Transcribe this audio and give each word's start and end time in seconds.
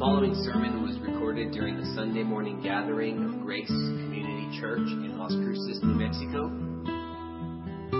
following 0.00 0.34
sermon 0.48 0.82
was 0.82 0.96
recorded 1.00 1.52
during 1.52 1.76
the 1.76 1.84
Sunday 1.94 2.22
morning 2.22 2.58
gathering 2.62 3.22
of 3.22 3.44
Grace 3.44 3.68
Community 3.68 4.58
Church 4.58 4.88
in 4.88 5.18
Las 5.18 5.30
Cruces, 5.44 5.78
New 5.82 5.92
Mexico. 5.92 6.48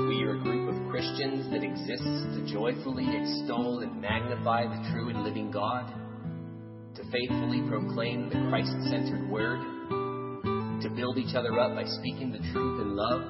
We 0.09 0.25
are 0.25 0.33
a 0.33 0.41
group 0.41 0.73
of 0.73 0.91
Christians 0.91 1.53
that 1.53 1.61
exists 1.61 2.25
to 2.33 2.49
joyfully 2.49 3.05
extol 3.05 3.81
and 3.81 4.01
magnify 4.01 4.65
the 4.65 4.81
true 4.89 5.11
and 5.11 5.25
living 5.25 5.51
God, 5.51 5.93
to 6.97 7.05
faithfully 7.13 7.69
proclaim 7.69 8.31
the 8.31 8.49
Christ 8.49 8.73
centered 8.89 9.29
word, 9.29 9.61
to 10.81 10.89
build 10.97 11.19
each 11.19 11.37
other 11.37 11.61
up 11.61 11.77
by 11.77 11.85
speaking 11.85 12.33
the 12.33 12.41
truth 12.57 12.81
in 12.81 12.97
love, 12.97 13.29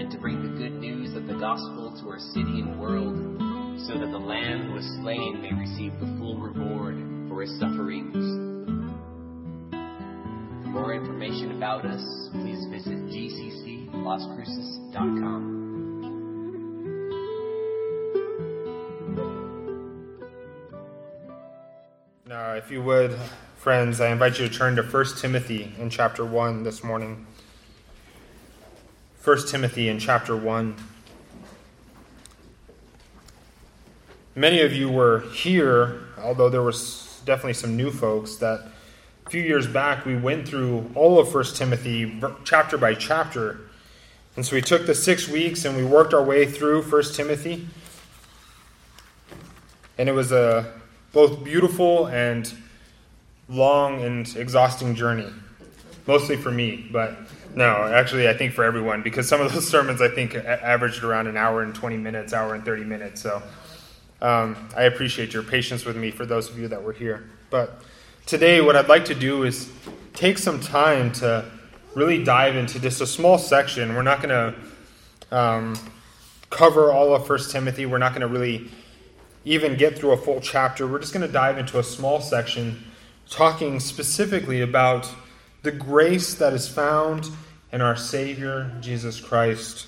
and 0.00 0.10
to 0.10 0.16
bring 0.16 0.40
the 0.40 0.56
good 0.56 0.80
news 0.80 1.14
of 1.14 1.26
the 1.26 1.36
gospel 1.36 1.92
to 2.00 2.08
our 2.08 2.20
city 2.32 2.64
and 2.64 2.80
world 2.80 3.20
so 3.84 4.00
that 4.00 4.08
the 4.08 4.24
Lamb 4.24 4.68
who 4.68 4.80
was 4.80 4.88
slain 5.04 5.44
may 5.44 5.52
receive 5.52 5.92
the 6.00 6.08
full 6.16 6.40
reward 6.40 7.09
sufferings. 7.46 8.14
For 10.62 10.68
more 10.68 10.94
information 10.94 11.52
about 11.52 11.84
us, 11.84 12.30
please 12.32 12.64
visit 12.66 13.06
gcclascruces.com. 13.06 15.58
Now, 22.26 22.52
if 22.52 22.70
you 22.70 22.82
would, 22.82 23.18
friends, 23.56 24.00
I 24.00 24.10
invite 24.10 24.38
you 24.38 24.48
to 24.48 24.54
turn 24.54 24.76
to 24.76 24.82
1 24.82 25.04
Timothy 25.16 25.74
in 25.78 25.90
chapter 25.90 26.24
1 26.24 26.62
this 26.62 26.84
morning. 26.84 27.26
1 29.24 29.48
Timothy 29.48 29.88
in 29.88 29.98
chapter 29.98 30.36
1. 30.36 30.76
Many 34.36 34.60
of 34.62 34.72
you 34.72 34.88
were 34.88 35.24
here, 35.34 36.02
although 36.22 36.48
there 36.48 36.62
was 36.62 37.09
definitely 37.24 37.54
some 37.54 37.76
new 37.76 37.90
folks, 37.90 38.36
that 38.36 38.66
a 39.26 39.30
few 39.30 39.42
years 39.42 39.66
back 39.66 40.04
we 40.04 40.16
went 40.16 40.48
through 40.48 40.90
all 40.94 41.18
of 41.18 41.32
1 41.32 41.44
Timothy 41.54 42.20
chapter 42.44 42.76
by 42.76 42.94
chapter. 42.94 43.60
And 44.36 44.44
so 44.44 44.56
we 44.56 44.62
took 44.62 44.86
the 44.86 44.94
six 44.94 45.28
weeks 45.28 45.64
and 45.64 45.76
we 45.76 45.84
worked 45.84 46.14
our 46.14 46.22
way 46.22 46.46
through 46.46 46.82
1 46.82 47.02
Timothy. 47.14 47.66
And 49.98 50.08
it 50.08 50.12
was 50.12 50.32
a 50.32 50.72
both 51.12 51.44
beautiful 51.44 52.06
and 52.06 52.52
long 53.48 54.02
and 54.02 54.34
exhausting 54.36 54.94
journey. 54.94 55.28
Mostly 56.06 56.36
for 56.36 56.50
me, 56.50 56.88
but 56.90 57.16
no, 57.54 57.66
actually, 57.66 58.28
I 58.28 58.34
think 58.34 58.54
for 58.54 58.64
everyone, 58.64 59.02
because 59.02 59.28
some 59.28 59.40
of 59.40 59.52
those 59.52 59.68
sermons 59.76 60.00
I 60.00 60.08
think 60.08 60.34
averaged 60.34 61.02
around 61.02 61.26
an 61.26 61.36
hour 61.36 61.62
and 61.62 61.74
20 61.74 61.96
minutes, 61.96 62.32
hour 62.32 62.54
and 62.54 62.64
30 62.64 62.84
minutes. 62.84 63.20
So 63.20 63.42
um, 64.22 64.68
I 64.76 64.84
appreciate 64.84 65.32
your 65.32 65.42
patience 65.42 65.84
with 65.84 65.96
me 65.96 66.10
for 66.10 66.26
those 66.26 66.50
of 66.50 66.58
you 66.58 66.68
that 66.68 66.82
were 66.82 66.92
here. 66.92 67.30
But 67.48 67.82
today, 68.26 68.60
what 68.60 68.76
I'd 68.76 68.88
like 68.88 69.06
to 69.06 69.14
do 69.14 69.44
is 69.44 69.70
take 70.14 70.38
some 70.38 70.60
time 70.60 71.12
to 71.14 71.50
really 71.94 72.22
dive 72.22 72.56
into 72.56 72.78
just 72.78 73.00
a 73.00 73.06
small 73.06 73.38
section. 73.38 73.94
We're 73.94 74.02
not 74.02 74.22
going 74.22 74.54
to 75.30 75.36
um, 75.36 75.76
cover 76.50 76.92
all 76.92 77.14
of 77.14 77.26
First 77.26 77.50
Timothy. 77.50 77.86
We're 77.86 77.98
not 77.98 78.12
going 78.12 78.20
to 78.22 78.28
really 78.28 78.70
even 79.44 79.76
get 79.76 79.98
through 79.98 80.12
a 80.12 80.16
full 80.16 80.40
chapter. 80.40 80.86
We're 80.86 80.98
just 80.98 81.14
going 81.14 81.26
to 81.26 81.32
dive 81.32 81.58
into 81.58 81.78
a 81.78 81.82
small 81.82 82.20
section 82.20 82.84
talking 83.28 83.80
specifically 83.80 84.60
about 84.60 85.08
the 85.62 85.70
grace 85.70 86.34
that 86.34 86.52
is 86.52 86.68
found 86.68 87.28
in 87.72 87.80
our 87.80 87.96
Savior, 87.96 88.76
Jesus 88.80 89.20
Christ. 89.20 89.86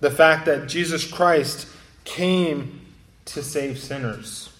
The 0.00 0.10
fact 0.10 0.46
that 0.46 0.68
Jesus 0.68 1.10
Christ 1.10 1.66
came 2.04 2.80
to 3.28 3.42
save 3.42 3.78
sinners. 3.78 4.50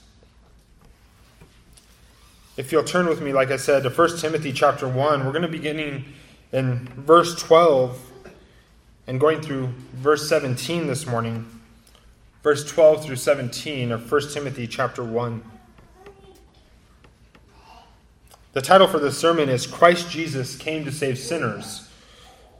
If 2.57 2.73
you'll 2.73 2.85
turn 2.85 3.07
with 3.07 3.21
me, 3.21 3.33
like 3.33 3.51
I 3.51 3.57
said, 3.57 3.85
to 3.85 3.91
1 3.91 4.19
Timothy 4.19 4.53
chapter 4.53 4.89
1, 4.89 5.25
we're 5.25 5.33
going 5.33 5.43
to 5.43 5.49
be 5.49 5.59
beginning 5.59 6.05
in 6.53 6.89
verse 6.97 7.41
12 7.41 7.99
and 9.07 9.21
going 9.21 9.41
through 9.41 9.69
verse 9.95 10.29
17 10.29 10.87
this 10.87 11.07
morning. 11.07 11.47
Verse 12.43 12.69
12 12.69 13.05
through 13.05 13.17
17 13.17 13.93
of 13.93 14.11
1 14.11 14.21
Timothy 14.33 14.67
chapter 14.67 15.05
1. 15.05 15.43
The 18.55 18.63
title 18.63 18.89
for 18.89 18.99
this 18.99 19.17
sermon 19.17 19.49
is 19.49 19.67
Christ 19.67 20.11
Jesus 20.11 20.57
Came 20.57 20.85
to 20.85 20.93
Save 20.93 21.19
Sinners. 21.19 21.89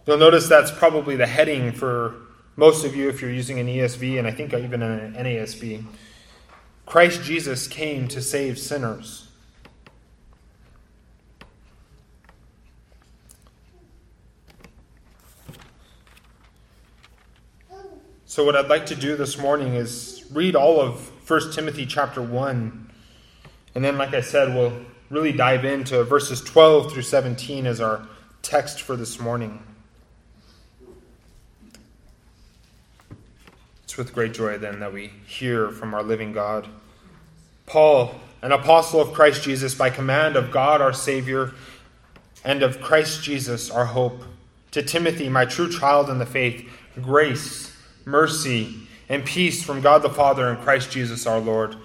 You'll 0.07 0.19
notice 0.19 0.49
that's 0.49 0.71
probably 0.71 1.17
the 1.17 1.27
heading 1.27 1.73
for 1.73 2.15
most 2.59 2.85
of 2.85 2.97
you 2.97 3.09
if 3.09 3.23
you're 3.23 3.31
using 3.31 3.61
an 3.61 3.69
ESV, 3.69 4.19
and 4.19 4.27
I 4.27 4.33
think 4.33 4.53
even 4.53 4.83
an 4.83 5.15
NASB. 5.15 5.85
Christ 6.87 7.23
Jesus 7.23 7.69
came 7.69 8.09
to 8.09 8.21
save 8.21 8.59
sinners. 8.59 9.29
So 18.27 18.45
what 18.45 18.57
I'd 18.57 18.69
like 18.69 18.87
to 18.87 18.97
do 18.97 19.15
this 19.15 19.39
morning 19.39 19.75
is 19.75 20.25
read 20.33 20.57
all 20.57 20.81
of 20.81 21.13
1 21.31 21.53
Timothy 21.53 21.87
chapter 21.87 22.21
1. 22.21 22.91
And 23.77 23.85
then 23.85 23.97
like 23.99 24.15
I 24.15 24.21
said, 24.21 24.53
we'll 24.53 24.73
really 25.11 25.33
dive 25.33 25.65
into 25.65 26.03
verses 26.03 26.41
12 26.41 26.93
through 26.93 27.03
17 27.03 27.69
as 27.69 27.81
our 27.81 28.09
text 28.43 28.83
for 28.83 28.97
this 28.97 29.21
morning. 29.21 29.63
With 33.97 34.13
great 34.13 34.35
joy 34.35 34.59
then 34.59 34.81
that 34.81 34.93
we 34.93 35.13
hear 35.27 35.71
from 35.71 35.95
our 35.95 36.03
living 36.03 36.33
God. 36.33 36.69
Paul, 37.67 38.15
an 38.43 38.53
apostle 38.53 39.01
of 39.01 39.13
Christ 39.13 39.43
Jesus, 39.43 39.75
by 39.75 39.91
command 39.91 40.37
of 40.37 40.51
God 40.51 40.81
our 40.81 40.93
Savior 40.93 41.53
and 42.45 42.63
of 42.63 42.81
Christ 42.81 43.23
Jesus 43.23 43.71
our 43.71 43.87
hope, 43.87 44.23
to 44.71 44.83
Timothy, 44.83 45.29
my 45.29 45.45
true 45.45 45.71
child 45.71 46.11
in 46.11 46.19
the 46.19 46.27
faith, 46.27 46.69
grace, 47.01 47.75
mercy, 48.05 48.75
and 49.09 49.25
peace 49.25 49.63
from 49.63 49.81
God 49.81 50.03
the 50.03 50.11
Father 50.11 50.49
and 50.49 50.59
Christ 50.61 50.91
Jesus 50.91 51.27
our 51.27 51.41
Lord. 51.41 51.77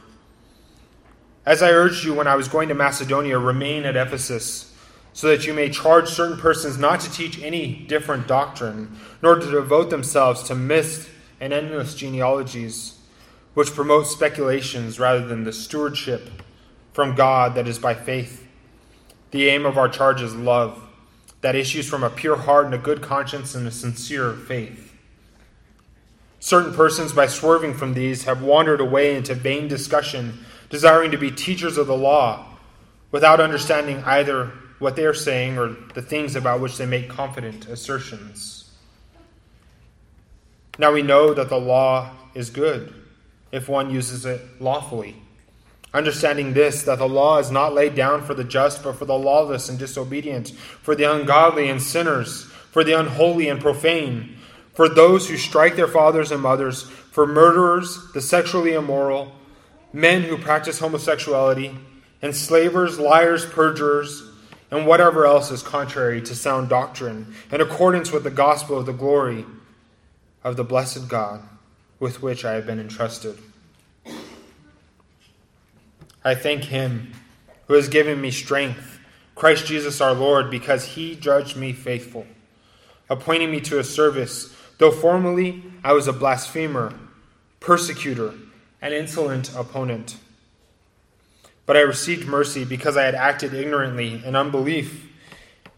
As 1.45 1.61
I 1.61 1.71
urged 1.71 2.05
you 2.05 2.13
when 2.13 2.27
I 2.27 2.35
was 2.35 2.47
going 2.47 2.69
to 2.69 2.75
Macedonia, 2.75 3.37
remain 3.37 3.83
at 3.85 3.95
Ephesus, 3.95 4.73
so 5.13 5.27
that 5.27 5.45
you 5.45 5.53
may 5.53 5.69
charge 5.69 6.09
certain 6.09 6.37
persons 6.37 6.77
not 6.77 6.99
to 7.01 7.11
teach 7.11 7.41
any 7.41 7.85
different 7.87 8.27
doctrine, 8.27 8.97
nor 9.21 9.35
to 9.35 9.51
devote 9.51 9.89
themselves 9.89 10.43
to 10.43 10.55
myths 10.55 11.09
and 11.43 11.51
endless 11.51 11.93
genealogies, 11.93 12.97
which 13.53 13.73
promote 13.73 14.07
speculations 14.07 14.97
rather 14.97 15.27
than 15.27 15.43
the 15.43 15.51
stewardship 15.51 16.29
from 16.93 17.15
God 17.15 17.55
that 17.55 17.67
is 17.67 17.77
by 17.77 17.93
faith. 17.93 18.47
The 19.31 19.49
aim 19.49 19.65
of 19.65 19.77
our 19.77 19.89
charge 19.89 20.21
is 20.21 20.33
love, 20.33 20.81
that 21.41 21.53
issues 21.53 21.85
from 21.89 22.01
a 22.01 22.09
pure 22.09 22.37
heart 22.37 22.67
and 22.67 22.73
a 22.73 22.77
good 22.77 23.01
conscience 23.01 23.55
and 23.55 23.67
a 23.67 23.71
sincere 23.71 24.31
faith. 24.31 24.95
Certain 26.39 26.73
persons, 26.73 27.11
by 27.11 27.27
swerving 27.27 27.73
from 27.73 27.93
these, 27.93 28.23
have 28.23 28.41
wandered 28.41 28.79
away 28.79 29.13
into 29.13 29.35
vain 29.35 29.67
discussion, 29.67 30.45
desiring 30.69 31.11
to 31.11 31.17
be 31.17 31.29
teachers 31.29 31.77
of 31.77 31.87
the 31.87 31.97
law, 31.97 32.45
without 33.11 33.41
understanding 33.41 34.01
either 34.05 34.45
what 34.79 34.95
they 34.95 35.05
are 35.05 35.13
saying 35.13 35.57
or 35.57 35.75
the 35.93 36.01
things 36.01 36.37
about 36.37 36.61
which 36.61 36.77
they 36.77 36.85
make 36.85 37.09
confident 37.09 37.67
assertions. 37.67 38.62
Now 40.79 40.91
we 40.91 41.03
know 41.03 41.35
that 41.35 41.49
the 41.49 41.59
law 41.59 42.11
is 42.33 42.49
good 42.49 42.93
if 43.51 43.69
one 43.69 43.91
uses 43.91 44.25
it 44.25 44.41
lawfully. 44.59 45.15
Understanding 45.93 46.53
this, 46.53 46.81
that 46.83 46.97
the 46.97 47.07
law 47.07 47.37
is 47.37 47.51
not 47.51 47.75
laid 47.75 47.93
down 47.93 48.23
for 48.23 48.33
the 48.33 48.43
just, 48.43 48.81
but 48.81 48.95
for 48.95 49.05
the 49.05 49.17
lawless 49.17 49.69
and 49.69 49.77
disobedient, 49.77 50.49
for 50.49 50.95
the 50.95 51.03
ungodly 51.03 51.69
and 51.69 51.79
sinners, 51.79 52.45
for 52.71 52.83
the 52.83 52.99
unholy 52.99 53.47
and 53.47 53.61
profane, 53.61 54.35
for 54.73 54.89
those 54.89 55.29
who 55.29 55.37
strike 55.37 55.75
their 55.75 55.87
fathers 55.87 56.31
and 56.31 56.41
mothers, 56.41 56.81
for 56.81 57.27
murderers, 57.27 58.11
the 58.13 58.21
sexually 58.21 58.73
immoral, 58.73 59.31
men 59.93 60.23
who 60.23 60.35
practice 60.39 60.79
homosexuality, 60.79 61.77
enslavers, 62.23 62.97
liars, 62.97 63.45
perjurers, 63.45 64.23
and 64.71 64.87
whatever 64.87 65.27
else 65.27 65.51
is 65.51 65.61
contrary 65.61 66.19
to 66.23 66.33
sound 66.33 66.67
doctrine, 66.69 67.35
in 67.51 67.61
accordance 67.61 68.11
with 68.11 68.23
the 68.23 68.31
gospel 68.31 68.79
of 68.79 68.87
the 68.87 68.93
glory 68.93 69.45
of 70.43 70.57
the 70.57 70.63
blessed 70.63 71.07
God 71.07 71.41
with 71.99 72.21
which 72.21 72.43
I 72.43 72.53
have 72.53 72.65
been 72.65 72.79
entrusted. 72.79 73.37
I 76.23 76.35
thank 76.35 76.65
Him 76.65 77.11
who 77.67 77.73
has 77.73 77.87
given 77.87 78.19
me 78.19 78.31
strength, 78.31 78.99
Christ 79.35 79.65
Jesus 79.65 80.01
our 80.01 80.13
Lord, 80.13 80.51
because 80.51 80.85
He 80.85 81.15
judged 81.15 81.55
me 81.55 81.73
faithful, 81.73 82.27
appointing 83.09 83.51
me 83.51 83.61
to 83.61 83.79
a 83.79 83.83
service, 83.83 84.55
though 84.77 84.91
formerly 84.91 85.63
I 85.83 85.93
was 85.93 86.07
a 86.07 86.13
blasphemer, 86.13 86.93
persecutor, 87.59 88.33
and 88.81 88.93
insolent 88.93 89.53
opponent. 89.55 90.17
But 91.65 91.77
I 91.77 91.81
received 91.81 92.27
mercy 92.27 92.65
because 92.65 92.97
I 92.97 93.03
had 93.03 93.15
acted 93.15 93.53
ignorantly 93.53 94.21
in 94.25 94.35
unbelief 94.35 95.09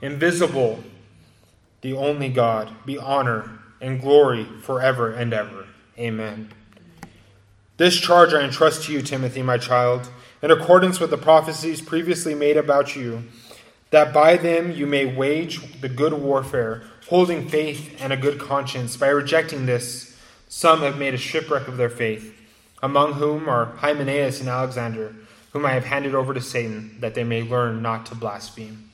invisible, 0.00 0.82
the 1.80 1.92
only 1.92 2.28
God, 2.28 2.70
be 2.84 2.98
honor 2.98 3.50
and 3.80 4.00
glory 4.00 4.44
forever 4.62 5.12
and 5.12 5.32
ever. 5.32 5.66
Amen. 5.98 6.52
This 7.76 7.98
charge 8.00 8.32
I 8.32 8.42
entrust 8.42 8.84
to 8.84 8.92
you, 8.92 9.02
Timothy, 9.02 9.42
my 9.42 9.58
child, 9.58 10.08
in 10.42 10.50
accordance 10.50 10.98
with 10.98 11.10
the 11.10 11.18
prophecies 11.18 11.82
previously 11.82 12.34
made 12.34 12.56
about 12.56 12.96
you, 12.96 13.24
that 13.90 14.12
by 14.12 14.36
them 14.36 14.72
you 14.72 14.86
may 14.86 15.06
wage 15.06 15.80
the 15.80 15.88
good 15.88 16.12
warfare, 16.12 16.84
holding 17.08 17.48
faith 17.48 17.96
and 18.00 18.12
a 18.12 18.16
good 18.16 18.38
conscience. 18.38 18.96
By 18.96 19.08
rejecting 19.08 19.66
this, 19.66 20.16
some 20.48 20.80
have 20.80 20.98
made 20.98 21.14
a 21.14 21.18
shipwreck 21.18 21.68
of 21.68 21.76
their 21.76 21.90
faith, 21.90 22.34
among 22.82 23.14
whom 23.14 23.48
are 23.48 23.66
Hymenaeus 23.76 24.40
and 24.40 24.48
Alexander, 24.48 25.14
whom 25.52 25.66
I 25.66 25.72
have 25.72 25.84
handed 25.84 26.14
over 26.14 26.34
to 26.34 26.40
Satan, 26.40 26.96
that 27.00 27.14
they 27.14 27.24
may 27.24 27.42
learn 27.42 27.82
not 27.82 28.06
to 28.06 28.14
blaspheme. 28.14 28.90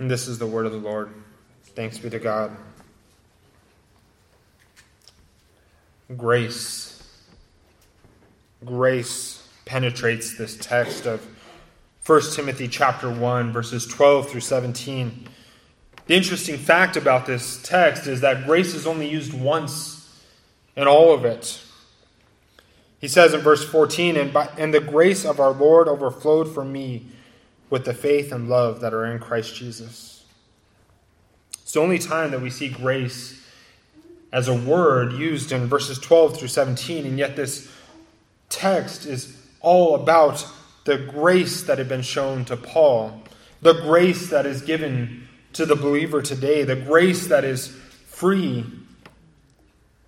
And 0.00 0.10
this 0.10 0.26
is 0.26 0.38
the 0.38 0.46
word 0.46 0.64
of 0.64 0.72
the 0.72 0.78
Lord. 0.78 1.10
Thanks 1.76 1.98
be 1.98 2.08
to 2.08 2.18
God. 2.18 2.56
Grace 6.16 6.96
grace 8.64 9.46
penetrates 9.64 10.36
this 10.36 10.56
text 10.56 11.06
of 11.06 11.26
1 12.04 12.22
Timothy 12.32 12.66
chapter 12.66 13.10
1 13.10 13.52
verses 13.52 13.86
12 13.86 14.30
through 14.30 14.40
17. 14.40 15.28
The 16.06 16.14
interesting 16.14 16.56
fact 16.56 16.96
about 16.96 17.26
this 17.26 17.62
text 17.62 18.06
is 18.06 18.22
that 18.22 18.46
grace 18.46 18.74
is 18.74 18.86
only 18.86 19.08
used 19.08 19.34
once 19.34 20.18
in 20.76 20.88
all 20.88 21.12
of 21.14 21.26
it. 21.26 21.62
He 22.98 23.08
says 23.08 23.32
in 23.34 23.40
verse 23.40 23.64
14, 23.64 24.16
and, 24.16 24.32
by, 24.32 24.48
and 24.58 24.74
the 24.74 24.80
grace 24.80 25.24
of 25.24 25.40
our 25.40 25.52
Lord 25.52 25.88
overflowed 25.88 26.52
for 26.52 26.64
me 26.64 27.06
with 27.70 27.84
the 27.84 27.94
faith 27.94 28.32
and 28.32 28.48
love 28.48 28.80
that 28.80 28.92
are 28.92 29.06
in 29.06 29.20
Christ 29.20 29.54
Jesus. 29.54 30.24
It's 31.62 31.72
the 31.72 31.80
only 31.80 31.98
time 31.98 32.32
that 32.32 32.42
we 32.42 32.50
see 32.50 32.68
grace 32.68 33.40
as 34.32 34.48
a 34.48 34.54
word 34.54 35.12
used 35.12 35.52
in 35.52 35.66
verses 35.66 35.98
12 35.98 36.38
through 36.38 36.48
17, 36.48 37.06
and 37.06 37.18
yet 37.18 37.36
this 37.36 37.70
text 38.48 39.06
is 39.06 39.36
all 39.60 39.94
about 39.94 40.44
the 40.84 40.98
grace 40.98 41.62
that 41.62 41.78
had 41.78 41.88
been 41.88 42.02
shown 42.02 42.44
to 42.46 42.56
Paul, 42.56 43.22
the 43.62 43.74
grace 43.74 44.30
that 44.30 44.46
is 44.46 44.62
given 44.62 45.28
to 45.52 45.66
the 45.66 45.76
believer 45.76 46.22
today, 46.22 46.64
the 46.64 46.76
grace 46.76 47.28
that 47.28 47.44
is 47.44 47.68
free 48.06 48.64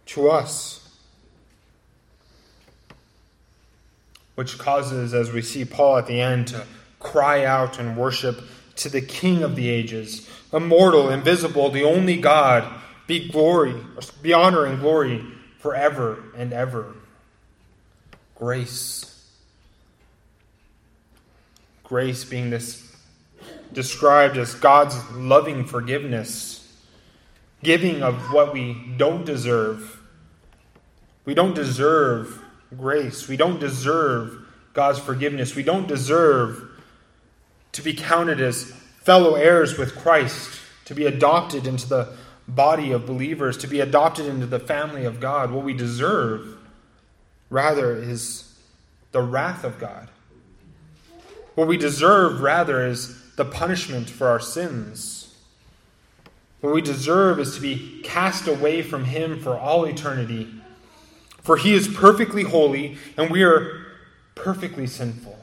to 0.06 0.29
us. 0.29 0.79
Which 4.35 4.59
causes, 4.59 5.14
as 5.14 5.31
we 5.31 5.43
see 5.43 5.64
Paul 5.64 5.99
at 5.99 6.06
the 6.06 6.20
end, 6.20 6.49
to 6.49 6.64
cry 7.02 7.44
out 7.44 7.78
and 7.78 7.96
worship 7.96 8.43
to 8.76 8.88
the 8.88 9.02
King 9.02 9.43
of 9.43 9.56
the 9.56 9.69
ages, 9.69 10.28
immortal, 10.52 11.10
invisible, 11.10 11.70
the 11.70 11.84
only 11.84 12.16
God, 12.16 12.81
be 13.06 13.28
glory, 13.28 13.75
be 14.22 14.32
honor 14.32 14.64
and 14.64 14.81
glory 14.81 15.25
forever 15.58 16.25
and 16.37 16.52
ever 16.52 16.94
grace. 18.43 19.08
Grace 21.84 22.25
being 22.25 22.50
this 22.50 22.93
described 23.72 24.37
as 24.37 24.54
God's 24.54 24.96
loving 25.12 25.64
forgiveness, 25.64 26.82
giving 27.62 28.02
of 28.02 28.32
what 28.32 28.52
we 28.52 28.94
don't 28.96 29.25
deserve. 29.25 30.00
We 31.25 31.34
don't 31.34 31.54
deserve 31.54 32.43
grace. 32.76 33.28
We 33.28 33.37
don't 33.37 33.60
deserve 33.60 34.44
God's 34.72 34.99
forgiveness. 34.99 35.54
We 35.54 35.62
don't 35.62 35.87
deserve 35.87 36.69
to 37.73 37.83
be 37.83 37.95
counted 37.95 38.41
as 38.41 38.71
fellow 39.01 39.35
heirs 39.35 39.79
with 39.79 39.97
Christ, 39.97 40.61
to 40.85 40.95
be 40.95 41.07
adopted 41.07 41.67
into 41.67 41.89
the 41.89 42.15
body 42.47 42.93
of 42.93 43.07
believers, 43.07 43.57
to 43.59 43.67
be 43.67 43.81
adopted 43.81 44.27
into 44.27 44.47
the 44.47 44.59
family 44.59 45.05
of 45.05 45.21
God. 45.21 45.51
What 45.51 45.65
we 45.65 45.75
deserve 45.75 46.59
rather 47.51 47.97
is 47.97 48.53
the 49.13 49.23
wrath 49.23 49.65
of 49.65 49.79
God. 49.79 50.09
What 51.55 51.69
we 51.69 51.77
deserve, 51.77 52.41
rather, 52.41 52.87
is 52.87 53.31
the 53.37 53.45
punishment 53.45 54.09
for 54.09 54.29
our 54.29 54.41
sins. 54.41 55.35
What 56.61 56.75
we 56.75 56.81
deserve 56.81 57.39
is 57.39 57.55
to 57.57 57.61
be 57.61 58.01
cast 58.03 58.47
away 58.47 58.83
from 58.83 59.05
Him 59.05 59.41
for 59.41 59.59
all 59.59 59.85
eternity. 59.85 60.49
For 61.43 61.57
He 61.57 61.75
is 61.75 61.89
perfectly 61.89 62.45
holy, 62.45 62.97
and 63.17 63.31
we 63.31 63.43
are 63.43 63.85
perfectly 64.35 64.87
sinful. 64.87 65.42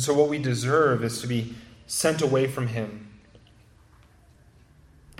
And 0.00 0.02
so, 0.02 0.14
what 0.14 0.30
we 0.30 0.38
deserve 0.38 1.04
is 1.04 1.20
to 1.20 1.26
be 1.26 1.54
sent 1.86 2.22
away 2.22 2.46
from 2.46 2.68
Him 2.68 3.10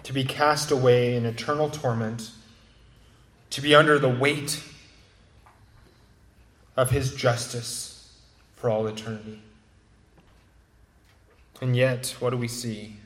to 0.03 0.15
be 0.15 0.25
cast 0.25 0.71
away 0.71 1.15
in 1.15 1.25
eternal 1.25 1.71
torment, 1.71 2.31
to 3.51 3.61
be 3.61 3.75
under 3.75 3.99
the 3.99 4.09
weight 4.09 4.63
of 6.77 6.91
his 6.91 7.15
justice 7.15 8.19
for 8.57 8.71
all 8.71 8.87
eternity. 8.87 9.43
And 11.61 11.77
yet, 11.77 12.17
what 12.21 12.31
do 12.31 12.37
we 12.37 12.49
see? 12.49 12.97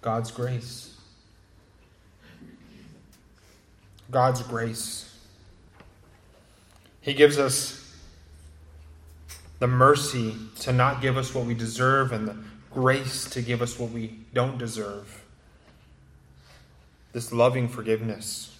God's 0.00 0.30
grace. 0.30 0.96
God's 4.10 4.42
grace. 4.42 5.14
He 7.02 7.14
gives 7.14 7.38
us 7.38 7.83
the 9.58 9.66
mercy 9.66 10.34
to 10.60 10.72
not 10.72 11.00
give 11.00 11.16
us 11.16 11.34
what 11.34 11.46
we 11.46 11.54
deserve 11.54 12.12
and 12.12 12.26
the 12.28 12.36
grace 12.70 13.24
to 13.30 13.40
give 13.40 13.62
us 13.62 13.78
what 13.78 13.90
we 13.90 14.18
don't 14.32 14.58
deserve. 14.58 15.22
This 17.12 17.32
loving 17.32 17.68
forgiveness. 17.68 18.56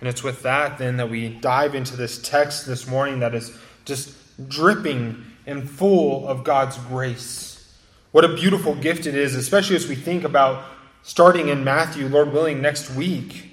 And 0.00 0.08
it's 0.08 0.22
with 0.22 0.42
that 0.42 0.78
then 0.78 0.96
that 0.96 1.10
we 1.10 1.28
dive 1.28 1.74
into 1.74 1.96
this 1.96 2.20
text 2.20 2.66
this 2.66 2.88
morning 2.88 3.20
that 3.20 3.34
is 3.34 3.56
just 3.84 4.14
dripping 4.48 5.24
and 5.46 5.68
full 5.68 6.26
of 6.26 6.44
God's 6.44 6.76
grace. 6.78 7.76
What 8.12 8.24
a 8.24 8.34
beautiful 8.34 8.74
gift 8.74 9.06
it 9.06 9.14
is, 9.14 9.34
especially 9.34 9.76
as 9.76 9.88
we 9.88 9.94
think 9.94 10.24
about 10.24 10.64
starting 11.02 11.48
in 11.48 11.64
Matthew, 11.64 12.08
Lord 12.08 12.32
willing, 12.32 12.60
next 12.60 12.90
week. 12.90 13.51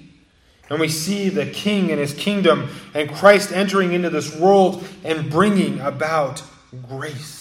And 0.70 0.80
we 0.80 0.88
see 0.88 1.28
the 1.28 1.46
King 1.46 1.90
and 1.90 2.00
his 2.00 2.14
kingdom 2.14 2.70
and 2.94 3.12
Christ 3.12 3.52
entering 3.52 3.92
into 3.92 4.08
this 4.08 4.34
world 4.34 4.86
and 5.04 5.28
bringing 5.28 5.80
about 5.80 6.42
grace. 6.88 7.40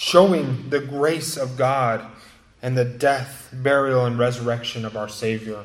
showing 0.00 0.70
the 0.70 0.80
grace 0.80 1.36
of 1.36 1.58
God 1.58 2.02
and 2.62 2.76
the 2.76 2.86
death, 2.86 3.50
burial, 3.52 4.06
and 4.06 4.18
resurrection 4.18 4.86
of 4.86 4.96
our 4.96 5.10
Savior. 5.10 5.62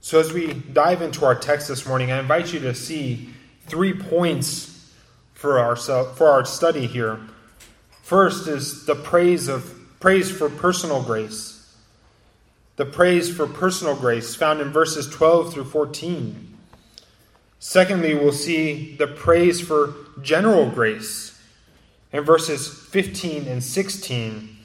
So, 0.00 0.18
as 0.18 0.32
we 0.32 0.54
dive 0.54 1.02
into 1.02 1.26
our 1.26 1.34
text 1.34 1.68
this 1.68 1.86
morning, 1.86 2.10
I 2.10 2.18
invite 2.20 2.54
you 2.54 2.60
to 2.60 2.74
see 2.74 3.28
three 3.66 3.92
points 3.92 4.90
for 5.34 5.58
our, 5.58 5.76
for 5.76 6.26
our 6.26 6.46
study 6.46 6.86
here. 6.86 7.20
First 8.02 8.48
is 8.48 8.86
the 8.86 8.94
praise 8.94 9.46
of 9.46 9.78
praise 10.00 10.30
for 10.30 10.48
personal 10.48 11.02
grace. 11.02 11.76
The 12.76 12.86
praise 12.86 13.34
for 13.34 13.46
personal 13.46 13.94
grace 13.94 14.34
found 14.34 14.60
in 14.60 14.70
verses 14.70 15.08
12 15.08 15.52
through 15.52 15.64
14. 15.64 16.56
Secondly, 17.58 18.14
we'll 18.14 18.32
see 18.32 18.96
the 18.96 19.06
praise 19.06 19.60
for 19.60 19.94
general 20.22 20.70
grace 20.70 21.38
in 22.12 22.24
verses 22.24 22.68
15 22.68 23.46
and 23.46 23.62
16. 23.62 24.56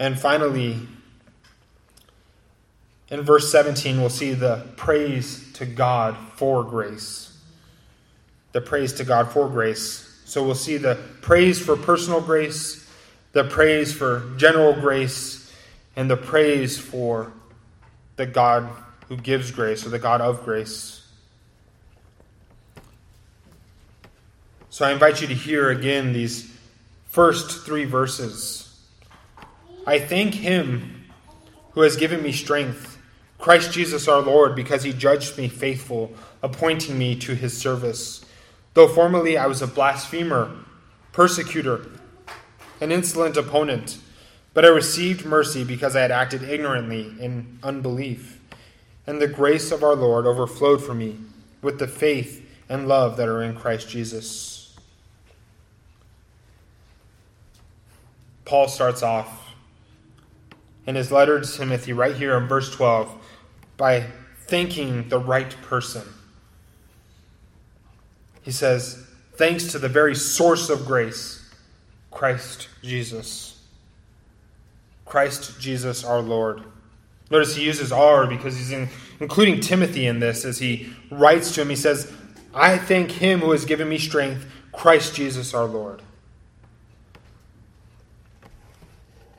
And 0.00 0.18
finally, 0.18 0.80
in 3.08 3.20
verse 3.20 3.52
17, 3.52 4.00
we'll 4.00 4.10
see 4.10 4.32
the 4.32 4.66
praise 4.76 5.52
to 5.52 5.66
God 5.66 6.16
for 6.34 6.64
grace. 6.64 7.38
The 8.50 8.60
praise 8.60 8.92
to 8.94 9.04
God 9.04 9.30
for 9.30 9.48
grace. 9.48 10.20
So 10.24 10.42
we'll 10.42 10.54
see 10.54 10.76
the 10.76 10.98
praise 11.20 11.64
for 11.64 11.76
personal 11.76 12.20
grace, 12.20 12.81
the 13.32 13.44
praise 13.44 13.92
for 13.92 14.30
general 14.36 14.72
grace, 14.74 15.52
and 15.96 16.10
the 16.10 16.16
praise 16.16 16.78
for 16.78 17.32
the 18.16 18.26
God 18.26 18.68
who 19.08 19.16
gives 19.16 19.50
grace 19.50 19.84
or 19.86 19.90
the 19.90 19.98
God 19.98 20.20
of 20.20 20.44
grace. 20.44 21.06
So 24.70 24.86
I 24.86 24.92
invite 24.92 25.20
you 25.20 25.26
to 25.28 25.34
hear 25.34 25.70
again 25.70 26.12
these 26.12 26.50
first 27.06 27.66
three 27.66 27.84
verses 27.84 28.68
I 29.86 29.98
thank 29.98 30.34
him 30.34 31.04
who 31.72 31.80
has 31.80 31.96
given 31.96 32.22
me 32.22 32.30
strength, 32.32 32.98
Christ 33.38 33.72
Jesus 33.72 34.06
our 34.06 34.20
Lord, 34.20 34.54
because 34.54 34.84
he 34.84 34.92
judged 34.92 35.36
me 35.36 35.48
faithful, 35.48 36.12
appointing 36.42 36.96
me 36.96 37.16
to 37.16 37.34
his 37.34 37.56
service. 37.56 38.24
Though 38.74 38.86
formerly 38.86 39.36
I 39.36 39.46
was 39.46 39.60
a 39.60 39.66
blasphemer, 39.66 40.54
persecutor, 41.10 41.86
an 42.82 42.90
insolent 42.90 43.36
opponent, 43.36 43.96
but 44.54 44.64
I 44.64 44.68
received 44.68 45.24
mercy 45.24 45.62
because 45.62 45.94
I 45.94 46.00
had 46.00 46.10
acted 46.10 46.42
ignorantly 46.42 47.14
in 47.20 47.60
unbelief. 47.62 48.40
And 49.06 49.22
the 49.22 49.28
grace 49.28 49.70
of 49.70 49.84
our 49.84 49.94
Lord 49.94 50.26
overflowed 50.26 50.82
for 50.82 50.92
me 50.92 51.16
with 51.62 51.78
the 51.78 51.86
faith 51.86 52.44
and 52.68 52.88
love 52.88 53.16
that 53.18 53.28
are 53.28 53.40
in 53.40 53.54
Christ 53.54 53.88
Jesus. 53.88 54.76
Paul 58.44 58.66
starts 58.66 59.02
off 59.02 59.54
in 60.84 60.96
his 60.96 61.12
letter 61.12 61.40
to 61.40 61.46
Timothy, 61.46 61.92
right 61.92 62.16
here 62.16 62.36
in 62.36 62.48
verse 62.48 62.74
12, 62.74 63.14
by 63.76 64.06
thanking 64.46 65.08
the 65.08 65.20
right 65.20 65.54
person. 65.62 66.02
He 68.42 68.50
says, 68.50 69.06
Thanks 69.34 69.70
to 69.70 69.78
the 69.78 69.88
very 69.88 70.16
source 70.16 70.68
of 70.68 70.84
grace, 70.84 71.41
Christ 72.12 72.68
Jesus. 72.82 73.60
Christ 75.04 75.58
Jesus 75.60 76.04
our 76.04 76.20
Lord. 76.20 76.62
Notice 77.30 77.56
he 77.56 77.64
uses 77.64 77.90
our 77.90 78.26
because 78.26 78.56
he's 78.56 78.70
in, 78.70 78.88
including 79.18 79.60
Timothy 79.60 80.06
in 80.06 80.20
this 80.20 80.44
as 80.44 80.58
he 80.58 80.92
writes 81.10 81.54
to 81.54 81.62
him. 81.62 81.70
He 81.70 81.76
says, 81.76 82.12
I 82.54 82.78
thank 82.78 83.10
him 83.10 83.40
who 83.40 83.50
has 83.50 83.64
given 83.64 83.88
me 83.88 83.98
strength, 83.98 84.46
Christ 84.70 85.14
Jesus 85.14 85.54
our 85.54 85.64
Lord. 85.64 86.02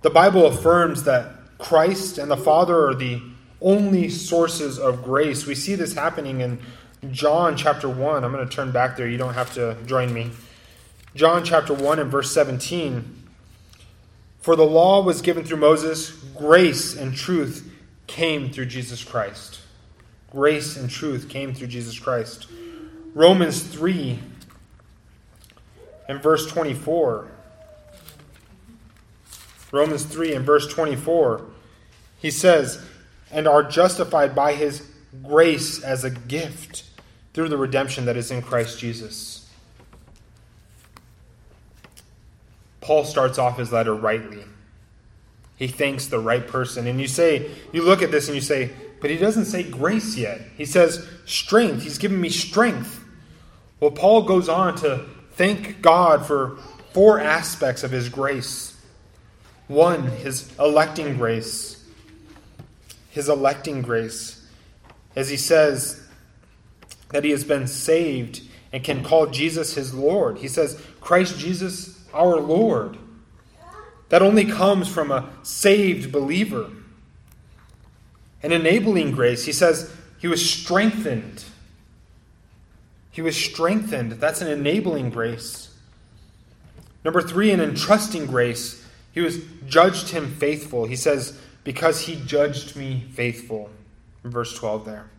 The 0.02 0.10
Bible 0.10 0.46
affirms 0.48 1.04
that 1.04 1.58
Christ 1.60 2.18
and 2.18 2.30
the 2.30 2.38
Father 2.38 2.88
are 2.88 2.96
the 2.96 3.22
only 3.62 4.10
sources 4.10 4.78
of 4.78 5.04
grace. 5.04 5.46
We 5.46 5.56
see 5.56 5.76
this 5.76 5.94
happening 5.94 6.42
in 6.42 6.60
John 7.12 7.56
chapter 7.56 7.88
1. 7.88 8.24
I'm 8.24 8.32
going 8.32 8.48
to 8.48 8.54
turn 8.54 8.72
back 8.72 8.98
there. 8.98 9.08
You 9.08 9.18
don't 9.18 9.34
have 9.34 9.54
to 9.54 9.78
join 9.86 10.14
me. 10.14 10.32
John 11.16 11.44
chapter 11.44 11.74
1 11.74 12.00
and 12.00 12.10
verse 12.10 12.32
17. 12.32 13.24
For 14.40 14.56
the 14.56 14.66
law 14.66 15.02
was 15.04 15.22
given 15.22 15.46
through 15.46 15.58
Moses, 15.58 16.12
grace 16.36 16.96
and 16.96 17.16
truth 17.16 17.72
came 18.08 18.52
through 18.52 18.66
Jesus 18.66 19.04
Christ. 19.04 19.60
Grace 20.32 20.76
and 20.76 20.90
truth 20.90 21.30
came 21.30 21.54
through 21.54 21.68
Jesus 21.68 22.00
Christ. 22.00 22.48
Romans 23.14 23.62
3 23.62 24.20
and 26.10 26.22
verse 26.22 26.48
24. 26.48 27.28
Romans 29.72 30.06
3 30.06 30.34
and 30.34 30.46
verse 30.46 30.68
24. 30.68 31.46
He 32.20 32.32
says, 32.32 32.84
And 33.32 33.48
are 33.48 33.64
justified 33.64 34.36
by 34.36 34.54
his 34.54 34.88
grace 35.24 35.82
as 35.82 36.04
a 36.04 36.10
gift 36.10 36.84
through 37.34 37.50
the 37.50 37.58
redemption 37.58 38.06
that 38.06 38.18
is 38.18 38.32
in 38.32 38.42
Christ 38.42 38.80
Jesus. 38.80 39.33
Paul 42.84 43.06
starts 43.06 43.40
off 43.40 43.58
his 43.58 43.72
letter 43.72 43.96
rightly. 43.96 44.44
He 45.56 45.68
thanks 45.68 46.08
the 46.08 46.20
right 46.20 46.46
person. 46.46 46.86
And 46.86 47.00
you 47.00 47.08
say, 47.08 47.50
you 47.72 47.82
look 47.82 48.02
at 48.02 48.12
this 48.12 48.28
and 48.28 48.36
you 48.36 48.42
say, 48.42 48.72
but 49.00 49.10
he 49.10 49.18
doesn't 49.18 49.46
say 49.46 49.64
grace 49.64 50.18
yet. 50.18 50.42
He 50.58 50.66
says 50.66 51.08
strength. 51.26 51.84
He's 51.84 51.98
given 51.98 52.20
me 52.20 52.30
strength. 52.30 53.02
Well, 53.80 53.92
Paul 53.92 54.24
goes 54.24 54.50
on 54.50 54.76
to 54.78 55.06
thank 55.32 55.82
God 55.82 56.26
for 56.26 56.58
four 56.92 57.20
aspects 57.20 57.84
of 57.84 57.92
his 57.92 58.10
grace. 58.10 58.78
One, 59.68 60.04
his 60.04 60.54
electing 60.60 61.18
grace. 61.18 61.86
His 63.10 63.30
electing 63.30 63.82
grace. 63.82 64.46
As 65.16 65.30
he 65.30 65.38
says 65.38 66.06
that 67.10 67.24
he 67.24 67.32
has 67.32 67.46
been 67.46 67.68
saved 67.68 68.42
and 68.74 68.84
can 68.84 69.04
call 69.04 69.28
Jesus 69.28 69.76
his 69.76 69.94
Lord. 69.94 70.40
He 70.40 70.50
says, 70.50 70.82
Christ 71.00 71.40
Jesus 71.40 72.03
our 72.14 72.40
Lord. 72.40 72.98
That 74.10 74.22
only 74.22 74.46
comes 74.46 74.88
from 74.88 75.12
a 75.12 75.30
saved 75.42 76.12
believer. 76.12 76.70
An 78.44 78.52
enabling 78.52 79.12
grace. 79.12 79.46
He 79.46 79.54
says 79.54 79.92
he 80.20 80.28
was 80.28 80.48
strengthened. 80.48 81.44
He 83.12 83.22
was 83.22 83.36
strengthened. 83.36 84.14
That's 84.14 84.42
an 84.42 84.48
enabling 84.48 85.10
grace. 85.10 85.76
Number 87.04 87.22
three, 87.22 87.52
an 87.52 87.60
entrusting 87.60 88.28
grace. 88.28 88.86
He 89.12 89.22
was 89.22 89.40
judged 89.68 90.10
him 90.10 90.32
faithful. 90.32 90.86
He 90.86 90.96
says, 90.96 91.40
because 91.64 92.02
he 92.02 92.16
judged 92.26 92.76
me 92.76 93.06
faithful. 93.12 93.70
Verse 94.24 94.58
12 94.58 94.86
there. 94.86 95.10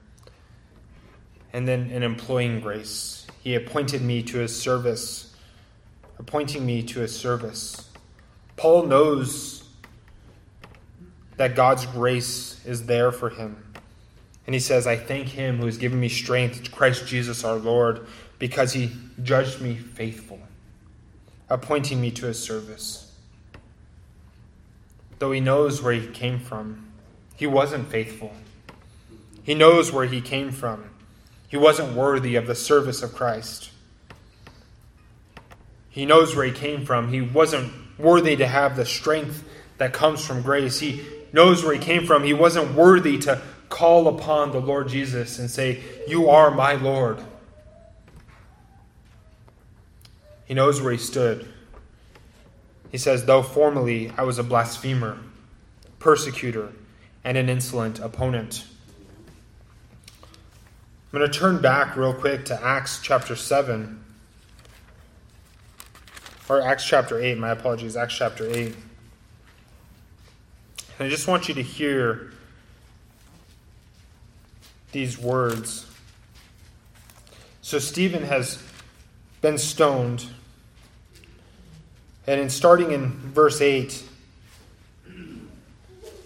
And 1.52 1.68
then 1.68 1.90
an 1.90 2.02
employing 2.02 2.60
grace. 2.60 3.26
He 3.42 3.54
appointed 3.54 4.02
me 4.02 4.22
to 4.24 4.38
his 4.38 4.58
service, 4.58 5.33
appointing 6.18 6.64
me 6.64 6.82
to 6.82 7.00
his 7.00 7.14
service. 7.14 7.90
Paul 8.56 8.84
knows 8.84 9.68
that 11.36 11.56
God's 11.56 11.86
grace 11.86 12.64
is 12.64 12.86
there 12.86 13.10
for 13.10 13.30
him. 13.30 13.56
And 14.46 14.54
he 14.54 14.60
says, 14.60 14.86
I 14.86 14.96
thank 14.96 15.28
him 15.28 15.58
who 15.58 15.66
has 15.66 15.78
given 15.78 15.98
me 15.98 16.08
strength, 16.08 16.70
Christ 16.70 17.06
Jesus 17.06 17.44
our 17.44 17.56
Lord, 17.56 18.06
because 18.38 18.72
he 18.72 18.92
judged 19.22 19.60
me 19.60 19.74
faithful, 19.74 20.38
appointing 21.48 22.00
me 22.00 22.10
to 22.12 22.26
his 22.26 22.38
service. 22.38 23.12
Though 25.18 25.32
he 25.32 25.40
knows 25.40 25.80
where 25.82 25.94
he 25.94 26.06
came 26.08 26.38
from, 26.38 26.92
he 27.36 27.46
wasn't 27.46 27.88
faithful. 27.88 28.32
He 29.42 29.54
knows 29.54 29.92
where 29.92 30.06
he 30.06 30.20
came 30.20 30.50
from. 30.50 30.90
He 31.48 31.56
wasn't 31.56 31.96
worthy 31.96 32.36
of 32.36 32.46
the 32.46 32.54
service 32.54 33.02
of 33.02 33.14
Christ. 33.14 33.70
He 35.94 36.06
knows 36.06 36.34
where 36.34 36.44
he 36.44 36.50
came 36.50 36.84
from. 36.84 37.12
He 37.12 37.20
wasn't 37.20 37.72
worthy 37.98 38.34
to 38.34 38.48
have 38.48 38.74
the 38.74 38.84
strength 38.84 39.44
that 39.78 39.92
comes 39.92 40.24
from 40.26 40.42
grace. 40.42 40.80
He 40.80 41.06
knows 41.32 41.62
where 41.62 41.72
he 41.72 41.78
came 41.78 42.04
from. 42.04 42.24
He 42.24 42.34
wasn't 42.34 42.74
worthy 42.74 43.16
to 43.18 43.40
call 43.68 44.08
upon 44.08 44.50
the 44.50 44.60
Lord 44.60 44.88
Jesus 44.88 45.38
and 45.38 45.48
say, 45.48 45.80
You 46.08 46.30
are 46.30 46.50
my 46.50 46.74
Lord. 46.74 47.20
He 50.46 50.54
knows 50.54 50.82
where 50.82 50.90
he 50.90 50.98
stood. 50.98 51.48
He 52.90 52.98
says, 52.98 53.24
Though 53.24 53.44
formerly 53.44 54.10
I 54.18 54.24
was 54.24 54.40
a 54.40 54.42
blasphemer, 54.42 55.20
persecutor, 56.00 56.72
and 57.22 57.38
an 57.38 57.48
insolent 57.48 58.00
opponent. 58.00 58.66
I'm 61.12 61.20
going 61.20 61.30
to 61.30 61.38
turn 61.38 61.62
back 61.62 61.94
real 61.96 62.14
quick 62.14 62.46
to 62.46 62.60
Acts 62.60 62.98
chapter 63.00 63.36
7 63.36 64.03
or 66.48 66.60
Acts 66.60 66.84
chapter 66.84 67.20
8, 67.20 67.38
my 67.38 67.50
apologies, 67.50 67.96
Acts 67.96 68.16
chapter 68.16 68.46
8. 68.46 68.74
And 70.98 71.06
I 71.06 71.08
just 71.08 71.26
want 71.26 71.48
you 71.48 71.54
to 71.54 71.62
hear 71.62 72.32
these 74.92 75.18
words. 75.18 75.86
So 77.62 77.78
Stephen 77.78 78.22
has 78.24 78.62
been 79.40 79.58
stoned. 79.58 80.26
And 82.26 82.40
in 82.40 82.48
starting 82.50 82.92
in 82.92 83.08
verse 83.08 83.60
8, 83.60 84.02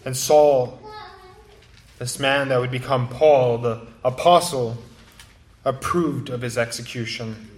and 0.04 0.16
Saul, 0.16 0.80
this 1.98 2.18
man 2.18 2.48
that 2.48 2.60
would 2.60 2.70
become 2.70 3.08
Paul, 3.08 3.58
the 3.58 3.86
apostle, 4.04 4.78
approved 5.64 6.28
of 6.30 6.40
his 6.40 6.56
execution 6.56 7.57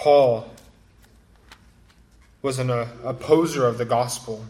Paul 0.00 0.48
was 2.40 2.58
an 2.58 2.70
uh, 2.70 2.88
opposer 3.04 3.66
of 3.66 3.76
the 3.76 3.84
gospel. 3.84 4.46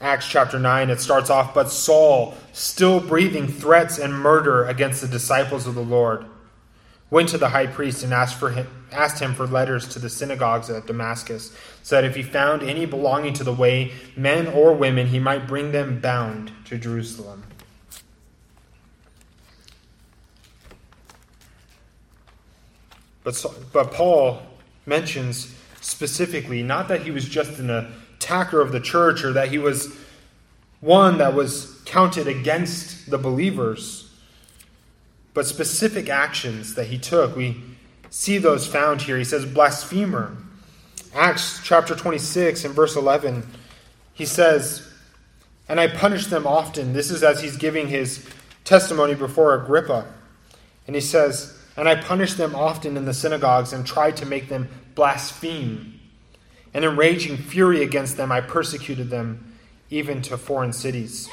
Acts 0.00 0.26
chapter 0.26 0.58
9, 0.58 0.90
it 0.90 1.00
starts 1.00 1.30
off, 1.30 1.54
but 1.54 1.70
Saul, 1.70 2.34
still 2.52 2.98
breathing 2.98 3.46
threats 3.46 3.96
and 3.96 4.12
murder 4.12 4.64
against 4.64 5.02
the 5.02 5.06
disciples 5.06 5.68
of 5.68 5.76
the 5.76 5.84
Lord, 5.84 6.26
went 7.10 7.28
to 7.28 7.38
the 7.38 7.50
high 7.50 7.68
priest 7.68 8.02
and 8.02 8.12
asked, 8.12 8.34
for 8.34 8.50
him, 8.50 8.66
asked 8.90 9.22
him 9.22 9.34
for 9.34 9.46
letters 9.46 9.86
to 9.90 10.00
the 10.00 10.10
synagogues 10.10 10.68
at 10.68 10.88
Damascus, 10.88 11.56
so 11.84 11.94
that 11.94 12.04
if 12.04 12.16
he 12.16 12.24
found 12.24 12.64
any 12.64 12.86
belonging 12.86 13.34
to 13.34 13.44
the 13.44 13.52
way, 13.52 13.92
men 14.16 14.48
or 14.48 14.74
women, 14.74 15.06
he 15.06 15.20
might 15.20 15.46
bring 15.46 15.70
them 15.70 16.00
bound 16.00 16.50
to 16.64 16.76
Jerusalem. 16.76 17.44
But, 23.26 23.44
but 23.72 23.90
Paul 23.90 24.40
mentions 24.86 25.52
specifically 25.80 26.62
not 26.62 26.86
that 26.86 27.02
he 27.02 27.10
was 27.10 27.28
just 27.28 27.58
an 27.58 27.70
attacker 27.70 28.60
of 28.60 28.70
the 28.70 28.78
church 28.78 29.24
or 29.24 29.32
that 29.32 29.48
he 29.48 29.58
was 29.58 29.92
one 30.80 31.18
that 31.18 31.34
was 31.34 31.82
counted 31.86 32.28
against 32.28 33.10
the 33.10 33.18
believers, 33.18 34.14
but 35.34 35.44
specific 35.44 36.08
actions 36.08 36.76
that 36.76 36.86
he 36.86 36.98
took. 36.98 37.34
We 37.34 37.60
see 38.10 38.38
those 38.38 38.64
found 38.64 39.02
here. 39.02 39.18
He 39.18 39.24
says, 39.24 39.44
blasphemer. 39.44 40.36
Acts 41.12 41.60
chapter 41.64 41.96
26 41.96 42.64
and 42.64 42.74
verse 42.74 42.94
11, 42.94 43.44
he 44.14 44.24
says, 44.24 44.88
And 45.68 45.80
I 45.80 45.88
punish 45.88 46.26
them 46.26 46.46
often. 46.46 46.92
This 46.92 47.10
is 47.10 47.24
as 47.24 47.40
he's 47.40 47.56
giving 47.56 47.88
his 47.88 48.24
testimony 48.62 49.16
before 49.16 49.60
Agrippa. 49.60 50.06
And 50.86 50.94
he 50.94 51.02
says, 51.02 51.55
and 51.76 51.88
I 51.88 51.94
punished 51.94 52.38
them 52.38 52.54
often 52.54 52.96
in 52.96 53.04
the 53.04 53.14
synagogues 53.14 53.72
and 53.72 53.86
tried 53.86 54.16
to 54.18 54.26
make 54.26 54.48
them 54.48 54.68
blaspheme. 54.94 56.00
And 56.72 56.84
in 56.84 56.96
raging 56.96 57.36
fury 57.36 57.82
against 57.82 58.16
them, 58.16 58.32
I 58.32 58.40
persecuted 58.40 59.10
them 59.10 59.56
even 59.90 60.22
to 60.22 60.38
foreign 60.38 60.72
cities. 60.72 61.28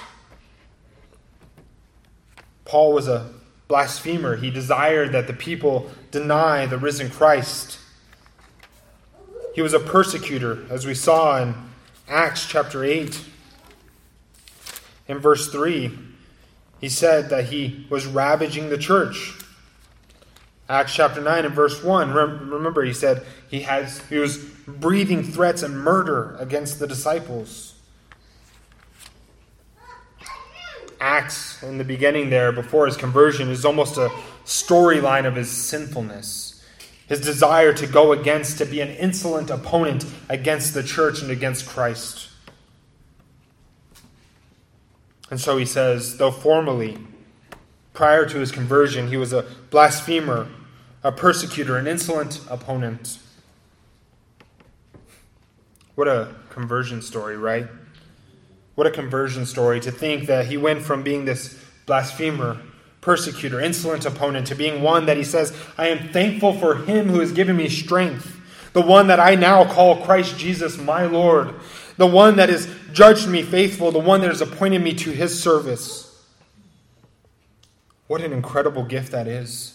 Paul 2.66 2.94
was 2.94 3.08
a 3.08 3.30
blasphemer. 3.68 4.36
He 4.36 4.50
desired 4.50 5.12
that 5.14 5.28
the 5.28 5.34
people 5.34 5.90
deny 6.12 6.66
the 6.66 6.78
risen 6.78 7.10
Christ. 7.10 7.80
He 9.54 9.62
was 9.62 9.74
a 9.74 9.80
persecutor, 9.80 10.66
as 10.70 10.86
we 10.86 10.94
saw 10.94 11.42
in 11.42 11.56
Acts 12.08 12.46
chapter 12.48 12.84
8. 12.84 13.24
In 15.08 15.20
verse 15.20 15.50
3, 15.50 15.98
he 16.80 16.90
said 16.90 17.30
that 17.30 17.46
he 17.46 17.86
was 17.90 18.06
ravaging 18.06 18.70
the 18.70 18.78
church. 18.78 19.34
Acts 20.70 20.96
chapter 20.96 21.22
9 21.22 21.46
and 21.46 21.54
verse 21.54 21.84
1. 21.84 22.14
Remember, 22.14 22.84
he 22.84 22.94
said 22.94 23.26
he, 23.50 23.62
has, 23.62 24.02
he 24.08 24.18
was 24.18 24.38
breathing 24.38 25.24
threats 25.24 25.62
and 25.62 25.78
murder 25.78 26.36
against 26.40 26.80
the 26.80 26.88
disciples. 26.88 27.76
Acts, 31.02 31.62
in 31.62 31.78
the 31.78 31.84
beginning 31.84 32.30
there, 32.30 32.54
before 32.54 32.86
his 32.86 32.96
conversion, 32.96 33.50
is 33.50 33.66
almost 33.66 33.98
a 33.98 34.10
storyline 34.46 35.26
of 35.26 35.36
his 35.36 35.52
sinfulness. 35.52 36.64
His 37.10 37.20
desire 37.20 37.74
to 37.74 37.86
go 37.86 38.14
against, 38.14 38.58
to 38.60 38.66
be 38.66 38.80
an 38.80 38.90
insolent 38.90 39.50
opponent 39.50 40.06
against 40.30 40.74
the 40.74 40.82
church 40.82 41.22
and 41.22 41.30
against 41.30 41.68
Christ. 41.68 42.30
And 45.30 45.42
so 45.42 45.58
he 45.58 45.66
says, 45.66 46.18
though 46.18 46.32
formally 46.32 46.98
Prior 47.94 48.26
to 48.26 48.40
his 48.40 48.52
conversion, 48.52 49.08
he 49.08 49.18
was 49.18 49.34
a 49.34 49.46
blasphemer, 49.70 50.48
a 51.04 51.12
persecutor, 51.12 51.78
an 51.78 51.88
insolent 51.88 52.42
opponent. 52.50 53.20
What 55.96 56.08
a 56.08 56.34
conversion 56.50 57.02
story, 57.02 57.38
right? 57.38 57.68
What 58.76 58.88
a 58.88 58.92
conversion 58.92 59.46
story 59.46 59.80
to 59.82 59.92
think 59.92 60.26
that 60.26 60.48
he 60.48 60.58
went 60.58 60.82
from 60.82 61.04
being 61.04 61.26
this 61.26 61.60
blasphemer, 61.86 62.60
persecutor, 63.02 63.60
insolent 63.60 64.06
opponent 64.06 64.48
to 64.48 64.56
being 64.56 64.82
one 64.82 65.06
that 65.06 65.18
he 65.18 65.24
says, 65.24 65.56
I 65.78 65.90
am 65.90 66.10
thankful 66.10 66.54
for 66.54 66.78
him 66.78 67.10
who 67.10 67.20
has 67.20 67.32
given 67.32 67.56
me 67.56 67.70
strength, 67.70 68.40
the 68.74 68.82
one 68.82 69.08
that 69.08 69.20
I 69.20 69.36
now 69.36 69.66
call 69.66 70.04
Christ 70.04 70.40
Jesus 70.40 70.80
my 70.80 71.06
Lord, 71.06 71.54
the 71.98 72.08
one 72.08 72.38
that 72.38 72.50
has 72.50 72.68
judged 72.92 73.28
me 73.28 73.44
faithful, 73.44 73.92
the 73.92 74.00
one 74.00 74.22
that 74.22 74.30
has 74.30 74.42
appointed 74.42 74.82
me 74.82 74.96
to 74.96 75.12
his 75.12 75.40
service. 75.40 76.13
What 78.14 78.22
an 78.22 78.32
incredible 78.32 78.84
gift 78.84 79.12
that 79.14 79.28
is. 79.28 79.74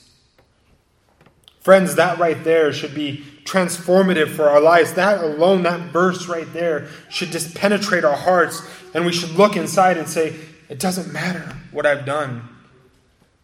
Friends, 1.58 1.96
that 1.96 2.20
right 2.20 2.44
there 2.44 2.72
should 2.72 2.94
be 2.94 3.24
transformative 3.42 4.28
for 4.28 4.48
our 4.48 4.60
lives. 4.60 4.92
That 4.92 5.24
alone, 5.24 5.64
that 5.64 5.90
verse 5.90 6.28
right 6.28 6.46
there, 6.52 6.86
should 7.10 7.32
just 7.32 7.56
penetrate 7.56 8.04
our 8.04 8.14
hearts, 8.14 8.62
and 8.94 9.04
we 9.04 9.10
should 9.10 9.32
look 9.32 9.56
inside 9.56 9.96
and 9.96 10.08
say, 10.08 10.36
It 10.68 10.78
doesn't 10.78 11.12
matter 11.12 11.56
what 11.72 11.84
I've 11.84 12.06
done. 12.06 12.48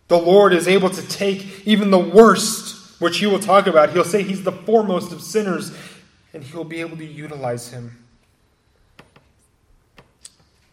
The 0.07 0.17
Lord 0.17 0.53
is 0.53 0.69
able 0.69 0.91
to 0.91 1.03
take 1.09 1.67
even 1.67 1.91
the 1.91 1.99
worst, 1.99 3.01
which 3.01 3.19
He 3.19 3.27
will 3.27 3.41
talk 3.41 3.67
about. 3.67 3.91
He'll 3.91 4.05
say 4.05 4.23
He's 4.23 4.45
the 4.45 4.53
foremost 4.53 5.11
of 5.11 5.23
sinners, 5.23 5.77
and 6.33 6.45
He'll 6.45 6.63
be 6.63 6.81
able 6.81 6.99
to 6.99 7.05
utilize 7.05 7.71
Him. 7.71 7.99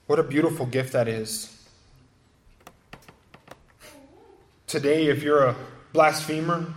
What 0.05 0.19
a 0.19 0.23
beautiful 0.23 0.67
gift 0.67 0.93
that 0.93 1.07
is. 1.07 1.60
Today, 4.71 5.07
if 5.07 5.21
you're 5.21 5.43
a 5.43 5.55
blasphemer, 5.91 6.73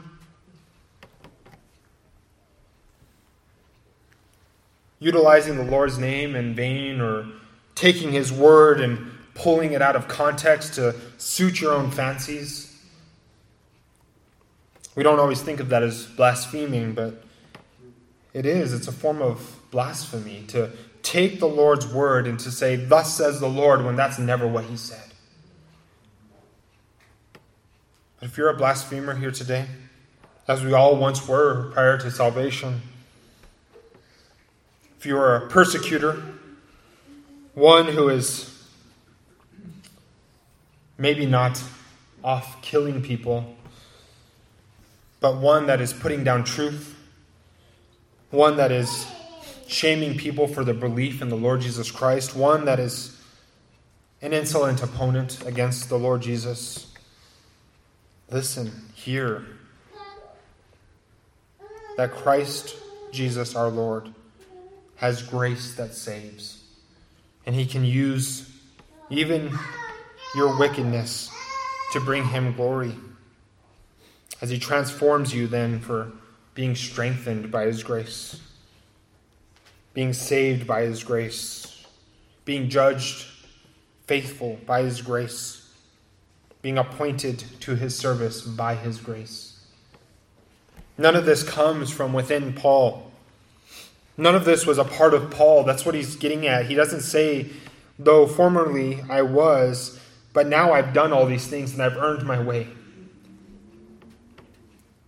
utilizing 4.99 5.57
the 5.57 5.63
Lord's 5.63 5.97
name 5.97 6.35
in 6.35 6.57
vain 6.57 7.01
or 7.01 7.25
taking 7.77 8.11
his 8.11 8.33
word 8.33 8.81
and 8.81 9.13
pulling 9.35 9.75
it 9.75 9.81
out 9.81 9.95
of 9.95 10.09
context 10.09 10.75
to 10.75 10.97
suit 11.19 11.61
your 11.61 11.73
own 11.73 11.93
fancies. 11.93 12.77
We 14.97 15.05
don't 15.05 15.21
always 15.21 15.41
think 15.41 15.61
of 15.61 15.69
that 15.69 15.85
as 15.85 16.05
blaspheming, 16.05 16.95
but 16.95 17.23
it 18.33 18.45
is. 18.45 18.73
It's 18.73 18.89
a 18.89 18.93
form 18.93 19.23
of 19.23 19.57
blasphemy 19.71 20.43
to 20.49 20.73
take 21.05 21.39
the 21.39 21.47
Lord's 21.47 21.87
word 21.87 22.27
and 22.27 22.41
to 22.41 22.51
say, 22.51 22.75
Thus 22.75 23.17
says 23.17 23.39
the 23.39 23.49
Lord, 23.49 23.85
when 23.85 23.95
that's 23.95 24.19
never 24.19 24.49
what 24.49 24.65
he 24.65 24.77
said. 24.77 25.14
If 28.25 28.39
you're 28.39 28.49
a 28.49 28.57
blasphemer 28.57 29.15
here 29.15 29.31
today, 29.31 29.67
as 30.49 30.65
we 30.65 30.73
all 30.73 30.97
once 30.97 31.29
were 31.29 31.71
prior 31.75 31.99
to 31.99 32.11
salvation, 32.11 32.81
if 34.99 35.05
you 35.05 35.19
are 35.19 35.37
a 35.37 35.49
persecutor, 35.49 36.23
one 37.53 37.85
who 37.85 38.09
is 38.09 38.67
maybe 40.97 41.27
not 41.27 41.63
off 42.25 42.63
killing 42.63 43.03
people, 43.03 43.55
but 45.21 45.37
one 45.37 45.67
that 45.67 45.83
is 45.83 45.93
putting 45.93 46.25
down 46.25 46.45
truth, 46.45 46.97
one 48.31 48.57
that 48.57 48.73
is 48.73 49.07
shaming 49.67 50.17
people 50.17 50.49
for 50.49 50.65
their 50.65 50.73
belief 50.73 51.21
in 51.21 51.29
the 51.29 51.37
Lord 51.37 51.61
Jesus 51.61 51.91
Christ, 51.91 52.35
one 52.35 52.65
that 52.65 52.81
is 52.81 53.21
an 54.23 54.33
insolent 54.33 54.83
opponent 54.83 55.47
against 55.47 55.91
the 55.91 55.99
Lord 55.99 56.23
Jesus. 56.23 56.94
Listen, 58.31 58.73
hear 58.95 59.45
that 61.97 62.11
Christ 62.11 62.77
Jesus 63.13 63.55
our 63.55 63.69
Lord 63.69 64.13
has 64.97 65.23
grace 65.23 65.75
that 65.75 65.95
saves. 65.95 66.63
And 67.47 67.55
he 67.55 67.67
can 67.67 67.85
use 67.85 68.51
even 69.11 69.57
your 70.35 70.59
wickedness 70.59 71.31
to 71.93 72.01
bring 72.01 72.25
him 72.25 72.55
glory. 72.55 72.95
As 74.41 74.51
he 74.51 74.59
transforms 74.59 75.35
you 75.35 75.47
then 75.47 75.79
for 75.81 76.11
being 76.55 76.75
strengthened 76.75 77.51
by 77.51 77.67
his 77.67 77.83
grace, 77.83 78.41
being 79.93 80.13
saved 80.13 80.67
by 80.67 80.83
his 80.83 81.05
grace, 81.05 81.87
being 82.45 82.69
judged 82.69 83.27
faithful 84.07 84.59
by 84.67 84.83
his 84.83 85.03
grace 85.03 85.64
being 86.65 86.79
appointed 86.79 87.45
to 87.61 87.77
his 87.77 87.95
service 87.95 88.41
by 88.41 88.75
his 88.75 88.99
grace. 88.99 89.61
None 90.97 91.15
of 91.15 91.27
this 91.27 91.43
comes 91.43 91.91
from 91.91 92.15
within 92.15 92.55
Paul. 92.55 93.13
None 94.17 94.35
of 94.35 94.47
this 94.47 94.65
was 94.65 94.79
a 94.79 94.85
part 94.85 95.13
of 95.13 95.31
Paul. 95.31 95.65
That's 95.65 95.85
what 95.85 95.95
he's 95.95 96.17
getting 96.17 96.47
at. 96.47 96.65
He 96.65 96.75
doesn't 96.75 97.03
say, 97.03 97.51
though 97.99 98.27
formerly 98.27 99.05
I 99.11 99.21
was, 99.21 100.01
but 100.33 100.47
now 100.47 100.73
I've 100.73 100.95
done 100.95 101.13
all 101.13 101.27
these 101.27 101.47
things 101.47 101.75
and 101.75 101.83
I've 101.83 101.99
earned 101.99 102.25
my 102.25 102.43
way. 102.43 102.67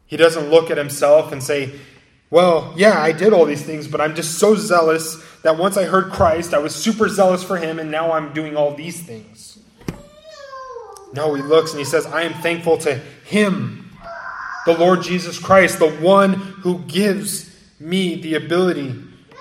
He 0.04 0.18
doesn't 0.18 0.50
look 0.50 0.70
at 0.70 0.76
himself 0.76 1.32
and 1.32 1.42
say, 1.42 1.72
well, 2.28 2.74
yeah, 2.76 3.00
I 3.00 3.12
did 3.12 3.32
all 3.32 3.46
these 3.46 3.64
things, 3.64 3.88
but 3.88 4.02
I'm 4.02 4.14
just 4.14 4.38
so 4.38 4.56
zealous 4.56 5.24
that 5.40 5.56
once 5.56 5.78
I 5.78 5.84
heard 5.84 6.12
Christ, 6.12 6.52
I 6.52 6.58
was 6.58 6.74
super 6.74 7.08
zealous 7.08 7.42
for 7.42 7.56
him, 7.56 7.78
and 7.78 7.90
now 7.90 8.12
I'm 8.12 8.34
doing 8.34 8.58
all 8.58 8.74
these 8.74 9.00
things. 9.00 9.56
No, 11.16 11.32
he 11.32 11.42
looks 11.42 11.70
and 11.70 11.78
he 11.78 11.84
says, 11.86 12.04
I 12.04 12.22
am 12.22 12.34
thankful 12.34 12.76
to 12.78 12.94
him, 13.24 13.90
the 14.66 14.76
Lord 14.76 15.02
Jesus 15.02 15.38
Christ, 15.38 15.78
the 15.78 15.90
one 15.90 16.34
who 16.34 16.80
gives 16.80 17.56
me 17.80 18.20
the 18.20 18.34
ability 18.34 18.94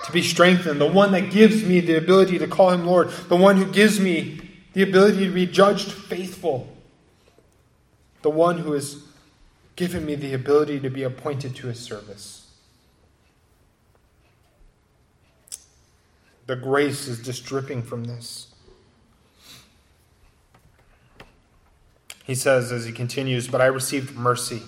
to 0.06 0.12
be 0.12 0.22
strengthened, 0.22 0.80
the 0.80 0.90
one 0.90 1.12
that 1.12 1.30
gives 1.30 1.62
me 1.62 1.80
the 1.80 1.96
ability 1.96 2.38
to 2.38 2.46
call 2.46 2.70
him 2.70 2.86
Lord, 2.86 3.10
the 3.28 3.36
one 3.36 3.56
who 3.58 3.70
gives 3.70 4.00
me 4.00 4.40
the 4.72 4.82
ability 4.82 5.26
to 5.26 5.32
be 5.32 5.46
judged 5.46 5.92
faithful, 5.92 6.68
the 8.22 8.30
one 8.30 8.58
who 8.58 8.72
has 8.72 9.02
given 9.74 10.06
me 10.06 10.14
the 10.14 10.32
ability 10.32 10.80
to 10.80 10.88
be 10.88 11.02
appointed 11.02 11.54
to 11.56 11.66
his 11.66 11.78
service. 11.78 12.50
The 16.46 16.56
grace 16.56 17.06
is 17.08 17.20
just 17.20 17.44
dripping 17.44 17.82
from 17.82 18.04
this. 18.04 18.45
He 22.26 22.34
says 22.34 22.72
as 22.72 22.84
he 22.84 22.92
continues, 22.92 23.46
But 23.46 23.60
I 23.60 23.66
received 23.66 24.16
mercy. 24.16 24.62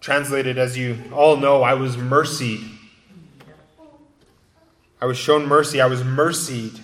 Translated, 0.00 0.58
as 0.58 0.78
you 0.78 0.98
all 1.12 1.36
know, 1.36 1.62
I 1.62 1.74
was 1.74 1.96
mercied. 1.96 2.60
I 5.00 5.06
was 5.06 5.18
shown 5.18 5.46
mercy. 5.46 5.80
I 5.82 5.86
was 5.86 6.02
mercied. 6.02 6.80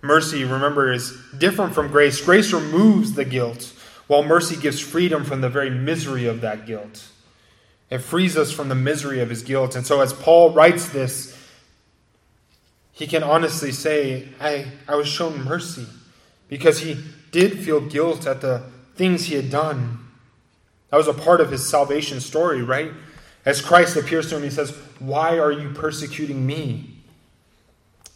Mercy, 0.00 0.44
remember, 0.44 0.90
is 0.90 1.16
different 1.36 1.74
from 1.74 1.88
grace. 1.88 2.20
Grace 2.20 2.52
removes 2.52 3.12
the 3.12 3.24
guilt, 3.24 3.72
while 4.06 4.22
mercy 4.22 4.56
gives 4.56 4.80
freedom 4.80 5.22
from 5.22 5.42
the 5.42 5.48
very 5.48 5.70
misery 5.70 6.26
of 6.26 6.40
that 6.40 6.66
guilt. 6.66 7.06
It 7.90 7.98
frees 7.98 8.36
us 8.38 8.50
from 8.50 8.70
the 8.70 8.74
misery 8.74 9.20
of 9.20 9.28
his 9.28 9.42
guilt. 9.42 9.76
And 9.76 9.86
so, 9.86 10.00
as 10.00 10.14
Paul 10.14 10.50
writes 10.50 10.88
this, 10.88 11.38
he 12.92 13.06
can 13.06 13.22
honestly 13.22 13.72
say, 13.72 14.28
I, 14.40 14.66
I 14.88 14.96
was 14.96 15.06
shown 15.06 15.44
mercy 15.44 15.86
because 16.48 16.80
he 16.80 16.96
did 17.32 17.58
feel 17.58 17.80
guilt 17.80 18.26
at 18.26 18.40
the 18.40 18.62
things 18.94 19.24
he 19.24 19.34
had 19.34 19.50
done. 19.50 19.98
That 20.90 20.98
was 20.98 21.08
a 21.08 21.14
part 21.14 21.40
of 21.40 21.50
his 21.50 21.68
salvation 21.68 22.20
story, 22.20 22.62
right? 22.62 22.92
As 23.44 23.60
Christ 23.60 23.96
appears 23.96 24.28
to 24.28 24.36
him, 24.36 24.42
he 24.42 24.50
says, 24.50 24.70
Why 25.00 25.38
are 25.38 25.50
you 25.50 25.70
persecuting 25.70 26.46
me? 26.46 26.98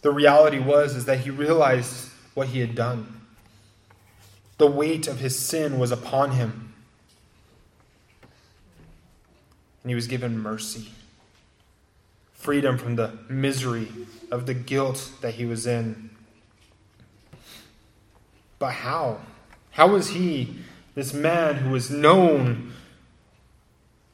The 0.02 0.12
reality 0.12 0.60
was 0.60 0.94
is 0.94 1.06
that 1.06 1.20
he 1.20 1.30
realized 1.30 2.10
what 2.34 2.48
he 2.48 2.60
had 2.60 2.74
done. 2.74 3.22
The 4.58 4.66
weight 4.66 5.08
of 5.08 5.18
his 5.18 5.38
sin 5.38 5.78
was 5.78 5.90
upon 5.90 6.32
him. 6.32 6.74
And 9.82 9.90
he 9.90 9.94
was 9.94 10.06
given 10.06 10.38
mercy. 10.38 10.92
Freedom 12.34 12.78
from 12.78 12.96
the 12.96 13.18
misery 13.28 13.88
of 14.30 14.46
the 14.46 14.54
guilt 14.54 15.10
that 15.22 15.34
he 15.34 15.44
was 15.44 15.66
in. 15.66 16.10
But 18.58 18.72
how? 18.72 19.20
How 19.70 19.88
was 19.88 20.08
he, 20.10 20.56
this 20.94 21.12
man 21.12 21.56
who 21.56 21.70
was 21.70 21.90
known, 21.90 22.72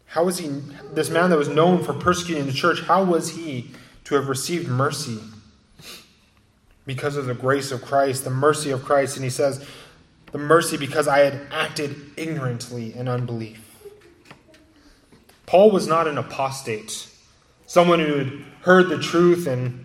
how 0.07 0.25
was 0.25 0.39
he, 0.39 0.49
this 0.93 1.11
man 1.11 1.31
that 1.31 1.39
was 1.39 1.49
known 1.49 1.83
for 1.85 1.93
persecuting 1.93 2.47
the 2.47 2.53
church, 2.53 2.81
how 2.83 3.05
was 3.05 3.31
he 3.37 3.71
to 4.05 4.15
have 4.17 4.29
received 4.29 4.69
mercy? 4.69 5.21
Because 6.85 7.17
of 7.17 7.27
the 7.27 7.35
grace 7.35 7.71
of 7.71 7.83
Christ, 7.83 8.25
the 8.25 8.31
mercy 8.31 8.71
of 8.71 8.85
Christ. 8.85 9.17
And 9.17 9.23
he 9.23 9.31
says, 9.31 9.65
the 10.33 10.39
mercy 10.39 10.77
because 10.77 11.07
I 11.07 11.21
had 11.21 11.41
acted 11.53 11.95
ignorantly 12.17 12.95
in 12.95 13.07
unbelief. 13.07 13.61
Paul 15.47 15.71
was 15.71 15.87
not 15.87 16.09
an 16.09 16.19
apostate, 16.19 17.09
someone 17.67 18.01
who 18.01 18.15
had 18.15 18.33
heard 18.63 18.89
the 18.89 18.99
truth 18.99 19.47
and 19.47 19.85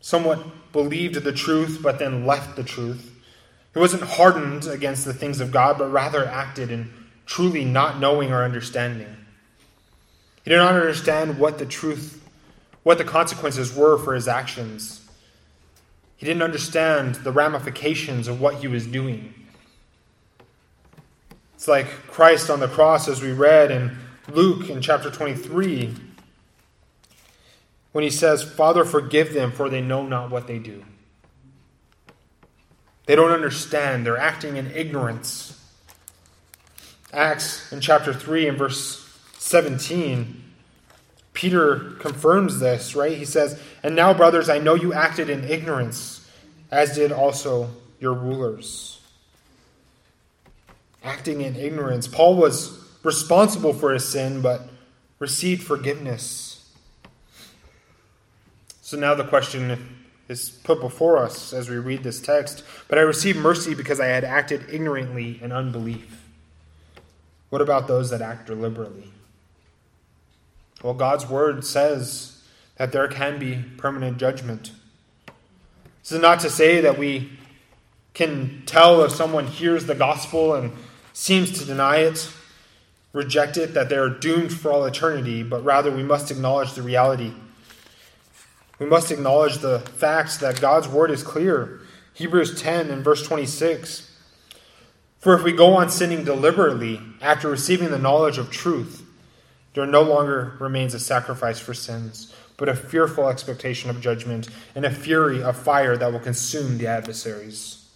somewhat 0.00 0.44
believed 0.72 1.22
the 1.22 1.32
truth, 1.32 1.78
but 1.82 1.98
then 1.98 2.26
left 2.26 2.56
the 2.56 2.64
truth. 2.64 3.09
He 3.72 3.78
wasn't 3.78 4.02
hardened 4.02 4.66
against 4.66 5.04
the 5.04 5.14
things 5.14 5.40
of 5.40 5.52
God, 5.52 5.78
but 5.78 5.90
rather 5.90 6.26
acted 6.26 6.70
in 6.70 6.92
truly 7.24 7.64
not 7.64 8.00
knowing 8.00 8.32
or 8.32 8.42
understanding. 8.42 9.16
He 10.44 10.50
did 10.50 10.56
not 10.56 10.74
understand 10.74 11.38
what 11.38 11.58
the 11.58 11.66
truth, 11.66 12.22
what 12.82 12.98
the 12.98 13.04
consequences 13.04 13.74
were 13.74 13.98
for 13.98 14.14
his 14.14 14.26
actions. 14.26 15.08
He 16.16 16.26
didn't 16.26 16.42
understand 16.42 17.16
the 17.16 17.32
ramifications 17.32 18.26
of 18.26 18.40
what 18.40 18.56
he 18.56 18.68
was 18.68 18.86
doing. 18.86 19.32
It's 21.54 21.68
like 21.68 21.86
Christ 22.06 22.50
on 22.50 22.60
the 22.60 22.68
cross, 22.68 23.06
as 23.06 23.22
we 23.22 23.32
read 23.32 23.70
in 23.70 23.96
Luke 24.32 24.68
in 24.68 24.80
chapter 24.80 25.10
23, 25.10 25.94
when 27.92 28.04
he 28.04 28.10
says, 28.10 28.42
Father, 28.42 28.84
forgive 28.84 29.32
them, 29.34 29.52
for 29.52 29.68
they 29.68 29.80
know 29.80 30.06
not 30.06 30.30
what 30.30 30.46
they 30.46 30.58
do. 30.58 30.84
They 33.06 33.16
don't 33.16 33.32
understand. 33.32 34.06
They're 34.06 34.18
acting 34.18 34.56
in 34.56 34.70
ignorance. 34.70 35.58
Acts 37.12 37.72
in 37.72 37.80
chapter 37.80 38.14
3 38.14 38.48
and 38.48 38.58
verse 38.58 39.04
17, 39.38 40.42
Peter 41.32 41.92
confirms 41.98 42.60
this, 42.60 42.94
right? 42.94 43.16
He 43.16 43.24
says, 43.24 43.60
And 43.82 43.96
now, 43.96 44.14
brothers, 44.14 44.48
I 44.48 44.58
know 44.58 44.74
you 44.74 44.92
acted 44.92 45.28
in 45.28 45.44
ignorance, 45.44 46.28
as 46.70 46.94
did 46.94 47.10
also 47.10 47.70
your 47.98 48.14
rulers. 48.14 49.00
Acting 51.02 51.40
in 51.40 51.56
ignorance. 51.56 52.06
Paul 52.06 52.36
was 52.36 52.78
responsible 53.02 53.72
for 53.72 53.92
his 53.92 54.06
sin, 54.06 54.42
but 54.42 54.68
received 55.18 55.62
forgiveness. 55.62 56.70
So 58.82 58.98
now 58.98 59.14
the 59.14 59.24
question 59.24 59.99
is 60.30 60.48
put 60.48 60.80
before 60.80 61.18
us 61.18 61.52
as 61.52 61.68
we 61.68 61.76
read 61.76 62.04
this 62.04 62.20
text. 62.20 62.62
But 62.86 62.98
I 62.98 63.02
received 63.02 63.36
mercy 63.36 63.74
because 63.74 63.98
I 63.98 64.06
had 64.06 64.22
acted 64.22 64.70
ignorantly 64.70 65.40
in 65.42 65.50
unbelief. 65.50 66.22
What 67.48 67.60
about 67.60 67.88
those 67.88 68.10
that 68.10 68.22
act 68.22 68.46
deliberately? 68.46 69.10
Well, 70.84 70.94
God's 70.94 71.28
word 71.28 71.64
says 71.64 72.44
that 72.76 72.92
there 72.92 73.08
can 73.08 73.40
be 73.40 73.64
permanent 73.76 74.18
judgment. 74.18 74.70
This 76.00 76.12
is 76.12 76.20
not 76.20 76.38
to 76.40 76.48
say 76.48 76.80
that 76.80 76.96
we 76.96 77.32
can 78.14 78.62
tell 78.66 79.02
if 79.02 79.10
someone 79.10 79.48
hears 79.48 79.86
the 79.86 79.96
gospel 79.96 80.54
and 80.54 80.72
seems 81.12 81.58
to 81.58 81.64
deny 81.64 81.96
it, 81.96 82.30
reject 83.12 83.56
it, 83.56 83.74
that 83.74 83.88
they're 83.88 84.08
doomed 84.08 84.52
for 84.52 84.70
all 84.70 84.84
eternity, 84.84 85.42
but 85.42 85.64
rather 85.64 85.90
we 85.90 86.04
must 86.04 86.30
acknowledge 86.30 86.74
the 86.74 86.82
reality 86.82 87.32
we 88.80 88.86
must 88.86 89.12
acknowledge 89.12 89.58
the 89.58 89.78
facts 89.78 90.38
that 90.38 90.60
God's 90.60 90.88
word 90.88 91.10
is 91.10 91.22
clear. 91.22 91.80
Hebrews 92.14 92.60
10 92.60 92.90
and 92.90 93.04
verse 93.04 93.22
26. 93.22 94.10
For 95.18 95.34
if 95.34 95.44
we 95.44 95.52
go 95.52 95.74
on 95.74 95.90
sinning 95.90 96.24
deliberately 96.24 96.98
after 97.20 97.50
receiving 97.50 97.90
the 97.90 97.98
knowledge 97.98 98.38
of 98.38 98.50
truth, 98.50 99.06
there 99.74 99.86
no 99.86 100.00
longer 100.00 100.56
remains 100.58 100.94
a 100.94 100.98
sacrifice 100.98 101.60
for 101.60 101.74
sins, 101.74 102.34
but 102.56 102.70
a 102.70 102.74
fearful 102.74 103.28
expectation 103.28 103.90
of 103.90 104.00
judgment 104.00 104.48
and 104.74 104.86
a 104.86 104.90
fury 104.90 105.42
of 105.42 105.58
fire 105.58 105.98
that 105.98 106.10
will 106.10 106.18
consume 106.18 106.78
the 106.78 106.86
adversaries. 106.86 107.86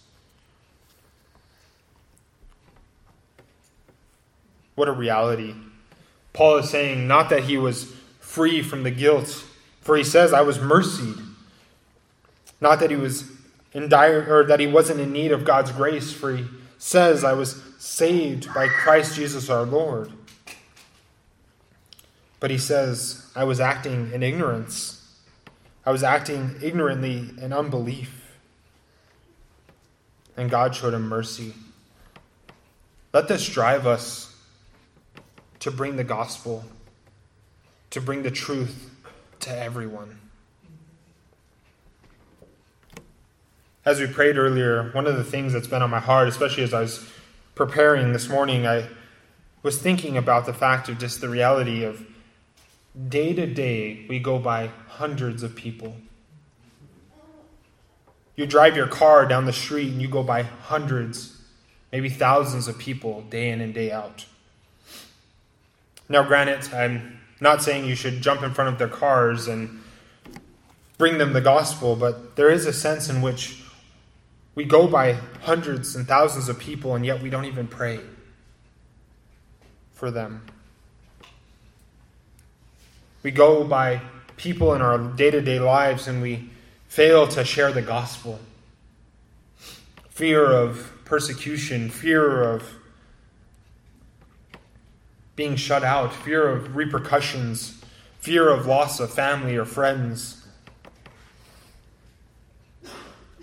What 4.75 4.87
a 4.87 4.91
reality. 4.91 5.55
Paul 6.31 6.57
is 6.57 6.69
saying 6.69 7.07
not 7.07 7.31
that 7.31 7.45
he 7.45 7.57
was 7.57 7.91
free 8.19 8.61
from 8.61 8.83
the 8.83 8.91
guilt 8.91 9.45
for 9.85 9.95
he 9.95 10.03
says, 10.03 10.33
I 10.33 10.41
was 10.41 10.59
mercied. 10.59 11.23
Not 12.59 12.79
that 12.79 12.89
he 12.89 12.95
was 12.95 13.31
in 13.71 13.87
dire 13.87 14.25
or 14.27 14.43
that 14.45 14.59
he 14.59 14.65
wasn't 14.65 14.99
in 14.99 15.11
need 15.11 15.31
of 15.31 15.45
God's 15.45 15.71
grace, 15.71 16.11
for 16.11 16.35
he 16.35 16.45
says, 16.79 17.23
I 17.23 17.33
was 17.33 17.61
saved 17.77 18.51
by 18.51 18.67
Christ 18.67 19.15
Jesus 19.15 19.47
our 19.47 19.63
Lord. 19.63 20.11
But 22.39 22.49
he 22.49 22.57
says, 22.57 23.31
I 23.35 23.43
was 23.43 23.59
acting 23.59 24.11
in 24.11 24.23
ignorance. 24.23 25.07
I 25.85 25.91
was 25.91 26.03
acting 26.03 26.55
ignorantly 26.63 27.29
in 27.39 27.53
unbelief. 27.53 28.39
And 30.35 30.49
God 30.49 30.73
showed 30.73 30.95
him 30.95 31.07
mercy. 31.07 31.53
Let 33.13 33.27
this 33.27 33.47
drive 33.47 33.85
us 33.85 34.35
to 35.59 35.69
bring 35.69 35.95
the 35.95 36.03
gospel, 36.03 36.65
to 37.91 38.01
bring 38.01 38.23
the 38.23 38.31
truth 38.31 38.89
to 39.41 39.57
everyone. 39.57 40.19
As 43.85 43.99
we 43.99 44.07
prayed 44.07 44.37
earlier, 44.37 44.89
one 44.93 45.05
of 45.05 45.15
the 45.15 45.23
things 45.23 45.53
that's 45.53 45.67
been 45.67 45.81
on 45.81 45.89
my 45.89 45.99
heart, 45.99 46.27
especially 46.27 46.63
as 46.63 46.73
I 46.73 46.81
was 46.81 47.07
preparing 47.53 48.13
this 48.13 48.27
morning, 48.27 48.65
I 48.65 48.87
was 49.61 49.79
thinking 49.79 50.17
about 50.17 50.45
the 50.45 50.53
fact 50.53 50.89
of 50.89 50.97
just 50.97 51.21
the 51.21 51.29
reality 51.29 51.83
of 51.83 52.05
day 53.09 53.33
to 53.33 53.45
day, 53.45 54.05
we 54.07 54.19
go 54.19 54.39
by 54.39 54.67
hundreds 54.87 55.43
of 55.43 55.55
people. 55.55 55.95
You 58.35 58.45
drive 58.45 58.75
your 58.75 58.87
car 58.87 59.25
down 59.25 59.45
the 59.45 59.53
street 59.53 59.91
and 59.91 60.01
you 60.01 60.07
go 60.07 60.23
by 60.23 60.43
hundreds, 60.43 61.39
maybe 61.91 62.09
thousands 62.09 62.67
of 62.67 62.77
people 62.77 63.21
day 63.21 63.49
in 63.49 63.61
and 63.61 63.73
day 63.73 63.91
out. 63.91 64.25
Now, 66.09 66.23
granted, 66.23 66.73
I'm 66.73 67.19
not 67.39 67.61
saying 67.61 67.85
you 67.85 67.95
should 67.95 68.21
jump 68.21 68.43
in 68.43 68.53
front 68.53 68.71
of 68.71 68.79
their 68.79 68.87
cars 68.87 69.47
and 69.47 69.81
bring 70.97 71.17
them 71.17 71.33
the 71.33 71.41
gospel, 71.41 71.95
but 71.95 72.35
there 72.35 72.49
is 72.49 72.65
a 72.65 72.73
sense 72.73 73.09
in 73.09 73.21
which 73.21 73.63
we 74.55 74.63
go 74.63 74.87
by 74.87 75.13
hundreds 75.41 75.95
and 75.95 76.07
thousands 76.07 76.47
of 76.47 76.57
people 76.57 76.95
and 76.95 77.05
yet 77.05 77.21
we 77.21 77.29
don't 77.29 77.45
even 77.45 77.67
pray 77.67 77.99
for 79.93 80.09
them. 80.09 80.45
We 83.21 83.31
go 83.31 83.63
by 83.63 84.01
people 84.37 84.73
in 84.73 84.81
our 84.81 84.97
day 84.97 85.31
to 85.31 85.41
day 85.41 85.59
lives 85.59 86.07
and 86.07 86.21
we 86.21 86.49
fail 86.87 87.27
to 87.29 87.43
share 87.43 87.71
the 87.71 87.81
gospel. 87.81 88.39
Fear 90.09 90.45
of 90.45 90.91
persecution, 91.03 91.89
fear 91.89 92.43
of 92.43 92.63
being 95.35 95.55
shut 95.55 95.83
out, 95.83 96.13
fear 96.13 96.47
of 96.47 96.75
repercussions, 96.75 97.81
fear 98.19 98.49
of 98.49 98.65
loss 98.65 98.99
of 98.99 99.13
family 99.13 99.55
or 99.55 99.65
friends. 99.65 100.45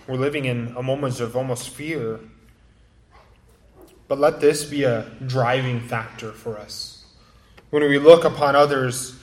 We're 0.06 0.16
living 0.16 0.46
in 0.46 0.74
a 0.76 0.82
moment 0.82 1.20
of 1.20 1.36
almost 1.36 1.68
fear. 1.68 2.20
But 4.08 4.18
let 4.18 4.40
this 4.40 4.64
be 4.64 4.84
a 4.84 5.10
driving 5.26 5.80
factor 5.80 6.32
for 6.32 6.58
us. 6.58 7.04
When 7.70 7.82
we 7.82 7.98
look 7.98 8.24
upon 8.24 8.56
others, 8.56 9.18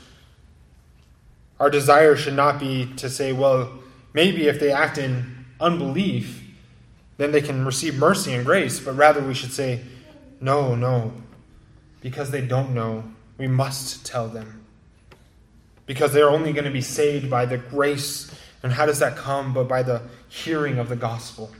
our 1.60 1.70
desire 1.70 2.16
should 2.16 2.36
not 2.36 2.60
be 2.60 2.88
to 2.96 3.10
say, 3.10 3.34
well, 3.34 3.72
maybe 4.14 4.48
if 4.48 4.60
they 4.60 4.72
act 4.72 4.98
in 4.98 5.46
unbelief, 5.60 6.44
then 7.18 7.32
they 7.32 7.42
can 7.42 7.66
receive 7.66 7.96
mercy 7.96 8.34
and 8.34 8.46
grace, 8.46 8.80
but 8.80 8.96
rather 8.96 9.22
we 9.22 9.34
should 9.34 9.52
say, 9.52 9.82
no, 10.40 10.74
no, 10.74 11.14
because 12.02 12.32
they 12.32 12.42
don't 12.42 12.74
know, 12.74 13.04
we 13.38 13.48
must 13.48 14.06
tell 14.06 14.28
them. 14.28 14.66
Because 15.86 16.14
they're 16.14 16.30
only 16.30 16.54
going 16.54 16.66
to 16.66 16.72
be 16.72 16.82
saved 16.82 17.30
by 17.30 17.46
the 17.46 17.58
grace. 17.58 18.34
And 18.62 18.72
how 18.72 18.86
does 18.86 19.00
that 19.00 19.16
come? 19.16 19.54
But 19.54 19.68
by 19.68 19.84
the 19.84 20.04
hearing 20.28 20.78
of 20.78 20.90
the 20.90 20.96
gospel. 20.96 21.52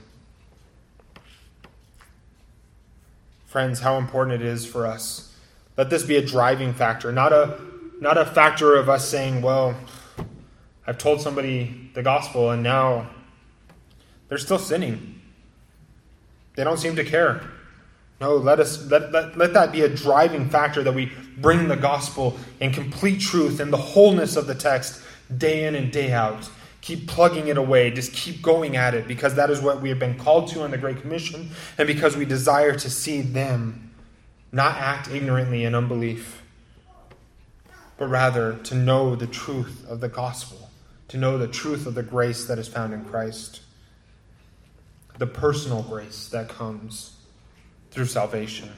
Friends, 3.46 3.80
how 3.80 3.96
important 3.98 4.40
it 4.40 4.46
is 4.46 4.64
for 4.64 4.86
us. 4.86 5.34
Let 5.76 5.90
this 5.90 6.04
be 6.04 6.16
a 6.16 6.24
driving 6.24 6.72
factor, 6.72 7.10
not 7.10 7.32
a, 7.32 7.58
not 8.00 8.16
a 8.16 8.24
factor 8.24 8.76
of 8.76 8.88
us 8.88 9.08
saying, 9.08 9.42
well, 9.42 9.74
I've 10.86 10.98
told 10.98 11.20
somebody 11.20 11.90
the 11.94 12.02
gospel 12.02 12.50
and 12.50 12.62
now 12.62 13.10
they're 14.28 14.38
still 14.38 14.58
sinning. 14.58 15.20
They 16.54 16.64
don't 16.64 16.78
seem 16.78 16.96
to 16.96 17.04
care. 17.04 17.42
No, 18.20 18.36
let 18.36 18.60
us 18.60 18.90
let, 18.90 19.12
let, 19.12 19.36
let 19.38 19.54
that 19.54 19.72
be 19.72 19.80
a 19.80 19.88
driving 19.88 20.50
factor 20.50 20.82
that 20.82 20.92
we 20.92 21.10
bring 21.38 21.68
the 21.68 21.76
gospel 21.76 22.38
in 22.60 22.70
complete 22.70 23.18
truth 23.20 23.60
and 23.60 23.72
the 23.72 23.78
wholeness 23.78 24.36
of 24.36 24.46
the 24.46 24.54
text 24.54 25.02
day 25.34 25.64
in 25.64 25.74
and 25.74 25.90
day 25.90 26.12
out. 26.12 26.48
Keep 26.82 27.08
plugging 27.08 27.48
it 27.48 27.56
away. 27.56 27.90
Just 27.90 28.12
keep 28.12 28.42
going 28.42 28.76
at 28.76 28.94
it 28.94 29.08
because 29.08 29.34
that 29.36 29.48
is 29.48 29.60
what 29.60 29.80
we 29.80 29.88
have 29.88 29.98
been 29.98 30.18
called 30.18 30.48
to 30.48 30.64
in 30.64 30.70
the 30.70 30.78
Great 30.78 31.00
Commission 31.00 31.50
and 31.78 31.86
because 31.86 32.14
we 32.14 32.26
desire 32.26 32.74
to 32.74 32.90
see 32.90 33.22
them 33.22 33.90
not 34.52 34.76
act 34.76 35.08
ignorantly 35.08 35.64
in 35.64 35.74
unbelief, 35.74 36.42
but 37.96 38.08
rather 38.08 38.54
to 38.64 38.74
know 38.74 39.14
the 39.14 39.26
truth 39.26 39.86
of 39.88 40.00
the 40.00 40.08
gospel, 40.08 40.70
to 41.08 41.16
know 41.16 41.38
the 41.38 41.48
truth 41.48 41.86
of 41.86 41.94
the 41.94 42.02
grace 42.02 42.44
that 42.46 42.58
is 42.58 42.68
found 42.68 42.92
in 42.92 43.04
Christ, 43.04 43.62
the 45.16 45.26
personal 45.26 45.82
grace 45.82 46.28
that 46.28 46.48
comes 46.48 47.16
through 47.90 48.06
salvation. 48.06 48.70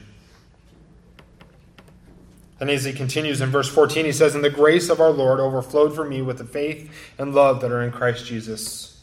And 2.62 2.70
as 2.70 2.84
he 2.84 2.92
continues 2.92 3.40
in 3.40 3.50
verse 3.50 3.68
14, 3.68 4.04
he 4.04 4.12
says, 4.12 4.36
And 4.36 4.44
the 4.44 4.48
grace 4.48 4.88
of 4.88 5.00
our 5.00 5.10
Lord 5.10 5.40
overflowed 5.40 5.96
for 5.96 6.04
me 6.04 6.22
with 6.22 6.38
the 6.38 6.44
faith 6.44 6.88
and 7.18 7.34
love 7.34 7.60
that 7.60 7.72
are 7.72 7.82
in 7.82 7.90
Christ 7.90 8.24
Jesus. 8.24 9.02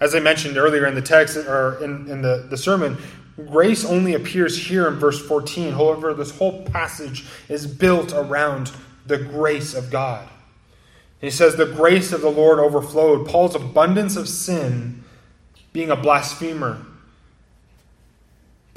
As 0.00 0.14
I 0.14 0.20
mentioned 0.20 0.58
earlier 0.58 0.86
in 0.86 0.94
the 0.94 1.00
text, 1.00 1.36
or 1.36 1.82
in, 1.82 2.10
in 2.10 2.20
the, 2.20 2.46
the 2.50 2.58
sermon, 2.58 2.98
grace 3.46 3.86
only 3.86 4.12
appears 4.12 4.66
here 4.68 4.86
in 4.86 4.96
verse 4.96 5.18
14. 5.18 5.72
However, 5.72 6.12
this 6.12 6.36
whole 6.36 6.62
passage 6.66 7.24
is 7.48 7.66
built 7.66 8.12
around 8.12 8.70
the 9.06 9.16
grace 9.16 9.74
of 9.74 9.90
God. 9.90 10.28
he 11.22 11.30
says, 11.30 11.56
The 11.56 11.64
grace 11.64 12.12
of 12.12 12.20
the 12.20 12.30
Lord 12.30 12.58
overflowed. 12.58 13.26
Paul's 13.26 13.54
abundance 13.54 14.14
of 14.14 14.28
sin, 14.28 15.04
being 15.72 15.90
a 15.90 15.96
blasphemer, 15.96 16.84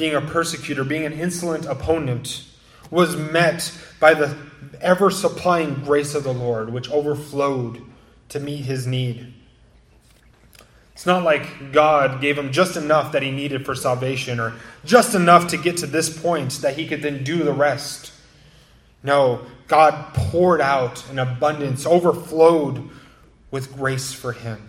being 0.01 0.15
a 0.15 0.21
persecutor, 0.21 0.83
being 0.83 1.05
an 1.05 1.13
insolent 1.13 1.63
opponent, 1.67 2.43
was 2.89 3.15
met 3.15 3.71
by 3.99 4.15
the 4.15 4.35
ever 4.81 5.11
supplying 5.11 5.75
grace 5.75 6.15
of 6.15 6.23
the 6.23 6.33
Lord, 6.33 6.73
which 6.73 6.89
overflowed 6.89 7.83
to 8.29 8.39
meet 8.39 8.65
his 8.65 8.87
need. 8.87 9.31
It's 10.93 11.05
not 11.05 11.23
like 11.23 11.71
God 11.71 12.19
gave 12.19 12.35
him 12.35 12.51
just 12.51 12.77
enough 12.77 13.11
that 13.11 13.21
he 13.21 13.29
needed 13.29 13.63
for 13.63 13.75
salvation 13.75 14.39
or 14.39 14.55
just 14.83 15.13
enough 15.13 15.49
to 15.49 15.57
get 15.57 15.77
to 15.77 15.85
this 15.85 16.09
point 16.09 16.53
that 16.63 16.75
he 16.75 16.87
could 16.87 17.03
then 17.03 17.23
do 17.23 17.43
the 17.43 17.53
rest. 17.53 18.11
No, 19.03 19.45
God 19.67 20.15
poured 20.15 20.61
out 20.61 21.07
an 21.11 21.19
abundance, 21.19 21.85
overflowed 21.85 22.89
with 23.51 23.71
grace 23.75 24.13
for 24.13 24.31
him. 24.33 24.67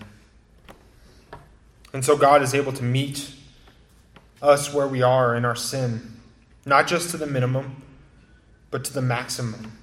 And 1.94 2.04
so 2.04 2.18
God 2.18 2.42
is 2.42 2.52
able 2.52 2.74
to 2.74 2.82
meet 2.82 3.32
us 4.42 4.74
where 4.74 4.88
we 4.88 5.00
are 5.02 5.34
in 5.34 5.44
our 5.44 5.56
sin, 5.56 6.20
not 6.66 6.86
just 6.86 7.10
to 7.10 7.16
the 7.16 7.26
minimum, 7.26 7.82
but 8.70 8.84
to 8.84 8.92
the 8.92 9.02
maximum. 9.02 9.78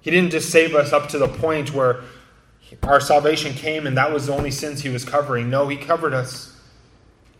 He 0.00 0.10
didn't 0.10 0.30
just 0.30 0.50
save 0.50 0.74
us 0.74 0.92
up 0.92 1.08
to 1.10 1.18
the 1.18 1.28
point 1.28 1.74
where 1.74 2.00
our 2.82 3.00
salvation 3.00 3.52
came 3.54 3.86
and 3.86 3.96
that 3.96 4.12
was 4.12 4.26
the 4.26 4.32
only 4.32 4.50
sins 4.50 4.82
he 4.82 4.88
was 4.88 5.04
covering. 5.04 5.50
No, 5.50 5.68
he 5.68 5.76
covered 5.76 6.14
us. 6.14 6.56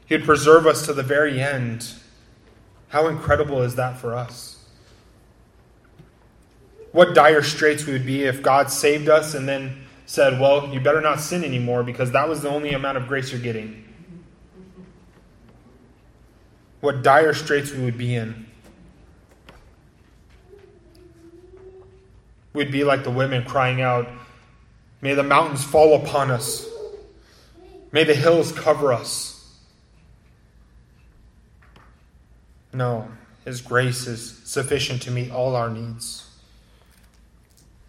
He 0.07 0.17
would 0.17 0.25
preserve 0.25 0.67
us 0.67 0.87
to 0.87 0.93
the 0.93 1.03
very 1.03 1.41
end. 1.41 1.93
How 2.89 3.07
incredible 3.09 3.63
is 3.63 3.77
that 3.77 3.99
for 3.99 4.15
us? 4.15 4.57
What 6.93 7.15
dire 7.15 7.43
straits 7.43 7.87
we 7.87 7.93
would 7.93 8.07
be 8.07 8.25
if 8.25 8.43
God 8.43 8.71
saved 8.71 9.09
us 9.09 9.35
and 9.35 9.47
then 9.47 9.85
said, 10.07 10.41
Well, 10.41 10.69
you 10.73 10.81
better 10.81 11.03
not 11.03 11.21
sin 11.21 11.45
anymore 11.45 11.83
because 11.83 12.13
that 12.13 12.29
was 12.29 12.41
the 12.41 12.49
only 12.49 12.73
amount 12.73 12.97
of 12.97 13.07
grace 13.07 13.31
you're 13.31 13.41
getting. 13.41 13.85
What 16.81 17.03
dire 17.03 17.35
straits 17.35 17.73
we 17.73 17.85
would 17.85 17.99
be 17.99 18.15
in. 18.15 18.47
We'd 22.53 22.73
be 22.73 22.85
like 22.85 23.05
the 23.05 23.11
women 23.11 23.45
crying 23.45 23.81
out, 23.81 24.09
May 25.01 25.15
the 25.15 25.23
mountains 25.23 25.63
fall 25.63 25.95
upon 25.95 26.31
us. 26.31 26.67
May 27.93 28.05
the 28.05 28.15
hills 28.15 28.53
cover 28.53 28.93
us. 28.93 29.35
No, 32.73 33.09
His 33.45 33.61
grace 33.61 34.07
is 34.07 34.41
sufficient 34.45 35.03
to 35.03 35.11
meet 35.11 35.31
all 35.31 35.55
our 35.55 35.71
needs. 35.71 36.29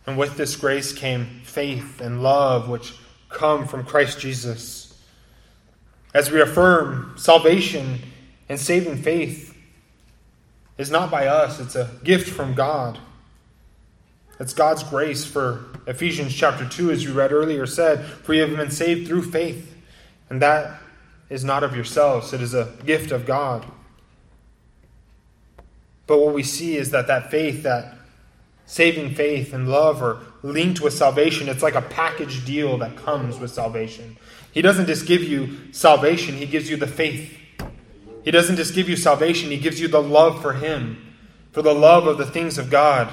And 0.06 0.17
with 0.17 0.38
this 0.38 0.56
grace 0.56 0.93
came 0.93 1.41
faith 1.43 1.99
and 1.99 2.23
love, 2.23 2.69
which 2.69 2.93
come 3.30 3.67
from 3.67 3.86
Christ 3.86 4.19
Jesus. 4.19 4.97
As 6.13 6.32
we 6.32 6.41
affirm, 6.41 7.13
salvation 7.17 7.99
and 8.50 8.60
saving 8.60 8.98
faith 8.98 9.56
is 10.78 10.90
not 10.90 11.12
by 11.12 11.28
us, 11.28 11.60
it's 11.60 11.76
a 11.76 11.92
gift 12.04 12.30
from 12.30 12.56
God. 12.56 12.98
It's 14.40 14.54
God's 14.54 14.84
grace 14.84 15.26
for 15.26 15.66
Ephesians 15.86 16.34
chapter 16.34 16.68
2, 16.68 16.92
as 16.92 17.04
you 17.04 17.14
read 17.14 17.32
earlier, 17.32 17.66
said, 17.66 18.04
For 18.04 18.34
you 18.34 18.42
have 18.42 18.56
been 18.56 18.72
saved 18.72 19.08
through 19.08 19.24
faith, 19.24 19.76
and 20.30 20.42
that 20.42 20.82
is 21.30 21.44
not 21.44 21.64
of 21.64 21.76
yourselves, 21.76 22.34
it 22.34 22.42
is 22.42 22.54
a 22.54 22.74
gift 22.86 23.12
of 23.12 23.26
God. 23.26 23.66
But 26.08 26.20
what 26.20 26.34
we 26.34 26.42
see 26.42 26.76
is 26.76 26.92
that 26.92 27.08
that 27.08 27.30
faith, 27.30 27.64
that 27.64 27.96
saving 28.66 29.14
faith 29.14 29.54
and 29.54 29.68
love 29.68 30.02
are 30.02 30.20
linked 30.42 30.80
with 30.80 30.94
salvation. 30.94 31.50
It's 31.50 31.62
like 31.62 31.76
a 31.76 31.82
package 31.82 32.46
deal 32.46 32.78
that 32.80 32.96
comes 32.96 33.38
with 33.38 33.52
salvation. 33.52 34.18
He 34.52 34.62
doesn't 34.62 34.88
just 34.88 35.06
give 35.06 35.24
you 35.24 35.72
salvation, 35.72 36.36
He 36.36 36.46
gives 36.46 36.70
you 36.70 36.78
the 36.78 36.88
faith. 36.88 37.38
He 38.23 38.32
doesn't 38.32 38.58
just 38.58 38.73
give 38.73 38.89
you 38.89 38.95
salvation, 38.95 39.49
He 39.49 39.58
gives 39.58 39.79
you 39.79 39.88
the 39.88 40.01
love 40.01 40.41
for 40.41 40.53
Him, 40.53 41.15
for 41.51 41.62
the 41.62 41.73
love 41.73 42.08
of 42.08 42.17
the 42.17 42.25
things 42.25 42.58
of 42.58 42.69
God. 42.69 43.12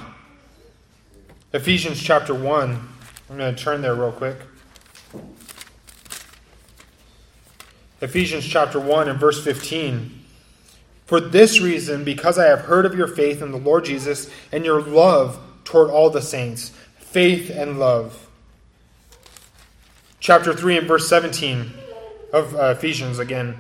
Ephesians 1.53 2.03
chapter 2.03 2.35
1. 2.35 2.89
I'm 3.31 3.37
going 3.37 3.55
to 3.55 3.63
turn 3.63 3.83
there 3.83 3.95
real 3.95 4.13
quick. 4.13 4.37
Ephesians 8.01 8.47
chapter 8.47 8.79
1 8.79 9.09
and 9.09 9.19
verse 9.19 9.43
15. 9.43 10.23
For 11.07 11.21
this 11.21 11.61
reason, 11.61 12.05
because 12.05 12.39
I 12.39 12.47
have 12.47 12.63
heard 12.63 12.85
of 12.85 12.95
your 12.95 13.07
faith 13.07 13.41
in 13.41 13.53
the 13.53 13.59
Lord 13.59 13.85
Jesus 13.85 14.29
and 14.53 14.65
your 14.65 14.83
love 14.83 15.39
toward 15.65 15.89
all 15.89 16.11
the 16.11 16.21
saints, 16.21 16.71
faith 16.99 17.49
and 17.49 17.79
love. 17.79 18.29
Chapter 20.21 20.53
3 20.53 20.79
and 20.79 20.89
verse 20.89 21.09
17 21.09 21.73
of 22.33 22.55
uh, 22.55 22.75
Ephesians 22.77 23.19
again. 23.19 23.57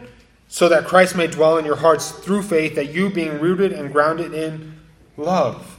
So 0.49 0.69
that 0.69 0.87
Christ 0.87 1.17
may 1.17 1.27
dwell 1.27 1.59
in 1.59 1.65
your 1.65 1.77
hearts 1.77 2.11
through 2.11 2.43
faith, 2.43 2.75
that 2.77 2.93
you, 2.95 3.11
being 3.11 3.41
rooted 3.41 3.73
and 3.73 3.93
grounded 3.93 4.33
in 4.33 4.81
love, 5.17 5.77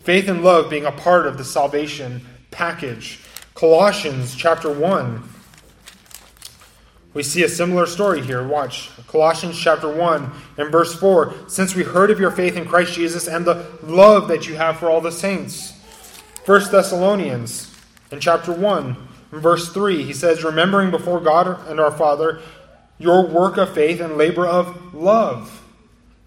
Faith 0.00 0.28
and 0.28 0.42
love 0.42 0.70
being 0.70 0.86
a 0.86 0.92
part 0.92 1.26
of 1.26 1.36
the 1.36 1.44
salvation 1.44 2.22
package. 2.50 3.20
Colossians 3.54 4.34
chapter 4.34 4.72
1. 4.72 5.22
We 7.12 7.22
see 7.22 7.42
a 7.42 7.48
similar 7.48 7.86
story 7.86 8.22
here. 8.22 8.46
Watch. 8.46 8.90
Colossians 9.08 9.58
chapter 9.58 9.92
1 9.92 10.30
and 10.56 10.72
verse 10.72 10.94
4. 10.98 11.34
Since 11.48 11.74
we 11.74 11.82
heard 11.82 12.10
of 12.10 12.18
your 12.18 12.30
faith 12.30 12.56
in 12.56 12.64
Christ 12.64 12.94
Jesus 12.94 13.28
and 13.28 13.44
the 13.44 13.66
love 13.82 14.28
that 14.28 14.48
you 14.48 14.54
have 14.56 14.78
for 14.78 14.88
all 14.88 15.02
the 15.02 15.12
saints. 15.12 15.74
1 16.46 16.70
Thessalonians 16.70 17.74
in 18.10 18.20
chapter 18.20 18.52
1 18.52 18.96
verse 19.32 19.70
3. 19.70 20.02
He 20.02 20.14
says, 20.14 20.42
Remembering 20.42 20.90
before 20.90 21.20
God 21.20 21.68
and 21.68 21.78
our 21.78 21.92
Father 21.92 22.40
your 23.00 23.26
work 23.26 23.56
of 23.56 23.74
faith 23.74 24.00
and 24.00 24.16
labor 24.16 24.46
of 24.46 24.94
love 24.94 25.60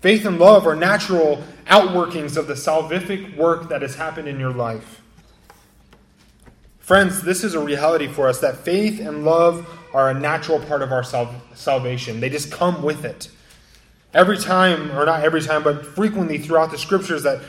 Faith 0.04 0.26
and 0.26 0.38
love 0.38 0.68
are 0.68 0.76
natural 0.76 1.42
outworkings 1.68 2.36
of 2.36 2.46
the 2.46 2.56
salvific 2.56 3.38
work 3.38 3.70
that 3.70 3.82
has 3.82 3.96
happened 3.96 4.28
in 4.28 4.38
your 4.38 4.52
life. 4.52 5.02
Friends, 6.80 7.22
this 7.22 7.42
is 7.42 7.54
a 7.54 7.64
reality 7.64 8.10
for 8.10 8.28
us 8.28 8.42
that 8.42 8.58
faith 8.58 9.00
and 9.00 9.24
love 9.24 9.66
are 9.94 10.10
a 10.10 10.14
natural 10.14 10.60
part 10.60 10.82
of 10.82 10.92
our 10.92 11.06
sal- 11.06 11.42
salvation. 11.56 12.20
They 12.20 12.28
just 12.28 12.52
come 12.52 12.84
with 12.84 13.06
it. 13.06 13.30
Every 14.14 14.38
time, 14.38 14.92
or 14.92 15.06
not 15.06 15.24
every 15.24 15.40
time, 15.40 15.64
but 15.64 15.86
frequently 15.86 16.38
throughout 16.38 16.72
the 16.72 16.78
scriptures, 16.78 17.24
that 17.24 17.42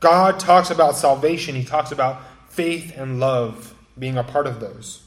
God 0.00 0.38
talks 0.38 0.68
about 0.68 0.98
salvation, 0.98 1.54
He 1.54 1.64
talks 1.64 1.90
about 1.90 2.20
faith 2.50 2.92
and 2.98 3.18
love 3.18 3.72
being 3.98 4.18
a 4.18 4.22
part 4.24 4.46
of 4.46 4.60
those. 4.60 5.03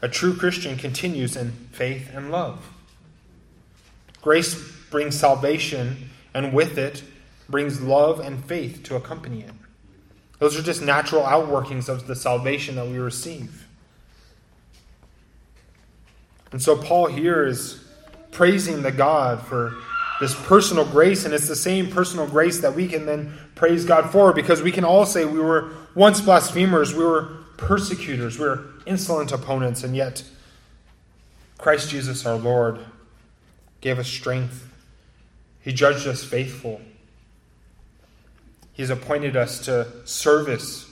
A 0.00 0.08
true 0.08 0.34
Christian 0.34 0.76
continues 0.76 1.36
in 1.36 1.50
faith 1.72 2.10
and 2.14 2.30
love. 2.30 2.72
Grace 4.22 4.54
brings 4.90 5.18
salvation, 5.18 6.10
and 6.34 6.52
with 6.52 6.78
it 6.78 7.02
brings 7.48 7.80
love 7.80 8.20
and 8.20 8.44
faith 8.44 8.82
to 8.84 8.96
accompany 8.96 9.42
it. 9.42 9.52
Those 10.38 10.56
are 10.56 10.62
just 10.62 10.82
natural 10.82 11.22
outworkings 11.22 11.88
of 11.88 12.06
the 12.06 12.14
salvation 12.14 12.76
that 12.76 12.86
we 12.86 12.98
receive. 12.98 13.66
And 16.52 16.62
so 16.62 16.76
Paul 16.76 17.06
here 17.06 17.46
is 17.46 17.84
praising 18.30 18.82
the 18.82 18.92
God 18.92 19.42
for 19.42 19.74
this 20.20 20.34
personal 20.46 20.84
grace, 20.84 21.24
and 21.24 21.34
it's 21.34 21.48
the 21.48 21.56
same 21.56 21.90
personal 21.90 22.26
grace 22.26 22.60
that 22.60 22.74
we 22.74 22.88
can 22.88 23.06
then 23.06 23.32
praise 23.54 23.84
God 23.84 24.10
for 24.10 24.32
because 24.32 24.62
we 24.62 24.72
can 24.72 24.84
all 24.84 25.06
say 25.06 25.24
we 25.24 25.40
were 25.40 25.70
once 25.94 26.20
blasphemers, 26.20 26.94
we 26.94 27.04
were 27.04 27.28
persecutors, 27.56 28.38
we 28.38 28.46
were 28.46 28.58
insolent 28.88 29.30
opponents, 29.30 29.84
and 29.84 29.94
yet 29.94 30.24
Christ 31.58 31.90
Jesus 31.90 32.24
our 32.26 32.36
Lord 32.36 32.80
gave 33.80 33.98
us 33.98 34.08
strength. 34.08 34.72
He 35.60 35.72
judged 35.72 36.06
us 36.06 36.24
faithful. 36.24 36.80
He's 38.72 38.90
appointed 38.90 39.36
us 39.36 39.60
to 39.66 39.86
service. 40.04 40.88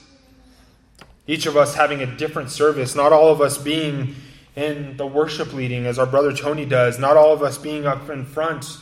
Each 1.25 1.45
of 1.45 1.57
us 1.57 1.75
having 1.75 2.01
a 2.01 2.05
different 2.05 2.51
service, 2.51 2.95
not 2.95 3.11
all 3.11 3.31
of 3.31 3.41
us 3.41 3.57
being 3.57 4.15
in 4.55 4.97
the 4.97 5.07
worship 5.07 5.53
leading 5.53 5.85
as 5.85 5.99
our 5.99 6.05
brother 6.05 6.33
Tony 6.33 6.65
does, 6.65 6.99
not 6.99 7.15
all 7.17 7.33
of 7.33 7.43
us 7.43 7.57
being 7.57 7.85
up 7.85 8.09
in 8.09 8.25
front 8.25 8.77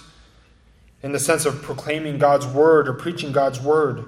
in 1.03 1.11
the 1.11 1.19
sense 1.19 1.45
of 1.45 1.61
proclaiming 1.61 2.17
God's 2.17 2.47
word 2.47 2.87
or 2.87 2.93
preaching 2.93 3.31
God's 3.31 3.59
word. 3.59 4.05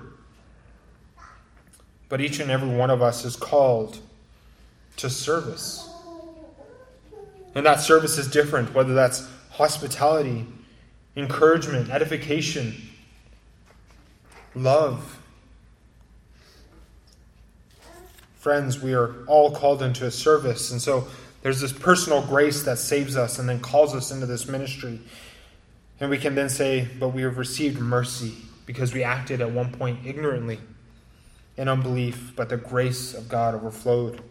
But 2.09 2.21
each 2.21 2.39
and 2.39 2.49
every 2.49 2.75
one 2.75 2.89
of 2.89 3.01
us 3.01 3.25
is 3.25 3.35
called 3.35 3.99
to 4.97 5.09
service. 5.09 5.89
And 7.55 7.65
that 7.65 7.79
service 7.79 8.17
is 8.17 8.29
different, 8.29 8.73
whether 8.73 8.93
that's 8.93 9.27
hospitality, 9.51 10.45
encouragement, 11.15 11.89
edification, 11.89 12.75
love. 14.53 15.19
Friends, 18.35 18.81
we 18.81 18.93
are 18.93 19.25
all 19.25 19.51
called 19.51 19.81
into 19.81 20.05
a 20.05 20.11
service. 20.11 20.71
And 20.71 20.81
so 20.81 21.07
there's 21.41 21.59
this 21.59 21.73
personal 21.73 22.21
grace 22.21 22.63
that 22.63 22.77
saves 22.77 23.17
us 23.17 23.39
and 23.39 23.49
then 23.49 23.59
calls 23.59 23.95
us 23.95 24.11
into 24.11 24.25
this 24.25 24.47
ministry. 24.47 24.99
And 25.99 26.09
we 26.09 26.17
can 26.17 26.35
then 26.35 26.49
say, 26.49 26.87
but 26.99 27.09
we 27.09 27.23
have 27.23 27.37
received 27.37 27.79
mercy 27.79 28.35
because 28.65 28.93
we 28.93 29.03
acted 29.03 29.41
at 29.41 29.51
one 29.51 29.71
point 29.71 30.05
ignorantly 30.05 30.59
in 31.57 31.67
unbelief, 31.67 32.33
but 32.35 32.49
the 32.49 32.57
grace 32.57 33.15
of 33.15 33.27
God 33.27 33.55
overflowed 33.55 34.21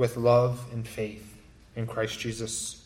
with 0.00 0.16
love 0.16 0.64
and 0.72 0.88
faith 0.88 1.36
in 1.76 1.86
Christ 1.86 2.18
Jesus. 2.18 2.82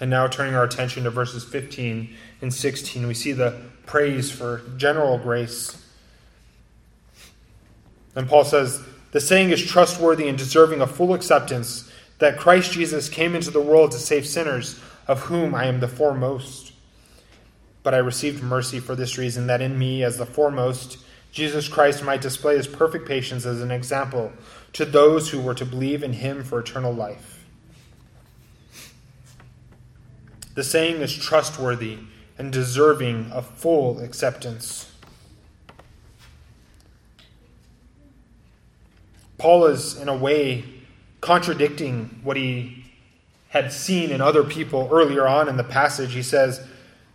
And 0.00 0.10
now, 0.10 0.26
turning 0.26 0.56
our 0.56 0.64
attention 0.64 1.04
to 1.04 1.10
verses 1.10 1.44
15 1.44 2.12
and 2.42 2.52
16, 2.52 3.06
we 3.06 3.14
see 3.14 3.30
the 3.30 3.56
praise 3.86 4.32
for 4.32 4.62
general 4.76 5.16
grace. 5.16 5.80
And 8.16 8.28
Paul 8.28 8.42
says, 8.44 8.82
The 9.12 9.20
saying 9.20 9.50
is 9.50 9.64
trustworthy 9.64 10.26
and 10.26 10.36
deserving 10.36 10.80
of 10.80 10.90
full 10.90 11.14
acceptance 11.14 11.88
that 12.18 12.36
Christ 12.36 12.72
Jesus 12.72 13.08
came 13.08 13.36
into 13.36 13.52
the 13.52 13.60
world 13.60 13.92
to 13.92 13.98
save 13.98 14.26
sinners, 14.26 14.80
of 15.06 15.20
whom 15.20 15.54
I 15.54 15.66
am 15.66 15.78
the 15.78 15.86
foremost. 15.86 16.72
But 17.84 17.94
I 17.94 17.98
received 17.98 18.42
mercy 18.42 18.80
for 18.80 18.96
this 18.96 19.16
reason, 19.18 19.46
that 19.46 19.62
in 19.62 19.78
me, 19.78 20.02
as 20.02 20.16
the 20.16 20.26
foremost, 20.26 20.98
Jesus 21.30 21.68
Christ 21.68 22.02
might 22.02 22.22
display 22.22 22.56
his 22.56 22.66
perfect 22.66 23.06
patience 23.06 23.46
as 23.46 23.60
an 23.60 23.70
example 23.70 24.32
to 24.76 24.84
those 24.84 25.30
who 25.30 25.40
were 25.40 25.54
to 25.54 25.64
believe 25.64 26.02
in 26.02 26.12
him 26.12 26.44
for 26.44 26.60
eternal 26.60 26.92
life. 26.92 27.46
The 30.54 30.62
saying 30.62 30.96
is 30.96 31.16
trustworthy 31.16 31.98
and 32.36 32.52
deserving 32.52 33.32
of 33.32 33.46
full 33.46 33.98
acceptance. 34.00 34.92
Paul 39.38 39.64
is, 39.64 39.98
in 39.98 40.10
a 40.10 40.16
way, 40.16 40.64
contradicting 41.22 42.20
what 42.22 42.36
he 42.36 42.84
had 43.48 43.72
seen 43.72 44.10
in 44.10 44.20
other 44.20 44.44
people 44.44 44.90
earlier 44.92 45.26
on 45.26 45.48
in 45.48 45.56
the 45.56 45.64
passage. 45.64 46.12
He 46.12 46.22
says, 46.22 46.60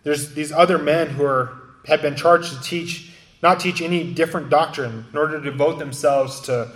There's 0.02 0.34
these 0.34 0.52
other 0.52 0.80
men 0.80 1.10
who 1.10 1.24
are, 1.26 1.54
have 1.86 2.02
been 2.02 2.16
charged 2.16 2.56
to 2.56 2.62
teach, 2.62 3.12
not 3.44 3.60
teach 3.60 3.84
any 3.84 4.12
different 4.12 4.50
doctrine, 4.50 5.06
in 5.12 5.16
order 5.16 5.40
to 5.40 5.52
devote 5.52 5.78
themselves 5.78 6.40
to 6.42 6.72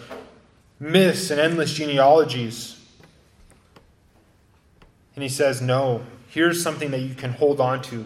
myths 0.79 1.31
and 1.31 1.39
endless 1.39 1.73
genealogies. 1.73 2.79
And 5.15 5.23
he 5.23 5.29
says, 5.29 5.61
No, 5.61 6.03
Here's 6.35 6.61
something 6.61 6.91
that 6.91 6.99
you 6.99 7.15
can 7.15 7.31
hold 7.31 7.61
on 7.61 7.81
to. 7.83 8.05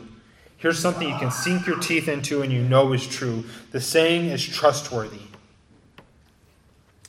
Here's 0.57 0.77
something 0.77 1.09
you 1.09 1.17
can 1.17 1.31
sink 1.31 1.65
your 1.65 1.79
teeth 1.79 2.07
into 2.07 2.43
and 2.43 2.53
you 2.53 2.61
know 2.61 2.93
is 2.93 3.07
true. 3.07 3.43
The 3.71 3.81
saying 3.81 4.25
is 4.25 4.45
trustworthy. 4.47 5.23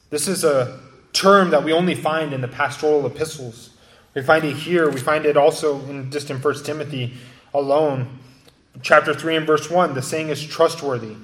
This 0.09 0.27
is 0.27 0.43
a 0.43 0.81
term 1.13 1.51
that 1.51 1.63
we 1.63 1.75
only 1.75 1.95
find 1.95 2.33
in 2.33 2.41
the 2.41 2.49
pastoral 2.49 3.05
epistles. 3.05 3.77
We 4.15 4.23
find 4.23 4.45
it 4.45 4.57
here. 4.57 4.89
We 4.89 4.99
find 4.99 5.27
it 5.27 5.37
also 5.37 5.79
in 5.91 6.11
just 6.11 6.31
in 6.31 6.39
1 6.39 6.65
Timothy 6.65 7.13
alone. 7.53 8.19
Chapter 8.81 9.13
3 9.13 9.37
and 9.37 9.47
verse 9.47 9.69
1, 9.69 9.93
the 9.93 10.01
saying 10.01 10.31
is 10.31 10.43
trustworthy, 10.43 11.17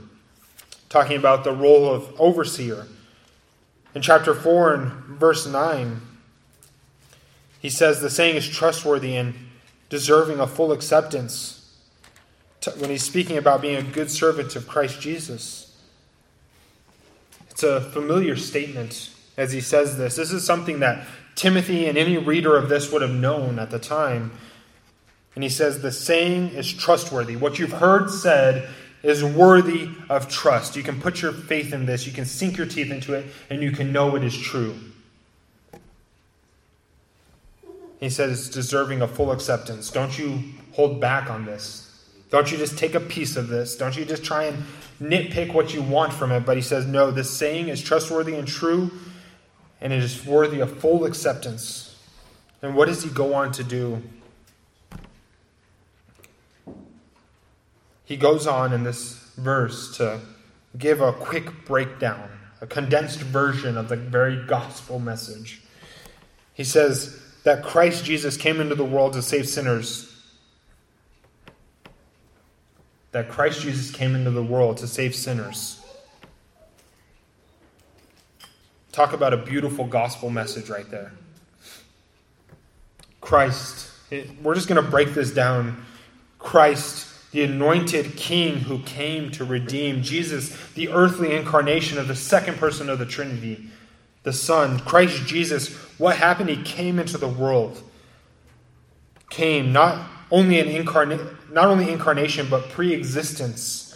talking 0.90 1.16
about 1.16 1.42
the 1.42 1.52
role 1.52 1.88
of 1.88 2.12
overseer. 2.20 2.86
In 3.96 4.02
chapter 4.02 4.34
4 4.34 4.74
and 4.74 4.92
verse 5.18 5.46
9, 5.46 6.02
he 7.60 7.70
says 7.70 8.02
the 8.02 8.10
saying 8.10 8.36
is 8.36 8.46
trustworthy 8.46 9.16
and 9.16 9.32
deserving 9.88 10.38
of 10.38 10.52
full 10.52 10.70
acceptance 10.70 11.74
when 12.76 12.90
he's 12.90 13.02
speaking 13.02 13.38
about 13.38 13.62
being 13.62 13.76
a 13.76 13.82
good 13.82 14.10
servant 14.10 14.54
of 14.54 14.68
Christ 14.68 15.00
Jesus. 15.00 15.80
It's 17.48 17.62
a 17.62 17.80
familiar 17.80 18.36
statement 18.36 19.12
as 19.38 19.52
he 19.52 19.62
says 19.62 19.96
this. 19.96 20.16
This 20.16 20.30
is 20.30 20.44
something 20.44 20.80
that 20.80 21.06
Timothy 21.34 21.86
and 21.86 21.96
any 21.96 22.18
reader 22.18 22.54
of 22.54 22.68
this 22.68 22.92
would 22.92 23.00
have 23.00 23.14
known 23.14 23.58
at 23.58 23.70
the 23.70 23.78
time. 23.78 24.30
And 25.34 25.42
he 25.42 25.48
says, 25.48 25.80
The 25.80 25.90
saying 25.90 26.50
is 26.50 26.70
trustworthy. 26.70 27.34
What 27.34 27.58
you've 27.58 27.72
heard 27.72 28.10
said 28.10 28.68
is 29.08 29.22
worthy 29.22 29.88
of 30.08 30.28
trust. 30.28 30.76
You 30.76 30.82
can 30.82 31.00
put 31.00 31.22
your 31.22 31.32
faith 31.32 31.72
in 31.72 31.86
this, 31.86 32.06
you 32.06 32.12
can 32.12 32.24
sink 32.24 32.56
your 32.56 32.66
teeth 32.66 32.90
into 32.90 33.14
it, 33.14 33.26
and 33.50 33.62
you 33.62 33.70
can 33.70 33.92
know 33.92 34.16
it 34.16 34.24
is 34.24 34.36
true. 34.36 34.74
He 38.00 38.10
says 38.10 38.38
it's 38.38 38.48
deserving 38.48 39.00
of 39.02 39.10
full 39.10 39.32
acceptance. 39.32 39.90
Don't 39.90 40.18
you 40.18 40.42
hold 40.72 41.00
back 41.00 41.30
on 41.30 41.46
this. 41.46 41.82
Don't 42.30 42.50
you 42.50 42.58
just 42.58 42.76
take 42.76 42.94
a 42.94 43.00
piece 43.00 43.36
of 43.36 43.48
this. 43.48 43.76
Don't 43.76 43.96
you 43.96 44.04
just 44.04 44.24
try 44.24 44.44
and 44.44 44.64
nitpick 45.00 45.54
what 45.54 45.72
you 45.72 45.82
want 45.82 46.12
from 46.12 46.32
it. 46.32 46.40
But 46.40 46.56
he 46.56 46.62
says, 46.62 46.86
no, 46.86 47.10
this 47.10 47.30
saying 47.30 47.68
is 47.68 47.82
trustworthy 47.82 48.34
and 48.34 48.46
true, 48.46 48.90
and 49.80 49.92
it 49.92 50.02
is 50.02 50.26
worthy 50.26 50.60
of 50.60 50.78
full 50.78 51.04
acceptance. 51.04 51.96
And 52.62 52.74
what 52.74 52.88
does 52.88 53.02
he 53.02 53.10
go 53.10 53.34
on 53.34 53.52
to 53.52 53.64
do? 53.64 54.02
He 58.06 58.16
goes 58.16 58.46
on 58.46 58.72
in 58.72 58.84
this 58.84 59.12
verse 59.36 59.94
to 59.98 60.20
give 60.78 61.02
a 61.02 61.12
quick 61.12 61.66
breakdown, 61.66 62.30
a 62.62 62.66
condensed 62.66 63.20
version 63.20 63.76
of 63.76 63.90
the 63.90 63.96
very 63.96 64.46
gospel 64.46 64.98
message. 64.98 65.60
He 66.54 66.64
says, 66.64 67.20
that 67.46 67.62
Christ 67.62 68.04
Jesus 68.04 68.36
came 68.36 68.60
into 68.60 68.74
the 68.74 68.84
world 68.84 69.12
to 69.12 69.22
save 69.22 69.48
sinners. 69.48 70.12
That 73.12 73.28
Christ 73.28 73.60
Jesus 73.60 73.92
came 73.92 74.16
into 74.16 74.32
the 74.32 74.42
world 74.42 74.78
to 74.78 74.88
save 74.88 75.14
sinners. 75.14 75.80
Talk 78.90 79.12
about 79.12 79.32
a 79.32 79.36
beautiful 79.36 79.84
gospel 79.86 80.28
message 80.28 80.68
right 80.68 80.90
there. 80.90 81.12
Christ, 83.20 83.90
we're 84.42 84.56
just 84.56 84.66
going 84.66 84.82
to 84.84 84.90
break 84.90 85.14
this 85.14 85.30
down. 85.30 85.84
Christ, 86.40 87.05
the 87.36 87.44
anointed 87.44 88.16
king 88.16 88.60
who 88.60 88.78
came 88.84 89.30
to 89.30 89.44
redeem. 89.44 90.02
Jesus, 90.02 90.56
the 90.72 90.88
earthly 90.88 91.36
incarnation 91.36 91.98
of 91.98 92.08
the 92.08 92.16
second 92.16 92.56
person 92.56 92.88
of 92.88 92.98
the 92.98 93.04
Trinity 93.04 93.68
the 94.22 94.32
Son, 94.32 94.80
Christ 94.80 95.26
Jesus, 95.26 95.76
what 95.98 96.16
happened? 96.16 96.48
He 96.48 96.60
came 96.62 96.98
into 96.98 97.18
the 97.18 97.28
world. 97.28 97.80
Came 99.28 99.70
not 99.70 100.08
only 100.30 100.58
an 100.58 100.66
incarnate, 100.66 101.20
not 101.52 101.66
only 101.66 101.92
incarnation, 101.92 102.48
but 102.48 102.70
pre-existence. 102.70 103.94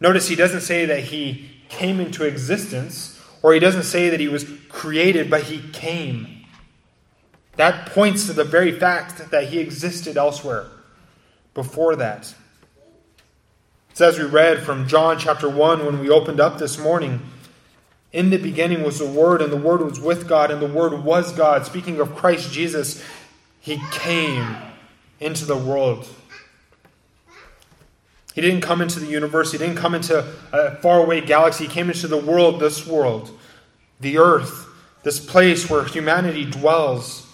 Notice 0.00 0.28
he 0.28 0.36
doesn't 0.36 0.60
say 0.60 0.86
that 0.86 1.00
he 1.00 1.50
came 1.68 1.98
into 1.98 2.24
existence, 2.24 3.20
or 3.42 3.52
he 3.52 3.58
doesn't 3.58 3.82
say 3.82 4.10
that 4.10 4.20
he 4.20 4.28
was 4.28 4.46
created, 4.68 5.28
but 5.28 5.42
he 5.42 5.68
came. 5.72 6.46
That 7.56 7.90
points 7.90 8.26
to 8.28 8.32
the 8.32 8.44
very 8.44 8.78
fact 8.78 9.32
that 9.32 9.48
he 9.48 9.58
existed 9.58 10.16
elsewhere 10.16 10.68
before 11.58 11.96
that. 11.96 12.32
So, 13.92 14.06
as 14.06 14.16
we 14.16 14.24
read 14.24 14.60
from 14.60 14.86
John 14.86 15.18
chapter 15.18 15.48
1 15.50 15.84
when 15.84 15.98
we 15.98 16.08
opened 16.08 16.38
up 16.38 16.58
this 16.58 16.78
morning, 16.78 17.20
in 18.12 18.30
the 18.30 18.36
beginning 18.36 18.84
was 18.84 19.00
the 19.00 19.08
Word, 19.08 19.42
and 19.42 19.52
the 19.52 19.56
Word 19.56 19.80
was 19.80 19.98
with 19.98 20.28
God, 20.28 20.52
and 20.52 20.62
the 20.62 20.68
Word 20.68 21.02
was 21.02 21.32
God. 21.32 21.66
Speaking 21.66 21.98
of 21.98 22.14
Christ 22.14 22.52
Jesus, 22.52 23.04
He 23.58 23.82
came 23.90 24.56
into 25.18 25.44
the 25.44 25.56
world. 25.56 26.08
He 28.36 28.40
didn't 28.40 28.60
come 28.60 28.80
into 28.80 29.00
the 29.00 29.06
universe, 29.06 29.50
He 29.50 29.58
didn't 29.58 29.78
come 29.78 29.96
into 29.96 30.32
a 30.52 30.76
faraway 30.76 31.20
galaxy. 31.22 31.64
He 31.64 31.70
came 31.70 31.90
into 31.90 32.06
the 32.06 32.18
world, 32.18 32.60
this 32.60 32.86
world, 32.86 33.36
the 33.98 34.18
earth, 34.18 34.68
this 35.02 35.18
place 35.18 35.68
where 35.68 35.82
humanity 35.82 36.44
dwells. 36.44 37.26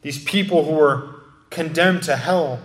These 0.00 0.24
people 0.24 0.64
who 0.64 0.72
were 0.72 1.10
condemned 1.50 2.04
to 2.04 2.16
hell, 2.16 2.60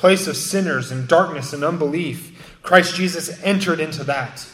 place 0.00 0.26
of 0.26 0.34
sinners 0.34 0.90
and 0.90 1.06
darkness 1.06 1.52
and 1.52 1.62
unbelief. 1.62 2.58
Christ 2.62 2.94
Jesus 2.94 3.38
entered 3.42 3.80
into 3.80 4.02
that. 4.04 4.48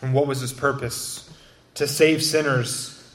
And 0.00 0.14
what 0.14 0.26
was 0.26 0.40
his 0.40 0.54
purpose? 0.54 1.30
To 1.74 1.86
save 1.86 2.22
sinners, 2.22 3.14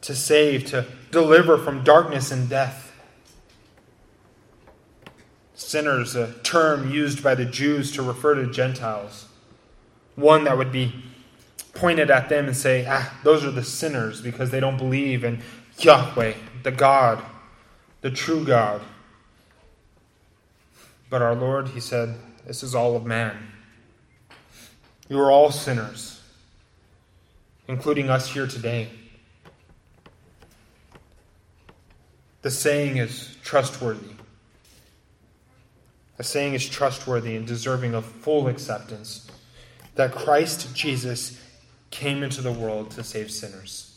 to 0.00 0.14
save, 0.14 0.64
to 0.68 0.86
deliver 1.10 1.58
from 1.58 1.84
darkness 1.84 2.30
and 2.30 2.48
death. 2.48 2.90
Sinners, 5.54 6.16
a 6.16 6.32
term 6.42 6.90
used 6.90 7.22
by 7.22 7.34
the 7.34 7.44
Jews 7.44 7.92
to 7.92 8.02
refer 8.02 8.34
to 8.34 8.50
Gentiles, 8.50 9.28
one 10.16 10.44
that 10.44 10.56
would 10.56 10.72
be 10.72 11.04
pointed 11.74 12.10
at 12.10 12.30
them 12.30 12.46
and 12.46 12.56
say, 12.56 12.86
ah, 12.88 13.14
those 13.24 13.44
are 13.44 13.50
the 13.50 13.62
sinners 13.62 14.22
because 14.22 14.50
they 14.50 14.58
don't 14.58 14.78
believe 14.78 15.22
in 15.22 15.42
Yahweh, 15.78 16.32
the 16.62 16.70
God, 16.70 17.22
the 18.00 18.10
true 18.10 18.44
God. 18.44 18.82
But 21.08 21.22
our 21.22 21.34
Lord, 21.34 21.68
He 21.68 21.80
said, 21.80 22.16
This 22.46 22.62
is 22.62 22.74
all 22.74 22.96
of 22.96 23.04
man. 23.04 23.36
You 25.08 25.20
are 25.20 25.30
all 25.30 25.50
sinners, 25.50 26.22
including 27.66 28.08
us 28.08 28.30
here 28.30 28.46
today. 28.46 28.88
The 32.42 32.50
saying 32.50 32.96
is 32.96 33.36
trustworthy. 33.42 34.14
The 36.16 36.24
saying 36.24 36.54
is 36.54 36.68
trustworthy 36.68 37.34
and 37.34 37.46
deserving 37.46 37.94
of 37.94 38.04
full 38.04 38.46
acceptance 38.46 39.26
that 39.94 40.12
Christ 40.12 40.74
Jesus 40.74 41.40
came 41.90 42.22
into 42.22 42.40
the 42.40 42.52
world 42.52 42.90
to 42.92 43.02
save 43.02 43.30
sinners. 43.30 43.89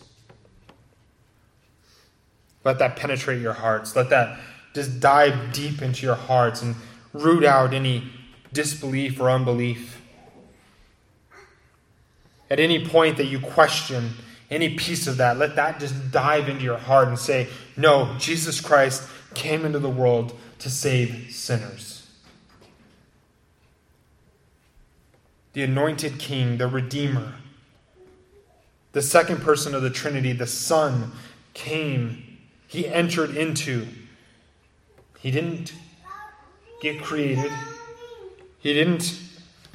Let 2.64 2.80
that 2.80 2.96
penetrate 2.96 3.42
your 3.42 3.54
hearts. 3.54 3.96
Let 3.96 4.10
that 4.10 4.40
just 4.74 5.00
dive 5.00 5.54
deep 5.54 5.82
into 5.82 6.06
your 6.06 6.16
hearts 6.16 6.62
and 6.62 6.76
root 7.14 7.44
out 7.44 7.74
any 7.74 8.10
disbelief 8.52 9.20
or 9.20 9.30
unbelief. 9.30 10.02
At 12.50 12.60
any 12.60 12.86
point 12.86 13.18
that 13.18 13.26
you 13.26 13.40
question 13.40 14.12
any 14.50 14.76
piece 14.76 15.08
of 15.08 15.18
that, 15.18 15.38
let 15.38 15.56
that 15.56 15.80
just 15.80 16.12
dive 16.12 16.48
into 16.48 16.64
your 16.64 16.78
heart 16.78 17.08
and 17.08 17.18
say, 17.18 17.48
No, 17.76 18.16
Jesus 18.20 18.62
Christ 18.62 19.08
came 19.34 19.66
into 19.66 19.80
the 19.80 19.90
world 19.90 20.38
to 20.60 20.70
save 20.70 21.32
sinners. 21.32 22.08
The 25.54 25.64
anointed 25.64 26.20
king, 26.20 26.58
the 26.58 26.68
redeemer, 26.68 27.36
the 28.92 29.02
second 29.02 29.42
person 29.42 29.74
of 29.74 29.82
the 29.82 29.90
Trinity, 29.90 30.34
the 30.34 30.48
Son, 30.48 31.12
came. 31.54 32.33
He 32.74 32.88
entered 32.88 33.38
into. 33.38 33.86
He 35.20 35.30
didn't 35.30 35.76
get 36.82 37.04
created. 37.04 37.52
He 38.58 38.74
didn't 38.74 39.16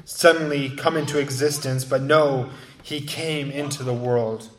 suddenly 0.03 0.69
come 0.71 0.97
into 0.97 1.17
existence, 1.17 1.85
but 1.85 2.01
no, 2.01 2.49
he 2.83 2.99
came 2.99 3.51
into 3.51 3.83
the 3.83 3.93
world. 3.93 4.49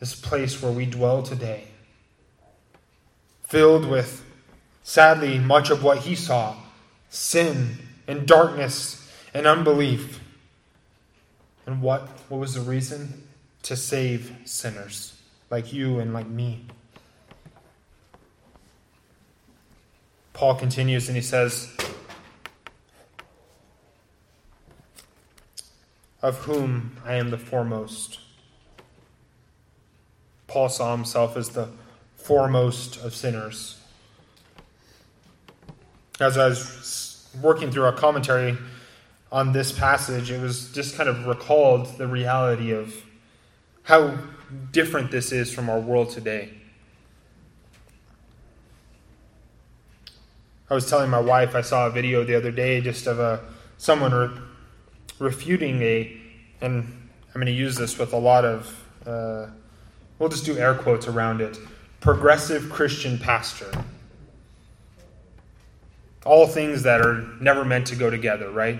This 0.00 0.18
place 0.18 0.62
where 0.62 0.72
we 0.72 0.86
dwell 0.86 1.22
today, 1.22 1.64
filled 3.42 3.84
with, 3.84 4.24
sadly, 4.82 5.38
much 5.38 5.68
of 5.68 5.84
what 5.84 5.98
he 5.98 6.14
saw 6.14 6.56
sin 7.10 7.76
and 8.08 8.26
darkness 8.26 9.12
and 9.34 9.46
unbelief. 9.46 10.20
And 11.66 11.82
what, 11.82 12.08
what 12.30 12.38
was 12.38 12.54
the 12.54 12.62
reason? 12.62 13.24
To 13.64 13.76
save 13.76 14.34
sinners 14.46 15.20
like 15.50 15.70
you 15.70 15.98
and 15.98 16.14
like 16.14 16.28
me. 16.28 16.64
Paul 20.34 20.56
continues 20.56 21.08
and 21.08 21.16
he 21.16 21.22
says, 21.22 21.74
Of 26.20 26.38
whom 26.38 26.96
I 27.04 27.14
am 27.14 27.30
the 27.30 27.38
foremost. 27.38 28.18
Paul 30.48 30.68
saw 30.68 30.94
himself 30.94 31.36
as 31.36 31.50
the 31.50 31.68
foremost 32.16 33.02
of 33.02 33.14
sinners. 33.14 33.80
As 36.20 36.36
I 36.36 36.48
was 36.48 37.28
working 37.40 37.70
through 37.70 37.86
a 37.86 37.92
commentary 37.92 38.58
on 39.30 39.52
this 39.52 39.72
passage, 39.72 40.30
it 40.30 40.40
was 40.40 40.72
just 40.72 40.96
kind 40.96 41.08
of 41.08 41.26
recalled 41.26 41.96
the 41.96 42.06
reality 42.06 42.72
of 42.72 42.94
how 43.82 44.18
different 44.72 45.10
this 45.10 45.30
is 45.30 45.52
from 45.52 45.68
our 45.68 45.80
world 45.80 46.10
today. 46.10 46.50
I 50.70 50.74
was 50.74 50.88
telling 50.88 51.10
my 51.10 51.20
wife 51.20 51.54
I 51.54 51.60
saw 51.60 51.86
a 51.86 51.90
video 51.90 52.24
the 52.24 52.34
other 52.34 52.50
day 52.50 52.80
just 52.80 53.06
of 53.06 53.20
a 53.20 53.40
someone 53.76 54.12
re- 54.12 54.30
refuting 55.18 55.82
a, 55.82 56.16
and 56.60 56.82
I'm 57.28 57.34
going 57.34 57.46
to 57.46 57.52
use 57.52 57.76
this 57.76 57.98
with 57.98 58.12
a 58.12 58.18
lot 58.18 58.44
of, 58.44 58.84
uh, 59.06 59.46
we'll 60.18 60.30
just 60.30 60.46
do 60.46 60.56
air 60.56 60.74
quotes 60.74 61.06
around 61.06 61.42
it, 61.42 61.58
progressive 62.00 62.70
Christian 62.70 63.18
pastor. 63.18 63.70
All 66.24 66.46
things 66.46 66.82
that 66.84 67.02
are 67.02 67.26
never 67.40 67.64
meant 67.64 67.86
to 67.88 67.96
go 67.96 68.08
together, 68.08 68.50
right? 68.50 68.78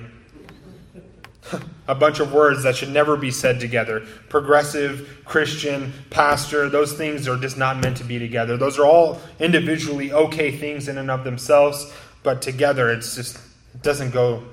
A 1.87 1.95
bunch 1.95 2.21
of 2.21 2.33
words 2.33 2.63
that 2.63 2.77
should 2.77 2.89
never 2.89 3.17
be 3.17 3.31
said 3.31 3.61
together. 3.61 4.01
Progressive, 4.29 5.23
Christian, 5.25 5.93
pastor, 6.11 6.69
those 6.69 6.95
things 6.95 7.29
are 7.29 7.37
just 7.37 7.59
not 7.59 7.79
meant 7.79 7.99
to 7.99 8.05
be 8.05 8.19
together. 8.19 8.57
Those 8.57 8.79
are 8.79 8.87
all 8.87 9.21
individually 9.39 10.13
okay 10.13 10.51
things 10.57 10.89
in 10.89 10.99
and 10.99 11.11
of 11.11 11.25
themselves, 11.25 11.93
but 12.23 12.41
together 12.41 12.91
it's 12.91 13.15
just 13.15 13.37
it 13.75 13.83
doesn't 13.83 14.11
go. 14.11 14.45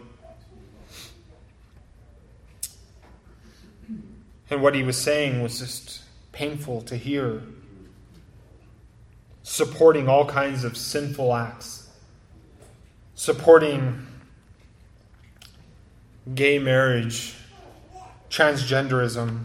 And 4.49 4.61
what 4.61 4.75
he 4.75 4.83
was 4.83 4.97
saying 4.97 5.41
was 5.41 5.59
just 5.59 6.01
painful 6.33 6.81
to 6.83 6.97
hear. 6.97 7.41
Supporting 9.43 10.09
all 10.09 10.25
kinds 10.25 10.65
of 10.65 10.75
sinful 10.75 11.33
acts. 11.33 11.89
Supporting 13.15 14.07
gay 16.35 16.59
marriage, 16.59 17.35
transgenderism, 18.29 19.43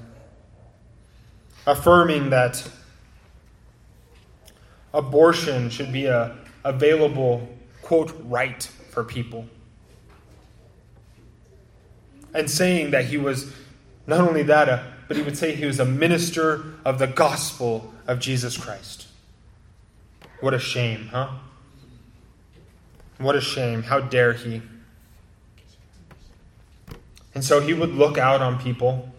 affirming 1.66 2.30
that 2.30 2.68
abortion 4.94 5.68
should 5.70 5.92
be 5.92 6.06
a 6.06 6.36
available 6.64 7.48
quote 7.82 8.12
right 8.24 8.62
for 8.90 9.04
people. 9.04 9.46
And 12.34 12.50
saying 12.50 12.90
that 12.90 13.06
he 13.06 13.16
was 13.16 13.52
not 14.06 14.20
only 14.20 14.42
that 14.44 14.68
uh, 14.68 14.82
but 15.08 15.16
he 15.16 15.22
would 15.22 15.36
say 15.36 15.54
he 15.54 15.66
was 15.66 15.78
a 15.78 15.84
minister 15.84 16.74
of 16.84 16.98
the 16.98 17.06
gospel 17.06 17.92
of 18.06 18.18
jesus 18.18 18.56
christ. 18.56 19.06
What 20.40 20.52
a 20.52 20.58
shame 20.58 21.08
huh? 21.12 21.30
What 23.18 23.34
a 23.34 23.40
shame. 23.40 23.82
How 23.82 24.00
dare 24.00 24.34
he 24.34 24.60
and 27.36 27.44
so 27.44 27.60
he 27.60 27.74
would 27.74 27.90
look 27.94 28.16
out 28.16 28.40
on 28.40 28.58
people 28.58 29.12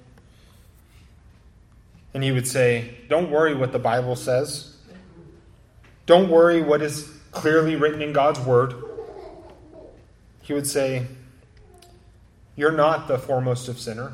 and 2.15 2.23
he 2.23 2.31
would 2.31 2.47
say, 2.47 2.95
Don't 3.09 3.29
worry 3.29 3.53
what 3.53 3.71
the 3.71 3.77
Bible 3.77 4.15
says. 4.15 4.75
Don't 6.07 6.27
worry 6.27 6.59
what 6.63 6.81
is 6.81 7.15
clearly 7.31 7.75
written 7.75 8.01
in 8.01 8.13
God's 8.13 8.39
word. 8.39 8.73
He 10.41 10.51
would 10.51 10.65
say, 10.65 11.05
You're 12.55 12.71
not 12.71 13.07
the 13.07 13.19
foremost 13.19 13.67
of 13.67 13.77
sinner. 13.77 14.13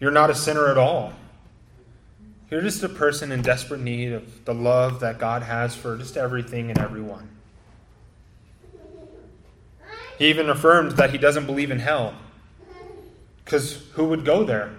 You're 0.00 0.10
not 0.10 0.30
a 0.30 0.34
sinner 0.34 0.66
at 0.66 0.76
all. 0.76 1.12
You're 2.50 2.62
just 2.62 2.82
a 2.82 2.88
person 2.88 3.30
in 3.30 3.42
desperate 3.42 3.80
need 3.80 4.12
of 4.12 4.44
the 4.44 4.54
love 4.54 4.98
that 4.98 5.20
God 5.20 5.44
has 5.44 5.76
for 5.76 5.96
just 5.96 6.16
everything 6.16 6.70
and 6.70 6.80
everyone. 6.80 7.28
He 10.18 10.28
even 10.30 10.50
affirmed 10.50 10.96
that 10.96 11.10
he 11.10 11.18
doesn't 11.18 11.46
believe 11.46 11.70
in 11.70 11.78
hell. 11.78 12.16
Because 13.46 13.80
who 13.92 14.06
would 14.06 14.24
go 14.24 14.42
there? 14.42 14.72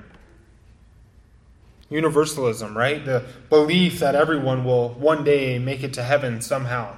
Universalism, 1.89 2.77
right? 2.77 3.03
The 3.03 3.23
belief 3.49 3.99
that 3.99 4.13
everyone 4.13 4.65
will 4.65 4.89
one 4.89 5.23
day 5.23 5.57
make 5.57 5.83
it 5.83 5.93
to 5.93 6.03
heaven 6.03 6.41
somehow. 6.41 6.97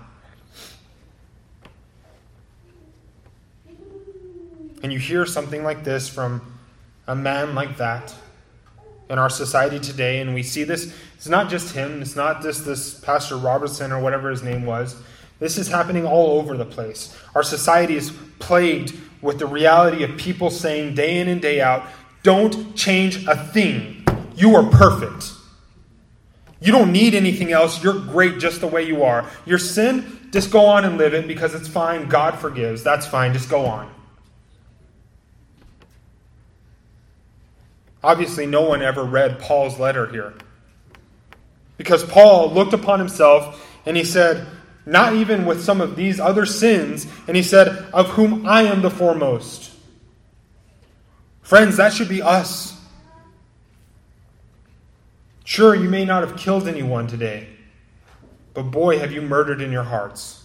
And 4.81 4.91
you 4.91 4.97
hear 4.97 5.27
something 5.27 5.63
like 5.63 5.83
this 5.83 6.09
from 6.09 6.41
a 7.05 7.15
man 7.15 7.53
like 7.53 7.77
that 7.77 8.15
in 9.07 9.19
our 9.19 9.29
society 9.29 9.79
today, 9.79 10.21
and 10.21 10.33
we 10.33 10.41
see 10.41 10.63
this. 10.63 10.91
It's 11.17 11.27
not 11.27 11.51
just 11.51 11.75
him, 11.75 12.01
it's 12.01 12.15
not 12.15 12.41
just 12.41 12.65
this 12.65 12.99
Pastor 12.99 13.37
Robertson 13.37 13.91
or 13.91 13.99
whatever 13.99 14.31
his 14.31 14.41
name 14.41 14.65
was. 14.65 14.99
This 15.37 15.59
is 15.59 15.67
happening 15.67 16.07
all 16.07 16.39
over 16.39 16.57
the 16.57 16.65
place. 16.65 17.15
Our 17.35 17.43
society 17.43 17.95
is 17.95 18.11
plagued 18.39 18.99
with 19.21 19.39
the 19.39 19.45
reality 19.45 20.03
of 20.03 20.17
people 20.17 20.49
saying 20.49 20.95
day 20.95 21.19
in 21.19 21.27
and 21.27 21.41
day 21.41 21.61
out, 21.61 21.85
don't 22.23 22.75
change 22.75 23.25
a 23.27 23.35
thing. 23.35 24.05
You 24.35 24.55
are 24.55 24.69
perfect. 24.69 25.33
You 26.61 26.71
don't 26.71 26.91
need 26.91 27.15
anything 27.15 27.51
else. 27.51 27.83
You're 27.83 27.99
great 27.99 28.39
just 28.39 28.61
the 28.61 28.67
way 28.67 28.83
you 28.83 29.03
are. 29.03 29.29
Your 29.45 29.57
sin, 29.57 30.29
just 30.31 30.51
go 30.51 30.65
on 30.65 30.85
and 30.85 30.97
live 30.97 31.13
it 31.13 31.27
because 31.27 31.55
it's 31.55 31.67
fine. 31.67 32.09
God 32.09 32.37
forgives. 32.37 32.83
That's 32.83 33.07
fine. 33.07 33.33
Just 33.33 33.49
go 33.49 33.65
on. 33.65 33.89
Obviously, 38.03 38.45
no 38.45 38.61
one 38.61 38.81
ever 38.81 39.03
read 39.03 39.39
Paul's 39.39 39.79
letter 39.79 40.07
here. 40.07 40.33
Because 41.77 42.03
Paul 42.03 42.51
looked 42.51 42.73
upon 42.73 42.99
himself 42.99 43.65
and 43.85 43.95
he 43.95 44.03
said, 44.03 44.45
not 44.89 45.13
even 45.13 45.45
with 45.45 45.63
some 45.63 45.81
of 45.81 45.95
these 45.95 46.19
other 46.19 46.45
sins, 46.45 47.05
and 47.27 47.37
he 47.37 47.43
said, 47.43 47.67
Of 47.93 48.09
whom 48.09 48.47
I 48.47 48.63
am 48.63 48.81
the 48.81 48.89
foremost. 48.89 49.71
Friends, 51.43 51.77
that 51.77 51.93
should 51.93 52.09
be 52.09 52.23
us. 52.23 52.75
Sure, 55.43 55.75
you 55.75 55.89
may 55.89 56.05
not 56.05 56.27
have 56.27 56.37
killed 56.37 56.67
anyone 56.67 57.05
today, 57.05 57.47
but 58.53 58.63
boy, 58.63 58.97
have 58.97 59.11
you 59.11 59.21
murdered 59.21 59.61
in 59.61 59.71
your 59.71 59.83
hearts. 59.83 60.43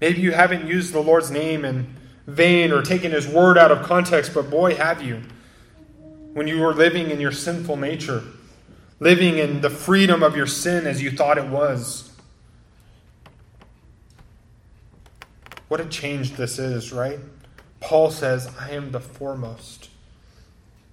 Maybe 0.00 0.20
you 0.20 0.30
haven't 0.30 0.66
used 0.66 0.92
the 0.92 1.00
Lord's 1.00 1.30
name 1.30 1.64
in 1.64 1.92
vain 2.28 2.70
or 2.70 2.82
taken 2.82 3.10
his 3.10 3.26
word 3.26 3.58
out 3.58 3.72
of 3.72 3.82
context, 3.82 4.32
but 4.32 4.48
boy, 4.48 4.76
have 4.76 5.02
you. 5.02 5.22
When 6.34 6.46
you 6.46 6.60
were 6.60 6.74
living 6.74 7.10
in 7.10 7.20
your 7.20 7.32
sinful 7.32 7.76
nature, 7.76 8.22
living 9.00 9.38
in 9.38 9.60
the 9.60 9.70
freedom 9.70 10.22
of 10.22 10.36
your 10.36 10.46
sin 10.46 10.86
as 10.86 11.02
you 11.02 11.10
thought 11.10 11.38
it 11.38 11.46
was. 11.46 12.12
What 15.68 15.80
a 15.80 15.84
change 15.84 16.32
this 16.32 16.58
is, 16.58 16.92
right? 16.92 17.18
Paul 17.80 18.10
says, 18.10 18.50
I 18.58 18.70
am 18.70 18.90
the 18.90 19.00
foremost. 19.00 19.90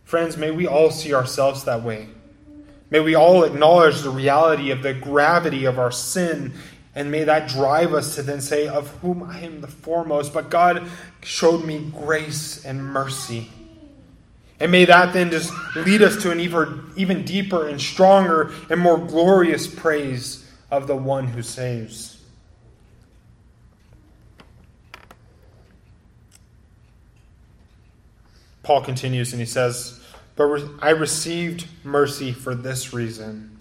Friends, 0.03 0.37
may 0.37 0.51
we 0.51 0.67
all 0.67 0.91
see 0.91 1.13
ourselves 1.13 1.63
that 1.63 1.81
way. 1.81 2.09
May 2.91 2.99
we 2.99 3.15
all 3.15 3.43
acknowledge 3.43 4.01
the 4.01 4.11
reality 4.11 4.69
of 4.69 4.83
the 4.83 4.93
gravity 4.93 5.65
of 5.65 5.79
our 5.79 5.91
sin, 5.91 6.53
and 6.93 7.09
may 7.09 7.23
that 7.23 7.49
drive 7.49 7.93
us 7.93 8.15
to 8.15 8.21
then 8.21 8.39
say, 8.41 8.67
Of 8.67 8.89
whom 8.97 9.23
I 9.23 9.39
am 9.39 9.61
the 9.61 9.67
foremost. 9.67 10.33
But 10.33 10.49
God 10.49 10.87
showed 11.23 11.65
me 11.65 11.91
grace 11.93 12.63
and 12.63 12.85
mercy. 12.85 13.49
And 14.59 14.71
may 14.71 14.85
that 14.85 15.13
then 15.13 15.31
just 15.31 15.51
lead 15.75 16.01
us 16.01 16.21
to 16.23 16.31
an 16.31 16.39
even, 16.39 16.91
even 16.95 17.25
deeper 17.25 17.67
and 17.67 17.79
stronger 17.79 18.51
and 18.69 18.79
more 18.79 18.97
glorious 18.97 19.67
praise 19.67 20.49
of 20.71 20.87
the 20.87 20.95
one 20.95 21.27
who 21.27 21.41
saves. 21.41 22.15
Paul 28.63 28.81
continues 28.81 29.31
and 29.31 29.39
he 29.39 29.45
says, 29.45 29.99
But 30.35 30.63
I 30.81 30.89
received 30.89 31.67
mercy 31.83 32.31
for 32.31 32.55
this 32.55 32.93
reason. 32.93 33.57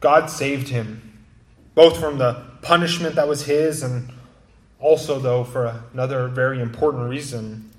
God 0.00 0.30
saved 0.30 0.68
him, 0.68 1.24
both 1.74 2.00
from 2.00 2.18
the 2.18 2.42
punishment 2.62 3.14
that 3.14 3.28
was 3.28 3.44
his 3.44 3.82
and 3.82 4.10
also, 4.80 5.18
though, 5.18 5.44
for 5.44 5.84
another 5.92 6.26
very 6.28 6.60
important 6.60 7.08
reason. 7.08 7.69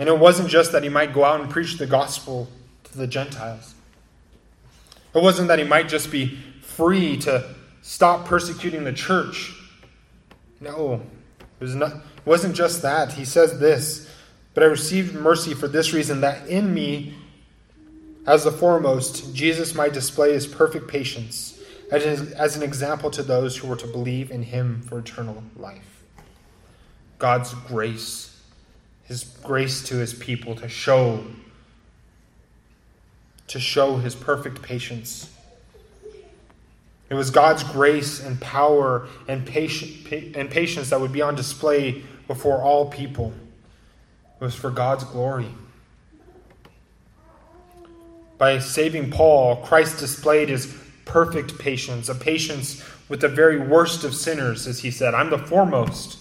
And 0.00 0.08
it 0.08 0.18
wasn't 0.18 0.48
just 0.48 0.72
that 0.72 0.82
he 0.82 0.88
might 0.88 1.12
go 1.12 1.24
out 1.24 1.42
and 1.42 1.50
preach 1.50 1.76
the 1.76 1.86
gospel 1.86 2.48
to 2.84 2.96
the 2.96 3.06
Gentiles. 3.06 3.74
It 5.14 5.22
wasn't 5.22 5.48
that 5.48 5.58
he 5.58 5.64
might 5.66 5.90
just 5.90 6.10
be 6.10 6.38
free 6.62 7.18
to 7.18 7.54
stop 7.82 8.24
persecuting 8.24 8.84
the 8.84 8.94
church. 8.94 9.54
No, 10.58 11.02
it, 11.40 11.62
was 11.62 11.74
not, 11.74 11.92
it 11.96 12.02
wasn't 12.24 12.56
just 12.56 12.80
that. 12.80 13.12
He 13.12 13.26
says 13.26 13.60
this 13.60 14.10
But 14.54 14.62
I 14.62 14.68
received 14.68 15.14
mercy 15.14 15.52
for 15.52 15.68
this 15.68 15.92
reason, 15.92 16.22
that 16.22 16.48
in 16.48 16.72
me, 16.72 17.14
as 18.26 18.44
the 18.44 18.52
foremost, 18.52 19.34
Jesus 19.34 19.74
might 19.74 19.92
display 19.92 20.32
his 20.32 20.46
perfect 20.46 20.88
patience 20.88 21.60
as, 21.92 22.32
as 22.32 22.56
an 22.56 22.62
example 22.62 23.10
to 23.10 23.22
those 23.22 23.54
who 23.54 23.68
were 23.68 23.76
to 23.76 23.86
believe 23.86 24.30
in 24.30 24.44
him 24.44 24.80
for 24.80 24.98
eternal 24.98 25.44
life. 25.58 26.04
God's 27.18 27.52
grace 27.52 28.29
his 29.10 29.24
grace 29.42 29.82
to 29.82 29.96
his 29.96 30.14
people 30.14 30.54
to 30.54 30.68
show 30.68 31.24
to 33.48 33.58
show 33.58 33.96
his 33.96 34.14
perfect 34.14 34.62
patience. 34.62 35.28
It 37.08 37.14
was 37.14 37.32
God's 37.32 37.64
grace 37.64 38.22
and 38.24 38.40
power 38.40 39.08
and, 39.26 39.44
patience 39.44 40.36
and 40.36 40.48
patience 40.48 40.90
that 40.90 41.00
would 41.00 41.10
be 41.10 41.22
on 41.22 41.34
display 41.34 42.04
before 42.28 42.62
all 42.62 42.88
people. 42.88 43.32
It 44.40 44.44
was 44.44 44.54
for 44.54 44.70
God's 44.70 45.02
glory. 45.02 45.48
By 48.38 48.60
saving 48.60 49.10
Paul, 49.10 49.56
Christ 49.56 49.98
displayed 49.98 50.50
his 50.50 50.72
perfect 51.04 51.58
patience, 51.58 52.08
a 52.08 52.14
patience 52.14 52.84
with 53.08 53.22
the 53.22 53.28
very 53.28 53.58
worst 53.58 54.04
of 54.04 54.14
sinners, 54.14 54.68
as 54.68 54.78
he 54.78 54.92
said, 54.92 55.14
I'm 55.14 55.30
the 55.30 55.38
foremost. 55.38 56.18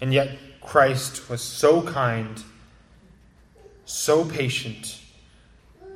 And 0.00 0.12
yet 0.12 0.36
Christ 0.64 1.28
was 1.28 1.40
so 1.40 1.82
kind, 1.82 2.42
so 3.84 4.24
patient, 4.24 5.00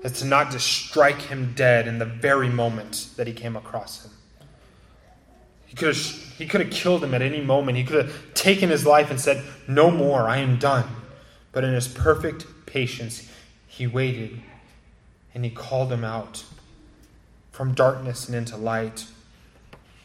as 0.03 0.21
to 0.21 0.25
not 0.25 0.51
just 0.51 0.67
strike 0.67 1.23
him 1.23 1.53
dead 1.55 1.89
in 1.89 1.99
the 1.99 2.05
very 2.05 2.49
moment 2.49 3.09
that 3.17 3.27
he 3.27 3.33
came 3.33 3.57
across 3.57 4.05
him. 4.05 4.13
He 5.67 5.77
could 5.77 5.89
have, 5.89 5.97
he 5.97 6.47
could 6.47 6.61
have 6.61 6.71
killed 6.71 7.03
him 7.03 7.15
at 7.15 7.23
any 7.23 7.41
moment. 7.41 7.77
He 7.77 7.85
could 7.85 8.07
have 8.07 8.35
taken 8.35 8.71
his 8.71 8.87
life 8.87 9.11
and 9.11 9.21
said, 9.21 9.45
No 9.67 9.91
more, 9.91 10.29
I 10.29 10.39
am 10.39 10.59
done. 10.59 10.87
But 11.53 11.65
in 11.65 11.75
his 11.75 11.89
perfect 11.89 12.47
patience, 12.67 13.29
he 13.67 13.87
waited 13.87 14.41
and 15.35 15.45
he 15.45 15.51
called 15.51 15.93
him 15.93 16.05
out 16.05 16.45
from 17.53 17.75
darkness 17.75 18.27
and 18.27 18.37
into 18.37 18.57
light, 18.57 19.07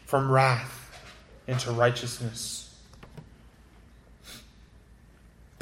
from 0.06 0.32
wrath 0.32 0.82
into 1.48 1.72
righteousness. 1.72 2.71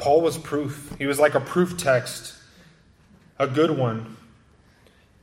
Paul 0.00 0.22
was 0.22 0.38
proof. 0.38 0.94
He 0.98 1.06
was 1.06 1.20
like 1.20 1.34
a 1.34 1.40
proof 1.40 1.76
text, 1.76 2.34
a 3.38 3.46
good 3.46 3.70
one. 3.70 4.16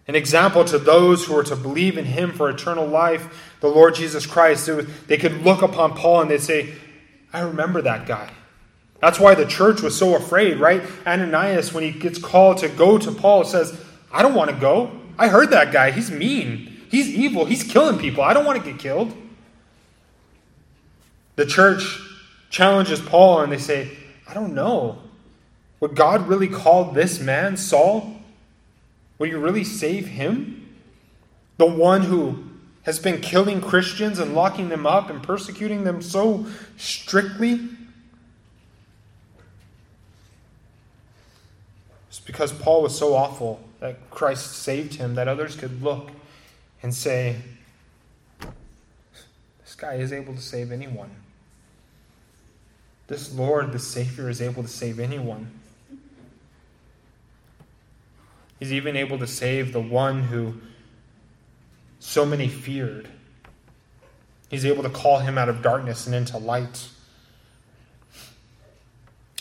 An 0.08 0.16
example 0.16 0.64
to 0.66 0.78
those 0.78 1.26
who 1.26 1.34
were 1.34 1.44
to 1.44 1.56
believe 1.56 1.98
in 1.98 2.06
him 2.06 2.32
for 2.32 2.50
eternal 2.50 2.88
life, 2.88 3.56
the 3.60 3.68
Lord 3.68 3.96
Jesus 3.96 4.26
Christ. 4.26 4.70
Was, 4.70 4.88
they 5.08 5.18
could 5.18 5.44
look 5.44 5.62
upon 5.62 5.96
Paul 5.96 6.22
and 6.22 6.32
they'd 6.32 6.42
say, 6.42 6.74
I 7.34 7.42
remember 7.42 7.82
that 7.82 8.06
guy. 8.06 8.32
That's 9.02 9.20
why 9.20 9.36
the 9.36 9.46
church 9.46 9.82
was 9.82 9.98
so 9.98 10.16
afraid, 10.16 10.58
right? 10.60 10.82
Ananias, 11.06 11.74
when 11.74 11.84
he 11.84 11.92
gets 11.92 12.18
called 12.18 12.60
to 12.60 12.70
go 12.70 12.98
to 12.98 13.12
Paul, 13.12 13.44
says, 13.44 13.80
I 14.12 14.22
don't 14.22 14.34
want 14.34 14.50
to 14.50 14.56
go. 14.56 14.98
I 15.20 15.28
heard 15.28 15.50
that 15.50 15.74
guy. 15.74 15.92
He's 15.92 16.10
mean. 16.10 16.82
He's 16.90 17.10
evil. 17.10 17.46
He's 17.46 17.64
killing 17.64 18.00
people. 18.00 18.24
I 18.24 18.34
don't 18.34 18.46
want 18.46 18.64
to 18.64 18.72
get 18.72 18.80
killed. 18.80 19.14
The 21.36 21.46
church 21.46 22.00
challenges 22.50 23.02
Paul 23.02 23.42
and 23.42 23.52
they 23.52 23.58
say, 23.58 23.92
I 24.28 24.34
don't 24.34 24.54
know. 24.54 25.00
Would 25.80 25.96
God 25.96 26.28
really 26.28 26.48
call 26.48 26.92
this 26.92 27.20
man 27.20 27.56
Saul? 27.58 28.16
Will 29.20 29.28
you 29.28 29.40
really 29.40 29.64
save 29.64 30.08
him? 30.08 30.76
The 31.58 31.66
one 31.66 32.04
who 32.04 32.44
has 32.84 33.00
been 33.00 33.22
killing 33.22 33.62
Christians 33.62 34.20
and 34.20 34.34
locking 34.34 34.70
them 34.70 34.86
up 34.86 35.10
and 35.10 35.22
persecuting 35.22 35.84
them 35.84 36.02
so 36.02 36.46
strictly? 36.78 37.70
It's 42.10 42.20
because 42.20 42.52
Paul 42.52 42.84
was 42.84 42.98
so 42.98 43.14
awful 43.14 43.60
that 43.80 44.10
Christ 44.10 44.54
saved 44.54 44.96
him 44.96 45.16
that 45.16 45.28
others 45.28 45.56
could 45.56 45.84
look 45.84 46.12
and 46.82 46.94
say, 46.94 47.36
This 48.40 49.76
guy 49.76 49.96
is 49.96 50.12
able 50.12 50.34
to 50.34 50.42
save 50.42 50.72
anyone. 50.72 51.12
This 53.08 53.34
Lord, 53.34 53.72
the 53.72 53.80
Savior, 53.80 54.30
is 54.30 54.42
able 54.42 54.64
to 54.64 54.70
save 54.70 55.00
anyone. 55.00 55.50
He's 58.60 58.74
even 58.74 58.96
able 58.96 59.18
to 59.20 59.28
save 59.28 59.72
the 59.72 59.80
one 59.80 60.24
who 60.24 60.56
so 62.00 62.26
many 62.26 62.48
feared. 62.48 63.08
He's 64.50 64.66
able 64.66 64.84
to 64.84 64.90
call 64.90 65.20
him 65.20 65.38
out 65.38 65.50
of 65.50 65.62
darkness 65.62 66.06
and 66.06 66.16
into 66.16 66.38
light. 66.38 66.90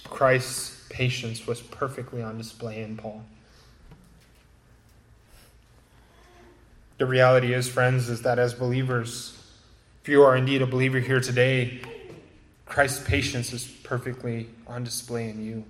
Christ's 0.05 0.87
patience 0.89 1.47
was 1.47 1.61
perfectly 1.61 2.23
on 2.23 2.39
display 2.39 2.83
in 2.83 2.97
Paul. 2.97 3.25
The 6.99 7.07
reality 7.07 7.53
is, 7.53 7.69
friends, 7.69 8.09
is 8.09 8.23
that 8.23 8.39
as 8.39 8.55
believers, 8.55 9.39
if 10.03 10.09
you 10.09 10.23
are 10.23 10.37
indeed 10.37 10.63
a 10.63 10.67
believer 10.67 10.99
here 10.99 11.21
today, 11.21 11.81
Christ's 12.67 13.07
patience 13.07 13.53
is 13.53 13.65
perfectly 13.65 14.49
on 14.67 14.85
display 14.85 15.31
in 15.31 15.45
you. 15.45 15.65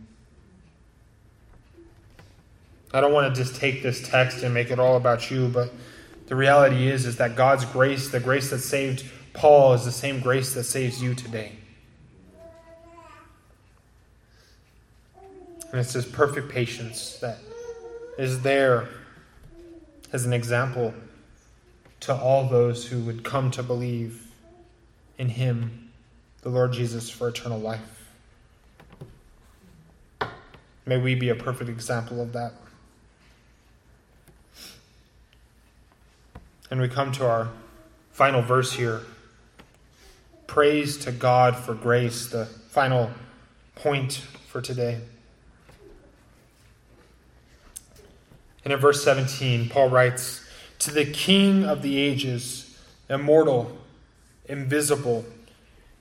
I 2.93 3.01
don't 3.01 3.13
want 3.13 3.35
to 3.35 3.43
just 3.43 3.61
take 3.61 3.83
this 3.83 4.09
text 4.09 4.43
and 4.43 4.55
make 4.55 4.71
it 4.71 4.79
all 4.79 4.97
about 4.97 5.31
you, 5.31 5.49
but 5.49 5.73
the 6.27 6.35
reality 6.35 6.89
is 6.89 7.07
is 7.07 7.17
that 7.17 7.37
God's 7.37 7.65
grace, 7.67 8.09
the 8.09 8.21
grace 8.21 8.51
that 8.51 8.61
saved 8.61 9.05
Paul 9.33 9.75
is 9.75 9.85
the 9.85 9.93
same 9.93 10.21
grace 10.21 10.55
that 10.55 10.65
saves 10.65 11.03
you 11.03 11.15
today. 11.15 11.53
And 15.71 15.81
it's 15.81 15.93
his 15.93 16.07
perfect 16.07 16.49
patience 16.49 17.19
that 17.19 17.39
is 18.19 18.41
there 18.41 18.89
as 20.13 20.25
an 20.25 20.33
example 20.33 20.95
to 22.01 22.15
all 22.15 22.49
those 22.49 22.87
who 22.87 23.01
would 23.01 23.25
come 23.25 23.51
to 23.51 23.63
believe 23.63 24.27
in 25.19 25.29
him, 25.29 25.86
the 26.47 26.53
Lord 26.53 26.73
Jesus, 26.73 27.11
for 27.11 27.27
eternal 27.27 27.59
life. 27.59 28.09
May 30.87 30.97
we 30.97 31.17
be 31.17 31.29
a 31.29 31.35
perfect 31.35 31.69
example 31.69 32.21
of 32.21 32.35
that. 32.35 32.53
And 36.71 36.81
we 36.81 36.87
come 36.87 37.11
to 37.11 37.27
our 37.27 37.49
final 38.13 38.43
verse 38.43 38.73
here. 38.75 39.01
Praise 40.47 40.97
to 40.99 41.11
God 41.11 41.57
for 41.57 41.75
grace, 41.75 42.29
the 42.29 42.47
final 42.47 43.11
point 43.75 44.13
for 44.47 44.61
today. 44.61 45.01
And 48.63 48.73
in 48.73 48.79
verse 48.79 49.03
17, 49.03 49.69
Paul 49.69 49.91
writes, 49.91 50.49
To 50.79 50.93
the 50.93 51.07
King 51.07 51.65
of 51.65 51.83
the 51.83 51.99
ages, 51.99 52.81
immortal, 53.11 53.77
invisible, 54.49 55.25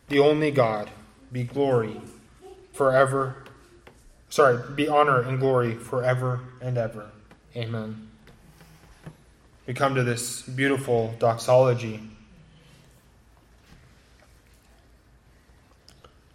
the 0.07 0.19
only 0.19 0.51
God, 0.51 0.89
be 1.31 1.43
glory 1.43 1.99
forever. 2.73 3.43
Sorry, 4.29 4.59
be 4.75 4.87
honor 4.87 5.21
and 5.21 5.39
glory 5.39 5.75
forever 5.75 6.41
and 6.61 6.77
ever. 6.77 7.09
Amen. 7.55 8.09
We 9.65 9.73
come 9.73 9.95
to 9.95 10.03
this 10.03 10.43
beautiful 10.43 11.15
doxology. 11.19 12.01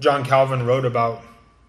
John 0.01 0.25
Calvin 0.25 0.65
wrote 0.67 0.85
about 0.85 1.23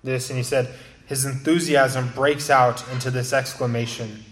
this 0.04 0.30
and 0.30 0.38
he 0.38 0.44
said, 0.44 0.74
His 1.06 1.26
enthusiasm 1.26 2.12
breaks 2.16 2.50
out 2.50 2.90
into 2.92 3.12
this 3.12 3.34
exclamation. 3.34 4.26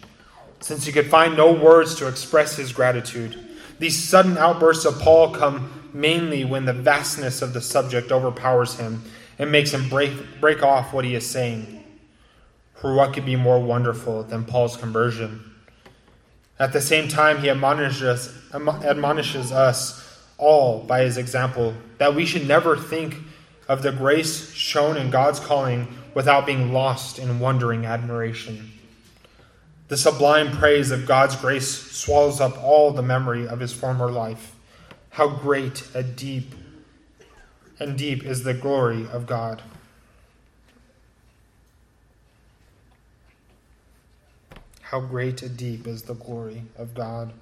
Since 0.62 0.86
he 0.86 0.92
could 0.92 1.08
find 1.08 1.38
no 1.38 1.52
words 1.52 1.96
to 1.96 2.08
express 2.08 2.56
his 2.56 2.72
gratitude, 2.72 3.38
these 3.78 4.02
sudden 4.02 4.38
outbursts 4.38 4.86
of 4.86 5.00
Paul 5.00 5.34
come 5.34 5.79
mainly 5.94 6.46
when 6.46 6.66
the 6.66 6.74
vastness 6.74 7.42
of 7.42 7.54
the 7.54 7.62
subject 7.62 8.12
overpowers 8.12 8.76
him 8.76 9.04
and 9.38 9.52
makes 9.52 9.74
him 9.74 9.90
break, 9.90 10.12
break 10.40 10.64
off 10.64 10.94
what 10.94 11.06
he 11.06 11.16
is 11.16 11.30
saying. 11.30 11.84
For 12.76 12.94
what 12.94 13.14
could 13.14 13.26
be 13.26 13.36
more 13.36 13.60
wonderful 13.60 14.24
than 14.24 14.46
Paul's 14.46 14.78
conversion? 14.78 15.44
At 16.58 16.74
the 16.74 16.82
same 16.82 17.08
time, 17.08 17.40
he 17.40 17.50
admonishes, 17.50 18.34
admonishes 18.54 19.52
us 19.52 20.06
all 20.38 20.84
by 20.84 21.02
his 21.02 21.18
example 21.18 21.74
that 21.98 22.16
we 22.16 22.26
should 22.26 22.48
never 22.48 22.76
think 22.76 23.16
of 23.68 23.82
the 23.82 23.92
grace 23.92 24.52
shown 24.54 24.98
in 24.98 25.10
God's 25.10 25.40
calling 25.40 25.88
without 26.14 26.46
being 26.46 26.74
lost 26.74 27.20
in 27.20 27.40
wondering 27.40 27.86
admiration. 27.86 28.72
The 29.90 29.98
sublime 29.98 30.52
praise 30.56 30.92
of 30.92 31.06
God's 31.06 31.36
grace 31.36 31.70
swallows 31.92 32.40
up 32.40 32.62
all 32.64 32.92
the 32.92 33.02
memory 33.02 33.48
of 33.48 33.60
his 33.60 33.74
former 33.74 34.10
life. 34.10 34.56
How 35.20 35.28
great 35.28 35.86
a 35.94 36.02
deep 36.02 36.56
and 37.78 37.98
deep 37.98 38.24
is 38.24 38.44
the 38.44 38.54
glory 38.54 39.06
of 39.12 39.26
God. 39.28 39.62
How 44.80 45.02
great 45.02 45.42
and 45.42 45.58
deep 45.58 45.88
is 45.88 46.04
the 46.04 46.14
glory 46.14 46.64
of 46.78 46.94
God. 46.94 47.34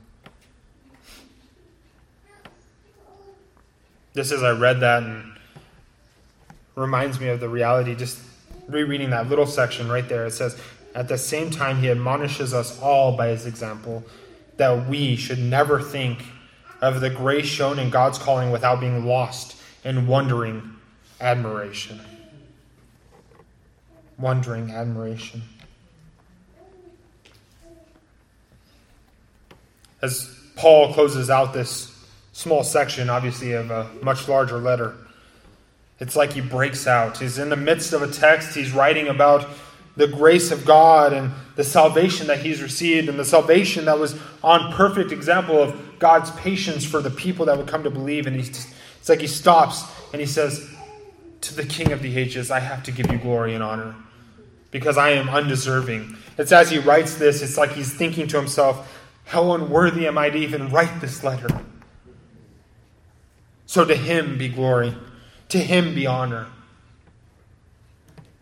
Just 4.15 4.31
as 4.31 4.41
I 4.41 4.57
read 4.57 4.79
that 4.79 5.03
and 5.03 5.33
reminds 6.73 7.19
me 7.19 7.27
of 7.27 7.39
the 7.39 7.47
reality, 7.47 7.93
just 7.93 8.17
rereading 8.67 9.11
that 9.11 9.29
little 9.29 9.45
section 9.45 9.87
right 9.87 10.09
there, 10.09 10.25
it 10.25 10.33
says, 10.33 10.59
At 10.95 11.09
the 11.09 11.17
same 11.19 11.51
time, 11.51 11.77
he 11.77 11.91
admonishes 11.91 12.55
us 12.55 12.81
all 12.81 13.15
by 13.15 13.27
his 13.27 13.45
example 13.45 14.03
that 14.55 14.89
we 14.89 15.15
should 15.15 15.37
never 15.37 15.79
think 15.79 16.23
of 16.81 17.01
the 17.01 17.09
grace 17.09 17.45
shown 17.45 17.79
in 17.79 17.89
God's 17.89 18.17
calling 18.17 18.51
without 18.51 18.79
being 18.79 19.05
lost 19.05 19.57
in 19.83 20.07
wondering 20.07 20.75
admiration. 21.19 21.99
Wondering 24.17 24.71
admiration. 24.71 25.41
as 30.01 30.33
Paul 30.55 30.93
closes 30.93 31.29
out 31.29 31.53
this 31.53 31.93
small 32.33 32.63
section, 32.63 33.09
obviously, 33.09 33.53
of 33.53 33.71
a 33.71 33.89
much 34.01 34.27
larger 34.27 34.57
letter. 34.57 34.95
It's 35.99 36.15
like 36.15 36.33
he 36.33 36.41
breaks 36.41 36.85
out. 36.85 37.17
He's 37.17 37.37
in 37.37 37.49
the 37.49 37.55
midst 37.55 37.93
of 37.93 38.01
a 38.01 38.11
text, 38.11 38.55
he's 38.55 38.71
writing 38.71 39.07
about 39.07 39.47
the 39.95 40.07
grace 40.07 40.51
of 40.51 40.63
God 40.63 41.11
and 41.11 41.31
the 41.55 41.63
salvation 41.63 42.27
that 42.27 42.39
he's 42.39 42.61
received, 42.61 43.09
and 43.09 43.17
the 43.17 43.25
salvation 43.25 43.85
that 43.85 43.97
was 43.97 44.15
on 44.43 44.71
perfect 44.73 45.11
example 45.11 45.61
of 45.61 45.86
God's 45.99 46.31
patience 46.31 46.85
for 46.85 47.01
the 47.01 47.09
people 47.09 47.45
that 47.45 47.57
would 47.57 47.67
come 47.67 47.83
to 47.83 47.89
believe. 47.89 48.27
And 48.27 48.35
he's 48.35 48.49
it's 48.99 49.09
like 49.09 49.21
he 49.21 49.27
stops 49.27 49.83
and 50.11 50.19
he 50.19 50.27
says, 50.27 50.69
To 51.41 51.55
the 51.55 51.63
King 51.63 51.91
of 51.91 52.01
the 52.01 52.17
ages, 52.17 52.51
I 52.51 52.59
have 52.59 52.83
to 52.83 52.91
give 52.91 53.11
you 53.11 53.17
glory 53.17 53.53
and 53.53 53.63
honor 53.63 53.95
because 54.71 54.97
I 54.97 55.11
am 55.11 55.29
undeserving. 55.29 56.17
It's 56.37 56.51
as 56.51 56.69
he 56.69 56.77
writes 56.77 57.15
this, 57.15 57.41
it's 57.41 57.57
like 57.57 57.71
he's 57.71 57.93
thinking 57.93 58.27
to 58.27 58.37
himself, 58.37 58.93
how 59.25 59.53
unworthy 59.53 60.07
am 60.07 60.17
I 60.17 60.29
to 60.29 60.37
even 60.37 60.69
write 60.69 61.01
this 61.01 61.23
letter? 61.23 61.49
So 63.65 63.83
to 63.83 63.95
him 63.95 64.37
be 64.37 64.47
glory, 64.47 64.95
to 65.49 65.57
him 65.57 65.93
be 65.93 66.07
honor. 66.07 66.47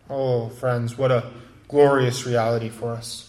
Oh, 0.08 0.48
friends, 0.48 0.96
what 0.96 1.10
a 1.10 1.32
glorious 1.68 2.26
reality 2.26 2.68
for 2.68 2.92
us. 2.92 3.25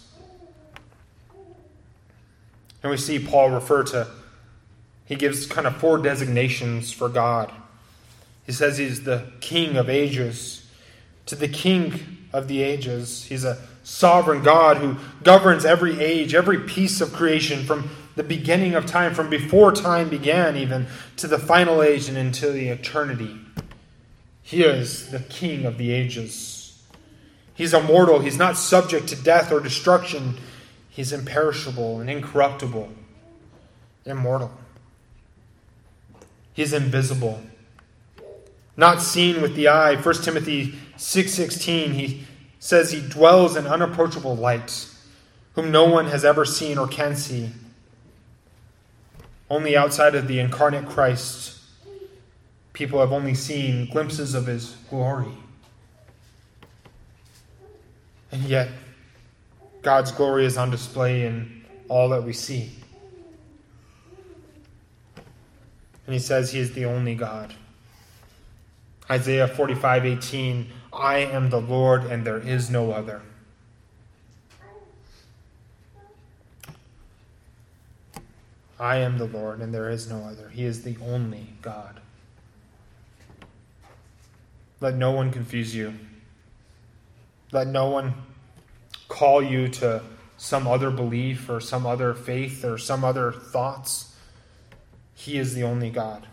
And 2.83 2.91
we 2.91 2.97
see 2.97 3.19
Paul 3.19 3.51
refer 3.51 3.83
to, 3.83 4.07
he 5.05 5.15
gives 5.15 5.45
kind 5.45 5.67
of 5.67 5.77
four 5.77 5.97
designations 5.97 6.91
for 6.91 7.09
God. 7.09 7.51
He 8.45 8.51
says 8.51 8.77
he's 8.77 9.03
the 9.03 9.31
king 9.39 9.77
of 9.77 9.89
ages. 9.89 10.69
To 11.27 11.35
the 11.35 11.47
king 11.47 12.17
of 12.31 12.47
the 12.47 12.61
ages, 12.61 13.25
he's 13.25 13.43
a 13.43 13.57
sovereign 13.83 14.43
God 14.43 14.77
who 14.77 14.97
governs 15.23 15.65
every 15.65 15.99
age, 15.99 16.33
every 16.33 16.59
piece 16.59 17.01
of 17.01 17.13
creation 17.13 17.63
from 17.65 17.89
the 18.15 18.23
beginning 18.23 18.73
of 18.73 18.85
time, 18.85 19.13
from 19.13 19.29
before 19.29 19.71
time 19.71 20.09
began, 20.09 20.57
even 20.57 20.87
to 21.17 21.27
the 21.27 21.37
final 21.37 21.81
age 21.81 22.09
and 22.09 22.17
into 22.17 22.51
the 22.51 22.69
eternity. 22.69 23.39
He 24.41 24.63
is 24.63 25.11
the 25.11 25.19
King 25.19 25.65
of 25.65 25.77
the 25.77 25.91
ages. 25.91 26.81
He's 27.53 27.73
immortal. 27.73 28.19
He's 28.19 28.37
not 28.37 28.57
subject 28.57 29.07
to 29.09 29.15
death 29.15 29.51
or 29.51 29.59
destruction. 29.59 30.37
He's 30.97 31.13
imperishable 31.13 31.99
and 32.01 32.09
incorruptible, 32.09 32.89
immortal. 34.03 34.51
He's 36.53 36.73
invisible, 36.73 37.39
not 38.75 39.03
seen 39.03 39.39
with 39.39 39.53
the 39.53 39.67
eye. 39.67 39.95
1 39.95 40.23
Timothy 40.23 40.73
6:16 40.97 41.93
he 41.93 42.25
says 42.57 42.91
he 42.91 42.99
dwells 42.99 43.55
in 43.55 43.67
unapproachable 43.67 44.35
light, 44.35 44.87
whom 45.53 45.69
no 45.69 45.85
one 45.85 46.07
has 46.07 46.25
ever 46.25 46.45
seen 46.45 46.79
or 46.79 46.87
can 46.87 47.15
see. 47.15 47.51
Only 49.51 49.77
outside 49.77 50.15
of 50.15 50.27
the 50.27 50.39
incarnate 50.39 50.89
Christ, 50.89 51.59
people 52.73 53.01
have 53.01 53.11
only 53.11 53.35
seen 53.35 53.85
glimpses 53.85 54.33
of 54.33 54.47
his 54.47 54.75
glory. 54.89 55.37
And 58.31 58.41
yet, 58.45 58.69
God's 59.87 60.11
glory 60.11 60.45
is 60.45 60.57
on 60.57 60.69
display 60.69 61.25
in 61.25 61.63
all 61.87 62.09
that 62.09 62.21
we 62.21 62.33
see. 62.33 62.71
And 66.05 66.13
he 66.13 66.19
says 66.19 66.51
he 66.51 66.59
is 66.59 66.73
the 66.73 66.83
only 66.83 67.15
God. 67.15 67.53
Isaiah 69.09 69.47
45 69.47 70.05
18 70.05 70.67
I 70.91 71.19
am 71.19 71.49
the 71.49 71.61
Lord, 71.61 72.03
and 72.03 72.27
there 72.27 72.37
is 72.37 72.69
no 72.69 72.91
other. 72.91 73.21
I 78.77 78.97
am 78.97 79.17
the 79.17 79.27
Lord, 79.27 79.61
and 79.61 79.73
there 79.73 79.89
is 79.89 80.09
no 80.09 80.17
other. 80.25 80.49
He 80.49 80.65
is 80.65 80.83
the 80.83 80.97
only 81.01 81.53
God. 81.61 82.01
Let 84.81 84.95
no 84.95 85.11
one 85.11 85.31
confuse 85.31 85.73
you. 85.73 85.93
Let 87.53 87.67
no 87.67 87.87
one 87.87 88.26
call 89.07 89.41
you 89.41 89.67
to 89.67 90.01
some 90.37 90.67
other 90.67 90.91
belief 90.91 91.49
or 91.49 91.59
some 91.59 91.85
other 91.85 92.13
faith 92.13 92.63
or 92.63 92.77
some 92.77 93.03
other 93.03 93.31
thoughts. 93.31 94.15
He 95.15 95.37
is 95.37 95.55
the 95.55 95.63
only 95.63 95.89
God. 95.89 96.27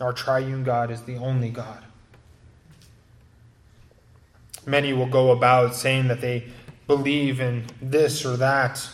Our 0.00 0.12
triune 0.12 0.64
God 0.64 0.90
is 0.90 1.02
the 1.02 1.16
only 1.16 1.50
God. 1.50 1.84
Many 4.66 4.92
will 4.92 5.06
go 5.06 5.30
about 5.30 5.74
saying 5.74 6.08
that 6.08 6.20
they 6.20 6.48
believe 6.86 7.40
in 7.40 7.64
this 7.80 8.24
or 8.24 8.36
that, 8.36 8.88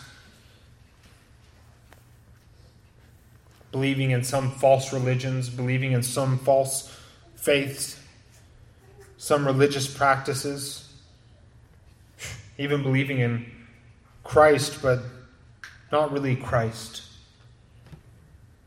believing 3.70 4.10
in 4.10 4.24
some 4.24 4.50
false 4.50 4.92
religions, 4.92 5.48
believing 5.48 5.92
in 5.92 6.02
some 6.02 6.38
false 6.38 6.94
faiths, 7.36 8.00
some 9.16 9.46
religious 9.46 9.92
practices, 9.92 10.87
even 12.58 12.82
believing 12.82 13.20
in 13.20 13.46
Christ, 14.24 14.82
but 14.82 15.00
not 15.90 16.12
really 16.12 16.36
Christ. 16.36 17.02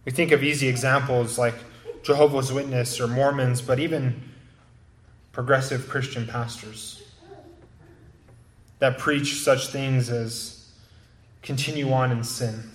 We 0.05 0.11
think 0.11 0.31
of 0.31 0.43
easy 0.43 0.67
examples 0.67 1.37
like 1.37 1.55
Jehovah's 2.01 2.51
Witness 2.51 2.99
or 2.99 3.07
Mormons, 3.07 3.61
but 3.61 3.79
even 3.79 4.21
progressive 5.31 5.87
Christian 5.87 6.25
pastors 6.25 7.03
that 8.79 8.97
preach 8.97 9.35
such 9.35 9.67
things 9.67 10.09
as 10.09 10.67
continue 11.43 11.91
on 11.91 12.11
in 12.11 12.23
sin. 12.23 12.71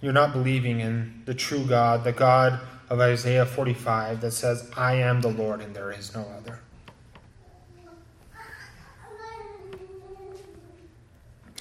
You're 0.00 0.12
not 0.12 0.32
believing 0.32 0.80
in 0.80 1.22
the 1.24 1.34
true 1.34 1.64
God, 1.64 2.02
the 2.02 2.12
God 2.12 2.60
of 2.90 3.00
Isaiah 3.00 3.46
45 3.46 4.20
that 4.20 4.32
says, 4.32 4.68
I 4.76 4.94
am 4.94 5.20
the 5.20 5.28
Lord 5.28 5.60
and 5.60 5.74
there 5.74 5.92
is 5.92 6.14
no 6.14 6.26
other. 6.36 6.60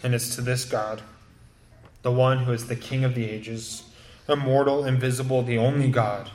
And 0.04 0.14
it's 0.14 0.36
to 0.36 0.42
this 0.42 0.66
God, 0.66 1.02
the 2.02 2.12
one 2.12 2.40
who 2.40 2.52
is 2.52 2.68
the 2.68 2.76
King 2.76 3.04
of 3.04 3.16
the 3.16 3.26
ages, 3.26 3.84
immortal, 4.30 4.86
invisible, 4.86 5.42
the 5.42 5.58
only 5.58 5.90
God, 5.90 6.30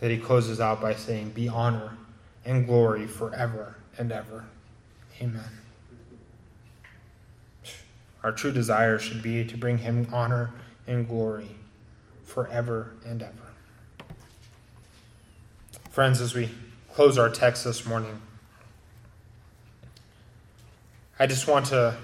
that 0.00 0.10
he 0.10 0.18
closes 0.18 0.60
out 0.60 0.80
by 0.80 0.94
saying, 0.94 1.30
Be 1.30 1.48
honor 1.48 1.96
and 2.44 2.66
glory 2.66 3.06
forever 3.06 3.76
and 3.98 4.12
ever. 4.12 4.44
Amen. 5.20 5.50
Our 8.22 8.32
true 8.32 8.52
desire 8.52 8.98
should 8.98 9.22
be 9.22 9.44
to 9.44 9.56
bring 9.56 9.78
him 9.78 10.08
honor 10.12 10.50
and 10.86 11.06
glory 11.08 11.48
forever 12.24 12.92
and 13.04 13.22
ever. 13.22 13.32
Friends, 15.90 16.20
as 16.20 16.34
we 16.34 16.50
close 16.92 17.18
our 17.18 17.30
text 17.30 17.64
this 17.64 17.86
morning, 17.86 18.20
I 21.18 21.26
just 21.26 21.48
want 21.48 21.66
to 21.66 21.96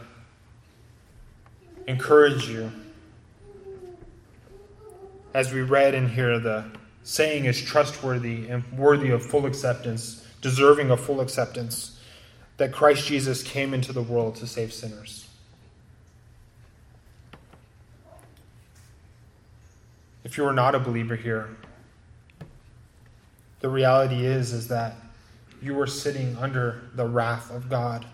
encourage 1.86 2.48
you 2.48 2.70
as 5.34 5.52
we 5.52 5.62
read 5.62 5.94
in 5.94 6.08
here 6.08 6.38
the 6.38 6.64
saying 7.02 7.46
is 7.46 7.60
trustworthy 7.60 8.48
and 8.48 8.64
worthy 8.72 9.10
of 9.10 9.24
full 9.24 9.46
acceptance, 9.46 10.26
deserving 10.40 10.90
of 10.90 11.00
full 11.00 11.20
acceptance, 11.20 12.00
that 12.58 12.72
Christ 12.72 13.06
Jesus 13.06 13.42
came 13.42 13.74
into 13.74 13.92
the 13.92 14.02
world 14.02 14.36
to 14.36 14.46
save 14.46 14.72
sinners. 14.72 15.28
If 20.24 20.36
you 20.36 20.46
are 20.46 20.52
not 20.52 20.74
a 20.74 20.78
believer 20.78 21.16
here, 21.16 21.56
the 23.60 23.68
reality 23.68 24.24
is 24.24 24.52
is 24.52 24.68
that 24.68 24.94
you 25.60 25.78
are 25.80 25.86
sitting 25.86 26.36
under 26.36 26.82
the 26.94 27.06
wrath 27.06 27.50
of 27.50 27.68
God. 27.68 28.06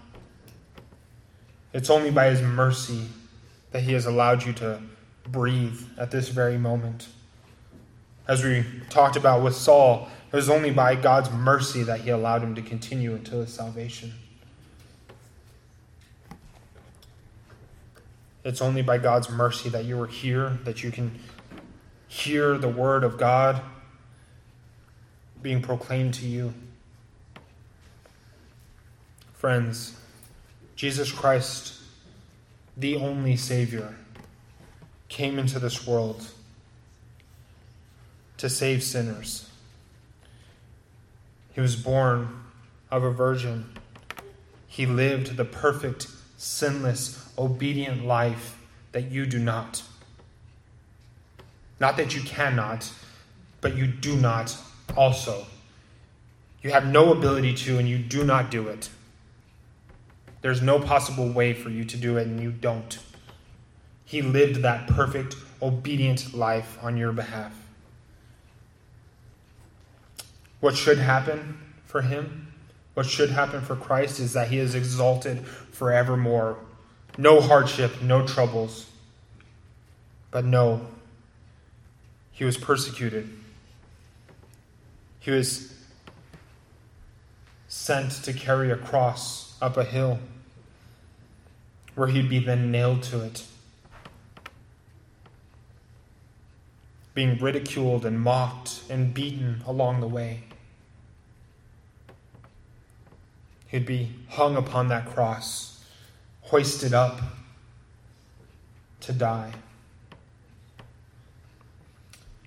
It's 1.73 1.91
only 1.91 2.11
by 2.11 2.31
his 2.31 2.41
mercy 2.41 3.09
that 3.79 3.85
he 3.85 3.93
has 3.93 4.07
allowed 4.07 4.45
you 4.45 4.53
to 4.53 4.83
breathe 5.29 5.81
at 5.97 6.11
this 6.11 6.31
very 6.31 6.59
moment. 6.59 7.07
As 8.27 8.43
we 8.43 8.65
talked 8.91 9.15
about 9.15 9.45
with 9.45 9.55
Saul, 9.55 10.09
it 10.33 10.35
was 10.35 10.51
only 10.51 10.73
by 10.73 10.97
God's 10.97 11.31
mercy 11.31 11.85
that 11.85 12.01
he 12.01 12.11
allowed 12.11 12.43
him 12.43 12.57
to 12.57 12.61
continue 12.61 13.15
until 13.15 13.41
his 13.41 13.55
salvation. 13.55 14.15
It's 18.43 18.61
only 18.61 18.83
by 18.83 18.99
God's 18.99 19.31
mercy 19.31 19.69
that 19.69 19.85
you 19.85 20.01
are 20.03 20.09
here, 20.09 20.59
that 20.65 20.83
you 20.83 20.91
can 20.91 21.17
hear 22.09 22.59
the 22.59 22.69
word 22.69 23.05
of 23.05 23.17
God 23.17 23.63
being 25.41 25.63
proclaimed 25.63 26.15
to 26.15 26.27
you. 26.27 26.53
Friends, 29.35 29.97
Jesus 30.75 31.13
Christ, 31.13 31.78
the 32.79 32.95
only 32.95 33.37
Savior, 33.37 33.97
came 35.09 35.39
into 35.39 35.59
this 35.59 35.85
world 35.87 36.25
to 38.37 38.49
save 38.49 38.85
sinners. 38.85 39.51
He 41.53 41.61
was 41.61 41.75
born 41.75 42.45
of 42.89 43.03
a 43.03 43.11
virgin. 43.11 43.69
He 44.69 44.87
lived 44.87 45.37
the 45.37 45.45
perfect, 45.45 46.07
sinless, 46.37 47.29
obedient 47.37 48.05
life 48.05 48.57
that 48.93 49.11
you 49.11 49.27
do 49.27 49.41
not. 49.41 49.83
Not 51.81 51.97
that 51.97 52.15
you 52.15 52.23
cannot, 52.23 52.93
but 53.61 53.77
you 53.77 53.89
do 53.89 54.15
not 54.15 54.57
also. 54.97 55.47
You 56.63 56.71
have 56.71 56.87
no 56.87 57.13
ability 57.13 57.55
to, 57.55 57.79
and 57.79 57.89
you 57.89 57.99
do 57.99 58.25
not 58.25 58.53
do 58.53 58.69
it. 58.69 58.89
There's 60.41 60.63
no 60.63 60.79
possible 60.79 61.29
way 61.29 61.53
for 61.53 61.69
you 61.69 61.85
to 61.85 61.97
do 61.97 62.17
it, 62.17 62.27
and 62.27 62.41
you 62.41 62.51
don't. 62.51 62.99
He 64.05 64.23
lived 64.23 64.63
that 64.63 64.87
perfect, 64.87 65.37
obedient 65.61 66.35
life 66.35 66.79
on 66.83 66.97
your 66.97 67.13
behalf. 67.13 67.53
What 70.61 70.77
should 70.77 70.99
happen 70.99 71.59
for 71.85 72.03
him, 72.03 72.53
what 72.95 73.07
should 73.07 73.31
happen 73.31 73.61
for 73.61 73.77
Christ, 73.77 74.21
is 74.21 74.33
that 74.33 74.49
he 74.49 74.59
is 74.59 74.75
exalted 74.75 75.47
forevermore. 75.47 76.59
No 77.17 77.41
hardship, 77.41 78.03
no 78.03 78.27
troubles. 78.27 78.87
But 80.31 80.45
no, 80.45 80.87
he 82.33 82.45
was 82.45 82.57
persecuted. 82.57 83.29
He 85.21 85.31
was 85.31 85.75
sent 87.69 88.13
to 88.25 88.33
carry 88.33 88.71
a 88.71 88.77
cross 88.77 89.48
up 89.61 89.77
a 89.77 89.85
hill 89.85 90.19
where 91.95 92.09
he'd 92.09 92.29
be 92.29 92.39
then 92.39 92.71
nailed 92.71 93.03
to 93.05 93.23
it. 93.25 93.45
Being 97.15 97.39
ridiculed 97.39 98.07
and 98.07 98.21
mocked 98.21 98.83
and 98.89 99.13
beaten 99.13 99.63
along 99.67 100.01
the 100.01 100.07
way. 100.07 100.45
He'd 103.67 103.85
be 103.85 104.13
hung 104.29 104.57
upon 104.57 104.89
that 104.89 105.07
cross, 105.07 105.85
hoisted 106.43 106.95
up 106.95 107.21
to 109.01 109.13
die. 109.13 109.53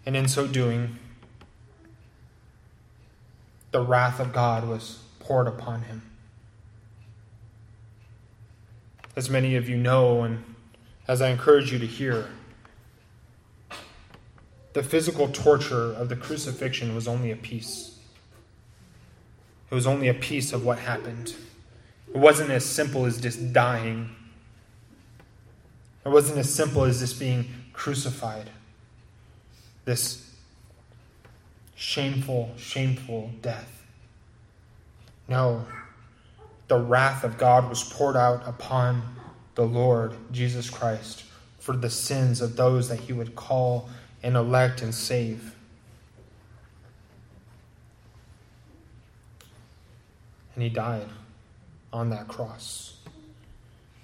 And 0.05 0.15
in 0.15 0.27
so 0.27 0.47
doing, 0.47 0.97
the 3.71 3.81
wrath 3.81 4.19
of 4.19 4.33
God 4.33 4.67
was 4.67 4.99
poured 5.19 5.47
upon 5.47 5.83
him. 5.83 6.10
As 9.15 9.29
many 9.29 9.55
of 9.55 9.67
you 9.67 9.75
know, 9.75 10.23
and 10.23 10.43
as 11.07 11.21
I 11.21 11.29
encourage 11.29 11.71
you 11.71 11.79
to 11.79 11.85
hear, 11.85 12.29
the 14.73 14.83
physical 14.83 15.27
torture 15.27 15.91
of 15.93 16.07
the 16.07 16.15
crucifixion 16.15 16.95
was 16.95 17.07
only 17.07 17.31
a 17.31 17.35
piece. 17.35 17.99
It 19.69 19.75
was 19.75 19.85
only 19.85 20.07
a 20.07 20.13
piece 20.13 20.53
of 20.53 20.65
what 20.65 20.79
happened. 20.79 21.35
It 22.13 22.17
wasn't 22.17 22.51
as 22.51 22.65
simple 22.65 23.05
as 23.05 23.19
just 23.19 23.53
dying. 23.53 24.15
It 26.05 26.09
wasn't 26.09 26.39
as 26.39 26.53
simple 26.53 26.85
as 26.85 26.99
just 26.99 27.19
being 27.19 27.49
crucified. 27.73 28.49
This 29.85 30.33
shameful, 31.75 32.53
shameful 32.57 33.31
death. 33.41 33.83
No, 35.27 35.65
the 36.71 36.79
wrath 36.79 37.25
of 37.25 37.37
God 37.37 37.67
was 37.67 37.83
poured 37.83 38.15
out 38.15 38.47
upon 38.47 39.03
the 39.55 39.65
Lord 39.65 40.15
Jesus 40.31 40.69
Christ 40.69 41.25
for 41.59 41.75
the 41.75 41.89
sins 41.89 42.39
of 42.39 42.55
those 42.55 42.87
that 42.87 42.97
he 42.97 43.11
would 43.11 43.35
call 43.35 43.89
and 44.23 44.37
elect 44.37 44.81
and 44.81 44.95
save. 44.95 45.53
And 50.55 50.63
he 50.63 50.69
died 50.69 51.09
on 51.91 52.09
that 52.11 52.29
cross. 52.29 52.95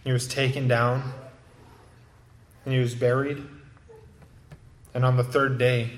He 0.04 0.12
was 0.12 0.28
taken 0.28 0.68
down 0.68 1.14
and 2.66 2.74
he 2.74 2.82
was 2.82 2.96
buried. 2.96 3.42
And 4.94 5.06
on 5.06 5.16
the 5.16 5.24
third 5.24 5.58
day, 5.58 5.92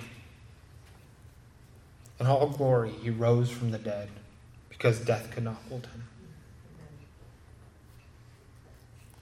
in 2.19 2.27
all 2.27 2.45
glory, 2.45 2.91
he 2.91 3.09
rose 3.09 3.49
from 3.49 3.71
the 3.71 3.79
dead 3.79 4.09
because 4.69 4.99
death 4.99 5.31
could 5.31 5.45
not 5.45 5.57
hold 5.67 5.87
him. 5.87 6.03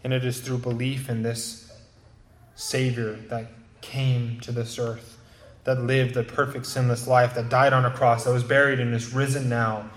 And 0.07 0.13
it 0.13 0.23
is 0.23 0.39
through 0.39 0.59
belief 0.59 1.09
in 1.09 1.21
this 1.21 1.69
Savior 2.55 3.19
that 3.27 3.51
came 3.81 4.39
to 4.39 4.53
this 4.53 4.79
earth, 4.79 5.17
that 5.65 5.81
lived 5.81 6.15
a 6.15 6.23
perfect, 6.23 6.65
sinless 6.65 7.07
life, 7.07 7.35
that 7.35 7.49
died 7.49 7.73
on 7.73 7.83
a 7.83 7.91
cross, 7.91 8.23
that 8.23 8.31
was 8.31 8.45
buried 8.45 8.79
and 8.79 8.95
is 8.95 9.13
risen 9.13 9.49
now 9.49 9.89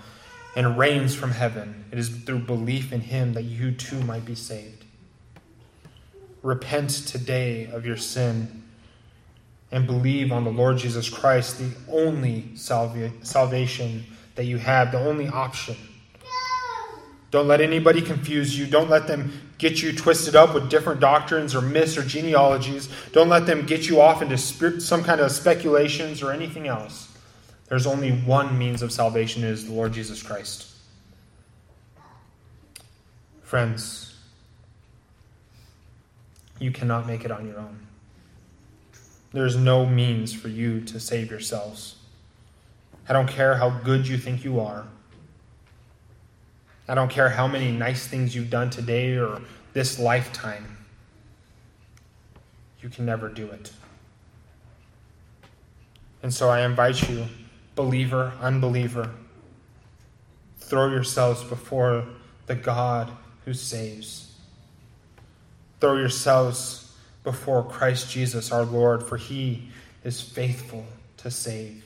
and 0.53 0.77
reigns 0.77 1.15
from 1.15 1.31
heaven. 1.31 1.85
It 1.93 1.97
is 1.97 2.09
through 2.09 2.39
belief 2.39 2.91
in 2.91 2.99
him 2.99 3.35
that 3.35 3.43
you 3.43 3.71
too 3.71 4.01
might 4.01 4.25
be 4.25 4.35
saved. 4.35 4.83
Repent 6.43 6.89
today 6.89 7.67
of 7.67 7.85
your 7.85 7.95
sin 7.95 8.63
and 9.71 9.87
believe 9.87 10.33
on 10.33 10.43
the 10.43 10.51
Lord 10.51 10.77
Jesus 10.77 11.09
Christ, 11.09 11.57
the 11.57 11.71
only 11.89 12.49
salvation 12.55 14.03
that 14.35 14.43
you 14.43 14.57
have, 14.57 14.91
the 14.91 14.99
only 14.99 15.29
option. 15.29 15.77
Don't 17.31 17.47
let 17.47 17.61
anybody 17.61 18.01
confuse 18.01 18.59
you. 18.59 18.67
Don't 18.67 18.89
let 18.89 19.07
them 19.07 19.31
get 19.61 19.79
you 19.79 19.93
twisted 19.93 20.35
up 20.35 20.55
with 20.55 20.71
different 20.71 20.99
doctrines 20.99 21.53
or 21.53 21.61
myths 21.61 21.95
or 21.95 22.01
genealogies. 22.01 22.89
Don't 23.11 23.29
let 23.29 23.45
them 23.45 23.67
get 23.67 23.87
you 23.87 24.01
off 24.01 24.23
into 24.23 24.35
some 24.35 25.03
kind 25.03 25.21
of 25.21 25.31
speculations 25.31 26.23
or 26.23 26.31
anything 26.31 26.67
else. 26.67 27.07
There's 27.69 27.85
only 27.85 28.11
one 28.11 28.57
means 28.57 28.81
of 28.81 28.91
salvation, 28.91 29.43
is 29.43 29.67
the 29.67 29.73
Lord 29.73 29.93
Jesus 29.93 30.23
Christ. 30.23 30.67
Friends, 33.43 34.17
you 36.59 36.71
cannot 36.71 37.05
make 37.05 37.23
it 37.23 37.29
on 37.29 37.45
your 37.45 37.59
own. 37.59 37.85
There 39.31 39.45
is 39.45 39.55
no 39.55 39.85
means 39.85 40.33
for 40.33 40.47
you 40.47 40.81
to 40.81 40.99
save 40.99 41.29
yourselves. 41.29 41.97
I 43.07 43.13
don't 43.13 43.29
care 43.29 43.55
how 43.55 43.69
good 43.69 44.07
you 44.07 44.17
think 44.17 44.43
you 44.43 44.59
are. 44.59 44.87
I 46.91 46.93
don't 46.93 47.09
care 47.09 47.29
how 47.29 47.47
many 47.47 47.71
nice 47.71 48.05
things 48.05 48.35
you've 48.35 48.49
done 48.49 48.69
today 48.69 49.15
or 49.15 49.39
this 49.71 49.97
lifetime. 49.97 50.75
You 52.81 52.89
can 52.89 53.05
never 53.05 53.29
do 53.29 53.49
it. 53.49 53.71
And 56.21 56.33
so 56.33 56.49
I 56.49 56.65
invite 56.65 57.09
you, 57.09 57.27
believer, 57.75 58.33
unbeliever, 58.41 59.09
throw 60.59 60.89
yourselves 60.89 61.41
before 61.45 62.03
the 62.47 62.55
God 62.55 63.09
who 63.45 63.53
saves. 63.53 64.35
Throw 65.79 65.95
yourselves 65.95 66.93
before 67.23 67.63
Christ 67.63 68.11
Jesus 68.11 68.51
our 68.51 68.65
Lord, 68.65 69.01
for 69.01 69.15
he 69.15 69.69
is 70.03 70.19
faithful 70.19 70.85
to 71.19 71.31
save. 71.31 71.85